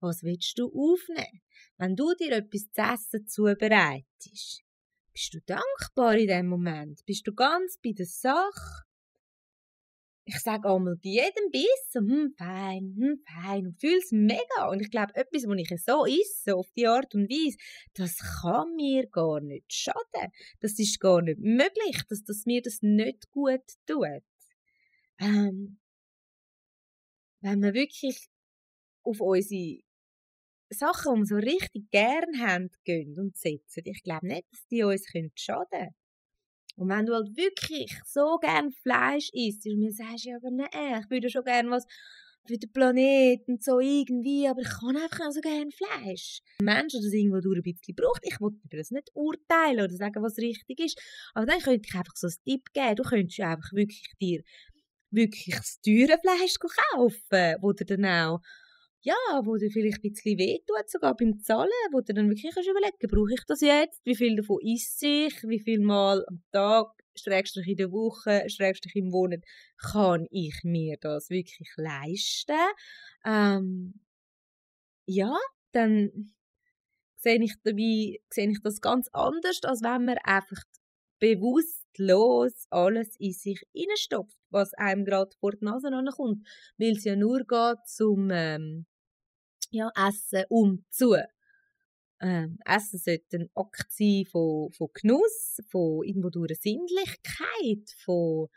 was 0.00 0.22
willst 0.22 0.58
du 0.58 0.66
aufnehmen. 0.66 1.42
Wenn 1.78 1.96
du 1.96 2.14
dir 2.14 2.32
etwas 2.32 2.70
zu 2.72 2.82
essen 2.82 3.26
zubereitest, 3.26 4.62
bist 5.12 5.34
du 5.34 5.40
dankbar 5.46 6.16
in 6.16 6.28
dem 6.28 6.46
Moment, 6.46 7.00
bist 7.06 7.26
du 7.26 7.34
ganz 7.34 7.78
bei 7.82 7.92
der 7.92 8.06
Sache 8.06 8.85
ich 10.28 10.40
sage 10.40 10.68
einmal 10.68 10.96
bei 10.96 11.08
jedem 11.08 11.50
Biss 11.52 11.94
hm, 11.94 12.34
fein, 12.36 12.96
hm, 12.98 13.20
fein 13.24 13.66
und 13.68 13.80
fühle 13.80 13.98
es 13.98 14.10
mega. 14.10 14.68
Und 14.68 14.80
ich 14.80 14.90
glaube, 14.90 15.14
etwas, 15.14 15.44
was 15.46 15.58
ich 15.58 15.84
so 15.84 16.04
esse, 16.04 16.56
auf 16.56 16.68
die 16.72 16.88
Art 16.88 17.14
und 17.14 17.30
Weise, 17.30 17.56
das 17.94 18.18
kann 18.42 18.74
mir 18.74 19.06
gar 19.06 19.40
nicht 19.40 19.72
schaden. 19.72 20.32
Das 20.60 20.78
ist 20.80 20.98
gar 20.98 21.22
nicht 21.22 21.38
möglich, 21.38 22.02
dass 22.08 22.24
das 22.24 22.44
mir 22.44 22.60
das 22.60 22.78
nicht 22.82 23.30
gut 23.30 23.62
tut. 23.86 24.22
ähm, 25.20 25.78
wenn 27.40 27.62
wir 27.62 27.74
wirklich 27.74 28.26
auf 29.04 29.20
unsere 29.20 29.80
Sachen, 30.70 31.14
die 31.14 31.20
wir 31.20 31.26
so 31.26 31.36
richtig 31.36 31.90
gern 31.92 32.40
haben, 32.40 32.70
gehen 32.84 33.16
und 33.18 33.36
setzen, 33.36 33.82
ich 33.84 34.02
glaube 34.02 34.26
nicht, 34.26 34.46
dass 34.50 34.66
die 34.66 34.82
uns 34.82 35.06
schaden 35.36 35.68
können. 35.70 35.94
Und 36.76 36.88
wenn 36.90 37.06
du 37.06 37.14
halt 37.14 37.36
wirklich 37.36 37.98
so 38.04 38.38
gern 38.38 38.70
Fleisch 38.70 39.30
isst 39.32 39.66
und 39.66 39.78
mir 39.78 39.92
sagst, 39.92 40.24
ja, 40.24 40.36
aber 40.36 40.50
nein, 40.50 41.00
ich 41.02 41.10
würde 41.10 41.30
schon 41.30 41.44
gern 41.44 41.70
was 41.70 41.86
für 42.46 42.58
den 42.58 42.72
Planeten 42.72 43.58
so 43.60 43.80
irgendwie, 43.80 44.46
aber 44.46 44.60
ich 44.60 44.68
kann 44.68 44.96
einfach 44.96 45.32
so 45.32 45.40
gerne 45.40 45.70
Fleisch. 45.70 46.40
Ein 46.60 46.66
Mensch, 46.66 46.92
der 46.92 47.00
das 47.00 47.12
irgendwo 47.12 47.40
durch 47.40 47.58
ein 47.58 47.62
bisschen 47.62 47.94
braucht, 47.94 48.20
ich 48.22 48.40
will 48.40 48.52
über 48.64 48.76
das 48.76 48.90
nicht 48.90 49.10
urteilen 49.14 49.84
oder 49.84 49.96
sagen, 49.96 50.22
was 50.22 50.38
richtig 50.38 50.78
ist, 50.80 51.00
aber 51.34 51.46
dann 51.46 51.60
könnte 51.60 51.88
ich 51.88 51.94
einfach 51.94 52.14
so 52.14 52.28
einen 52.28 52.36
Tipp 52.44 52.72
geben, 52.72 52.96
du 52.96 53.02
könntest 53.02 53.40
einfach 53.40 53.72
wirklich 53.72 54.12
dir 54.20 54.42
wirklich 55.10 55.56
das 55.56 55.80
teure 55.80 56.18
Fleisch 56.20 56.54
kaufen, 56.92 57.56
wo 57.60 57.72
du 57.72 57.84
dann 57.84 58.04
auch 58.04 58.40
ja, 59.06 59.40
wo 59.44 59.56
dir 59.56 59.70
vielleicht 59.70 60.04
ein 60.04 60.10
bisschen 60.10 60.36
wehtut, 60.36 60.90
sogar 60.90 61.14
beim 61.14 61.38
Zahlen, 61.38 61.70
wo 61.92 62.00
du 62.00 62.12
dann 62.12 62.28
wirklich 62.28 62.52
kannst 62.52 62.68
überlegen 62.68 63.08
brauche 63.08 63.34
ich 63.34 63.44
das 63.46 63.60
jetzt, 63.60 64.04
wie 64.04 64.16
viel 64.16 64.34
davon 64.34 64.58
esse 64.62 65.06
ich, 65.06 65.42
wie 65.44 65.60
viel 65.60 65.78
Mal 65.80 66.24
am 66.26 66.42
Tag, 66.50 66.88
schrägstrich 67.14 67.68
in 67.68 67.76
der 67.76 67.92
Woche, 67.92 68.44
schrägstrich 68.48 68.96
im 68.96 69.10
Monat, 69.10 69.44
kann 69.78 70.26
ich 70.30 70.58
mir 70.64 70.96
das 71.00 71.30
wirklich 71.30 71.70
leisten. 71.76 72.56
Ähm, 73.24 73.94
ja, 75.06 75.38
dann 75.70 76.34
sehe 77.16 77.40
ich 77.40 77.54
dabei, 77.62 78.18
sehe 78.28 78.50
ich 78.50 78.60
das 78.64 78.80
ganz 78.80 79.08
anders, 79.12 79.60
als 79.62 79.82
wenn 79.82 80.04
man 80.04 80.18
einfach 80.24 80.64
bewusstlos 81.20 82.66
alles 82.70 83.14
in 83.20 83.32
sich 83.32 83.64
hineinstopft, 83.72 84.36
was 84.50 84.74
einem 84.74 85.04
gerade 85.04 85.30
vor 85.38 85.52
die 85.52 85.64
Nase 85.64 85.90
kommt, 86.16 86.44
weil 86.76 86.96
es 86.96 87.04
ja 87.04 87.14
nur 87.14 87.44
geht 87.44 87.86
zum 87.86 88.30
ähm, 88.32 88.86
ja, 89.70 89.90
Essen 89.96 90.44
um 90.48 90.84
zu. 90.90 91.16
Ähm, 92.20 92.58
Essen 92.64 92.98
sollte 92.98 93.38
ein 93.38 93.50
Akt 93.54 93.92
sein 93.92 94.24
von, 94.26 94.72
von 94.72 94.88
Genuss, 94.94 95.60
von 95.68 96.02
irgendwo 96.04 96.30
durch 96.30 96.50
eine 96.50 96.56
Sinnlichkeit, 96.56 97.90
von 98.04 98.48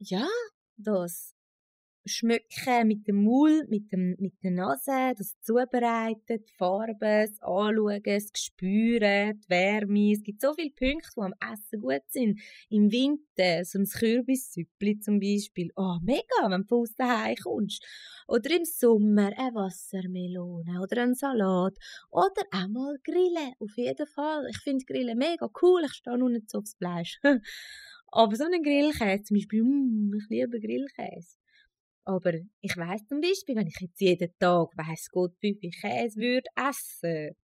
ja, 0.00 0.28
das 0.76 1.34
Schmücken 2.08 2.86
mit 2.86 3.06
dem 3.06 3.22
Mund, 3.22 3.68
mit, 3.70 3.92
mit 3.92 4.34
der 4.42 4.50
Nase, 4.50 5.14
das 5.16 5.38
Zubereiten, 5.40 6.42
die 6.44 6.52
Farben, 6.56 6.98
das 7.00 7.40
Anschauen, 7.40 8.02
das 8.02 8.30
Spüren, 8.34 9.40
die 9.40 9.48
Wärme. 9.48 10.12
Es 10.12 10.22
gibt 10.22 10.40
so 10.40 10.54
viele 10.54 10.70
Punkte, 10.70 11.08
die 11.16 11.20
am 11.20 11.34
Essen 11.40 11.80
gut 11.80 12.02
sind. 12.08 12.40
Im 12.70 12.90
Winter, 12.90 13.64
so 13.64 13.78
ein 13.78 13.86
Kürbissüppli 13.86 14.98
zum 14.98 15.20
Beispiel. 15.20 15.70
Oh, 15.76 15.98
mega, 16.02 16.48
wenn 16.48 16.66
du 16.66 16.80
aus 16.80 16.94
daheim 16.94 17.36
kommst. 17.36 17.84
Oder 18.26 18.56
im 18.56 18.64
Sommer 18.64 19.32
eine 19.36 19.54
Wassermelone 19.54 20.80
oder 20.82 21.02
ein 21.02 21.14
Salat. 21.14 21.76
Oder 22.10 22.42
auch 22.52 22.68
mal 22.68 22.96
Grillen, 23.04 23.54
auf 23.58 23.76
jeden 23.76 24.06
Fall. 24.06 24.46
Ich 24.50 24.58
finde 24.58 24.84
Grillen 24.84 25.18
mega 25.18 25.48
cool, 25.62 25.82
ich 25.84 25.92
stehe 25.92 26.18
noch 26.18 26.28
nicht 26.28 26.50
so 26.50 26.58
aufs 26.58 26.74
Fleisch. 26.74 27.20
Aber 28.10 28.36
so 28.36 28.44
einen 28.44 28.62
Grillkäse 28.62 29.24
zum 29.24 29.36
Beispiel, 29.36 29.62
mm, 29.62 30.14
ich 30.14 30.28
liebe 30.30 30.60
Grillkäse. 30.60 31.36
Aber 32.08 32.32
ich 32.62 32.74
weiß 32.74 33.06
zum 33.06 33.20
Beispiel, 33.20 33.54
wenn 33.54 33.66
ich 33.66 33.78
jetzt 33.80 34.00
jeden 34.00 34.32
Tag, 34.38 34.70
weiß 34.74 35.10
Gott, 35.10 35.34
wie 35.40 35.58
Käse 35.58 36.18
würde 36.18 36.48
essen, 36.56 37.36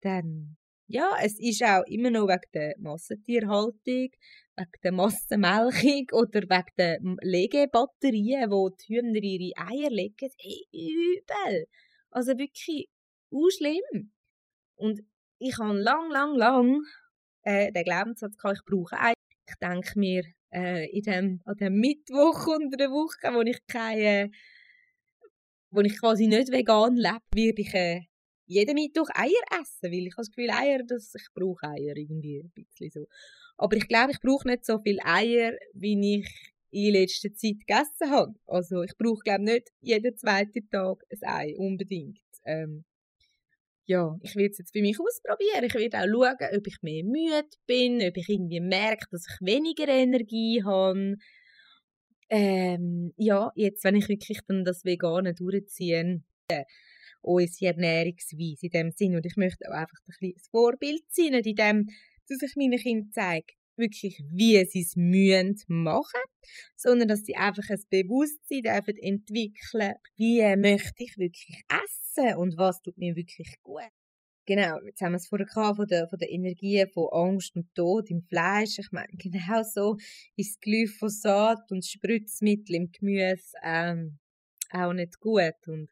dann, 0.00 0.56
ja, 0.88 1.12
es 1.22 1.38
ist 1.38 1.62
auch 1.62 1.84
immer 1.86 2.10
noch 2.10 2.26
wegen 2.26 2.50
der 2.52 2.74
Massentierhaltung, 2.78 3.76
wegen 3.84 4.80
der 4.82 4.92
Massenmelkung 4.92 6.06
oder 6.18 6.40
wegen 6.42 6.74
der 6.76 6.98
Legebatterien, 7.22 8.50
wo 8.50 8.70
die 8.70 8.96
Hühner 8.96 9.22
ihre 9.22 9.56
Eier 9.56 9.90
legen. 9.90 10.32
Hey, 10.36 10.66
übel. 10.72 11.68
Also 12.10 12.36
wirklich 12.36 12.88
schlimm. 13.56 14.10
Und 14.74 15.00
ich 15.38 15.56
habe 15.58 15.78
lang, 15.78 16.10
lang, 16.10 16.34
lang 16.34 16.82
äh, 17.42 17.70
den 17.70 17.84
Glaubenssatz 17.84 18.36
gehabt, 18.36 18.58
ich 18.58 18.64
brauche 18.64 18.98
Eier. 18.98 19.17
Ich 19.48 19.54
denke 19.56 19.98
mir, 19.98 20.24
äh, 20.52 20.88
in 20.90 21.02
dem, 21.02 21.40
an 21.44 21.56
dem 21.56 21.74
Mittwoch 21.80 22.46
unter 22.46 22.76
der 22.76 22.90
Woche, 22.90 23.34
wo 23.34 23.40
ich 23.42 23.66
keine, 23.66 24.30
wo 25.70 25.80
ich 25.80 25.98
quasi 25.98 26.26
nicht 26.26 26.50
vegan 26.50 26.96
lebe, 26.96 27.20
werde 27.34 27.62
ich 27.62 27.74
äh, 27.74 28.00
jeden 28.46 28.74
Mittwoch 28.74 29.08
Eier 29.14 29.60
essen, 29.60 29.92
weil 29.92 30.06
ich 30.06 30.12
habe 30.12 30.26
das 30.26 30.30
Gefühl, 30.30 30.50
Eier, 30.50 30.82
dass 30.82 31.14
ich 31.14 31.26
brauche 31.34 31.66
Eier 31.66 31.96
irgendwie 31.96 32.40
ein 32.40 32.50
bisschen 32.50 32.90
so. 32.90 33.06
Aber 33.56 33.76
ich 33.76 33.88
glaube, 33.88 34.12
ich 34.12 34.20
brauche 34.20 34.48
nicht 34.48 34.64
so 34.64 34.78
viel 34.78 34.98
Eier, 35.02 35.52
wie 35.74 36.18
ich 36.18 36.54
in 36.70 36.92
letzter 36.92 37.32
Zeit 37.34 37.60
gegessen 37.60 38.10
habe. 38.10 38.34
Also 38.46 38.82
ich 38.82 38.96
brauche 38.96 39.22
glaube 39.22 39.44
nicht 39.44 39.70
jeden 39.80 40.16
zweiten 40.16 40.68
Tag 40.70 41.04
ein 41.10 41.28
Ei 41.28 41.56
unbedingt. 41.56 42.20
Ähm, 42.44 42.84
ja, 43.88 44.18
ich 44.22 44.36
will 44.36 44.50
es 44.50 44.58
jetzt 44.58 44.72
für 44.72 44.82
mich 44.82 45.00
ausprobieren. 45.00 45.64
Ich 45.64 45.74
werde 45.74 45.98
auch 45.98 46.06
schauen, 46.06 46.58
ob 46.58 46.66
ich 46.66 46.82
mehr 46.82 47.04
müde 47.04 47.48
bin, 47.66 48.02
ob 48.06 48.16
ich 48.18 48.28
irgendwie 48.28 48.60
merke, 48.60 49.06
dass 49.10 49.26
ich 49.26 49.46
weniger 49.46 49.88
Energie 49.88 50.62
habe. 50.62 51.16
Ähm, 52.28 53.14
ja, 53.16 53.50
jetzt, 53.54 53.84
wenn 53.84 53.96
ich 53.96 54.10
wirklich 54.10 54.40
dann 54.46 54.66
das 54.66 54.84
Vegane 54.84 55.34
durchziehe, 55.34 56.22
äh, 56.48 56.64
unsere 57.22 57.72
Ernährungsweise 57.72 58.66
in 58.66 58.70
dem 58.70 58.90
Sinn. 58.90 59.16
Und 59.16 59.24
ich 59.24 59.36
möchte 59.36 59.66
auch 59.66 59.74
einfach 59.74 59.98
ein 60.20 60.32
das 60.34 60.48
Vorbild 60.48 61.04
sein, 61.08 61.32
in 61.32 61.56
dem, 61.56 61.86
dass 62.28 62.42
ich 62.42 62.56
meinen 62.56 62.78
Kindern 62.78 63.10
zeige, 63.10 63.54
wirklich, 63.78 64.22
wie 64.30 64.64
sie 64.64 64.82
es 64.82 64.96
müssen 64.96 65.56
machen, 65.68 66.20
sondern 66.76 67.08
dass 67.08 67.24
sie 67.24 67.36
einfach 67.36 67.68
ein 67.70 67.82
Bewusstsein 67.90 68.62
dürfen 68.62 68.96
entwickeln, 68.98 69.94
wie 70.16 70.56
möchte 70.56 71.04
ich 71.04 71.16
wirklich 71.18 71.62
essen 71.68 72.36
und 72.36 72.56
was 72.56 72.82
tut 72.82 72.98
mir 72.98 73.16
wirklich 73.16 73.54
gut. 73.62 73.90
Genau, 74.48 74.80
jetzt 74.86 75.02
haben 75.02 75.12
wir 75.12 75.18
es 75.18 75.28
vorher 75.28 75.46
gehabt, 75.46 75.76
von 75.76 75.86
der, 75.86 76.08
von 76.08 76.18
der 76.18 76.30
Energie 76.30 76.82
von 76.94 77.08
Angst 77.12 77.54
und 77.54 77.74
Tod 77.74 78.08
im 78.08 78.22
Fleisch. 78.22 78.78
Ich 78.78 78.90
meine, 78.92 79.12
genau 79.12 79.62
so 79.62 79.98
ist 80.36 80.62
Glyphosat 80.62 81.70
und 81.70 81.84
Spritzmittel 81.84 82.76
im 82.76 82.90
Gemüse 82.90 83.52
ähm, 83.62 84.18
auch 84.70 84.94
nicht 84.94 85.20
gut. 85.20 85.66
Und 85.66 85.90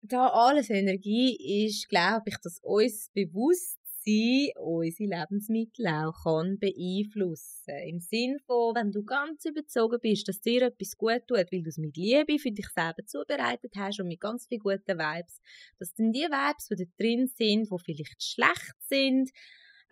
da 0.00 0.28
alles 0.28 0.70
Energie 0.70 1.66
ist, 1.66 1.86
glaube 1.90 2.24
ich, 2.28 2.36
dass 2.42 2.60
uns 2.62 3.10
bewusst 3.12 3.78
sie 4.06 4.52
unsere 4.56 5.10
Lebensmittel 5.10 5.86
auch 5.88 6.14
kann 6.22 6.58
beeinflussen 6.58 7.74
Im 7.86 8.00
Sinn 8.00 8.38
von, 8.46 8.74
wenn 8.74 8.92
du 8.92 9.04
ganz 9.04 9.44
überzogen 9.44 9.98
bist, 10.00 10.28
dass 10.28 10.40
dir 10.40 10.62
etwas 10.62 10.96
gut 10.96 11.26
tut, 11.26 11.52
weil 11.52 11.62
du 11.62 11.68
es 11.68 11.78
mit 11.78 11.96
Liebe 11.96 12.38
für 12.38 12.52
dich 12.52 12.68
selber 12.68 13.04
zubereitet 13.04 13.72
hast 13.76 14.00
und 14.00 14.08
mit 14.08 14.20
ganz 14.20 14.46
vielen 14.46 14.60
guten 14.60 14.98
Vibes, 14.98 15.40
dass 15.78 15.92
dann 15.94 16.12
die 16.12 16.20
Vibes, 16.20 16.68
die 16.68 16.76
da 16.76 16.84
drin 16.98 17.26
sind, 17.26 17.68
die 17.70 17.84
vielleicht 17.84 18.22
schlecht 18.22 18.76
sind, 18.80 19.30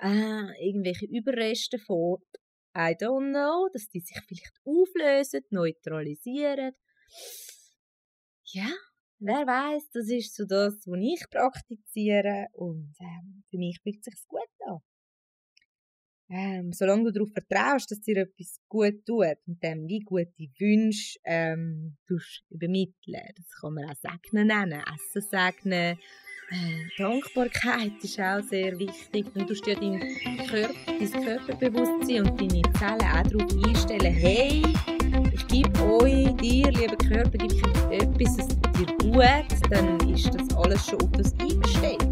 äh, 0.01 0.67
irgendwelche 0.67 1.07
Überreste 1.07 1.79
von 1.79 2.19
I 2.77 2.97
don't 2.97 3.31
know, 3.31 3.69
dass 3.73 3.89
die 3.89 4.01
sich 4.01 4.19
vielleicht 4.27 4.59
auflösen, 4.65 5.43
neutralisieren. 5.51 6.73
Ja, 8.47 8.71
wer 9.19 9.47
weiß, 9.47 9.91
das 9.93 10.09
ist 10.09 10.35
so 10.35 10.45
das, 10.45 10.75
was 10.87 10.99
ich 11.01 11.29
praktiziere 11.31 12.47
und 12.53 12.95
ähm, 13.01 13.45
für 13.51 13.59
mich 13.59 13.79
fühlt 13.83 13.99
es 13.99 14.05
sich 14.05 14.29
gut 14.29 14.41
an. 14.67 14.81
Ähm, 16.31 16.73
solange 16.73 17.05
du 17.05 17.13
darauf 17.13 17.31
vertraust, 17.33 17.91
dass 17.91 18.01
dir 18.01 18.17
etwas 18.17 18.59
gut 18.69 19.05
tut 19.07 19.37
und 19.47 19.63
dem 19.63 19.87
wie 19.87 20.01
gute 20.01 20.49
Wünsche 20.59 21.19
ähm, 21.25 21.97
übermitteln. 22.49 23.29
Das 23.37 23.61
kann 23.61 23.75
man 23.75 23.91
auch 23.91 23.95
Segnen 23.95 24.47
nennen, 24.47 24.83
Essen 24.95 25.29
segnen. 25.31 25.99
Äh, 26.51 26.89
Dankbarkeit 26.99 28.03
ist 28.03 28.21
auch 28.21 28.43
sehr 28.43 28.79
wichtig. 28.79 29.27
Du 29.35 29.45
tust 29.45 29.67
ja 29.67 29.75
dein, 29.75 30.01
Körper, 30.47 30.75
dein 30.87 31.25
Körperbewusstsein 31.25 32.29
und 32.29 32.41
deine 32.41 32.63
Zellen 32.79 33.01
auch 33.01 33.23
darauf 33.23 33.67
einstellen, 33.67 34.15
hey, 34.15 34.63
ich 35.33 35.47
gebe 35.49 35.83
euch, 35.83 36.35
dir, 36.37 36.71
lieber 36.71 36.94
Körper, 37.09 37.45
ich 37.45 37.63
etwas, 37.91 38.39
es 38.39 38.49
dir 38.49 38.87
gut, 39.03 39.71
dann 39.71 40.09
ist 40.09 40.31
das 40.35 40.57
alles 40.57 40.87
schon 40.87 41.01
auf 41.03 41.11
das 41.13 41.33
eingestellt. 41.41 42.07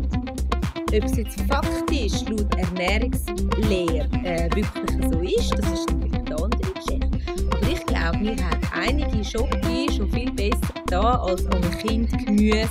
Ob 0.95 1.05
es 1.05 1.17
jetzt 1.17 1.41
faktisch 1.43 2.23
laut 2.29 2.55
Ernährungslehre 2.57 4.07
äh, 4.25 4.51
wirklich 4.55 5.11
so 5.11 5.21
ist, 5.21 5.51
das 5.59 5.73
ist 5.73 5.91
natürlich 5.91 6.15
eine 6.15 6.37
andere 6.37 6.73
Geschichte. 6.75 7.09
Aber 7.51 7.69
ich 7.69 7.87
glaube, 7.87 8.21
wir 8.21 8.37
haben 8.45 8.61
einige 8.75 9.25
Schoki 9.25 9.91
schon 9.97 10.11
viel 10.11 10.31
besser 10.33 10.75
da 10.87 11.15
als 11.23 11.47
an 11.47 11.65
ein 11.65 11.79
Kind 11.79 12.27
Gemüse, 12.27 12.69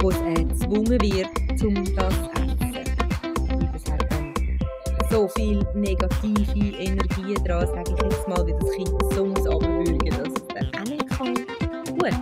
wo 0.00 0.10
es 0.10 0.16
äh, 0.16 0.44
gezwungen 0.44 1.00
wird, 1.00 1.62
um 1.64 1.74
das 1.96 2.14
zu 2.14 2.30
essen. 2.34 2.84
Das 3.72 3.90
hat 3.90 4.12
dann 4.12 4.34
so 5.10 5.26
viel 5.28 5.64
negative 5.74 6.76
Energie 6.76 7.34
dran, 7.46 7.66
sage 7.66 7.94
ich 7.96 8.02
jetzt 8.02 8.28
mal, 8.28 8.46
wie 8.46 8.52
das 8.52 8.70
Kind 8.72 9.14
so 9.14 9.24
muss 9.24 9.46
abwürgen, 9.46 10.29
Gut. 12.00 12.14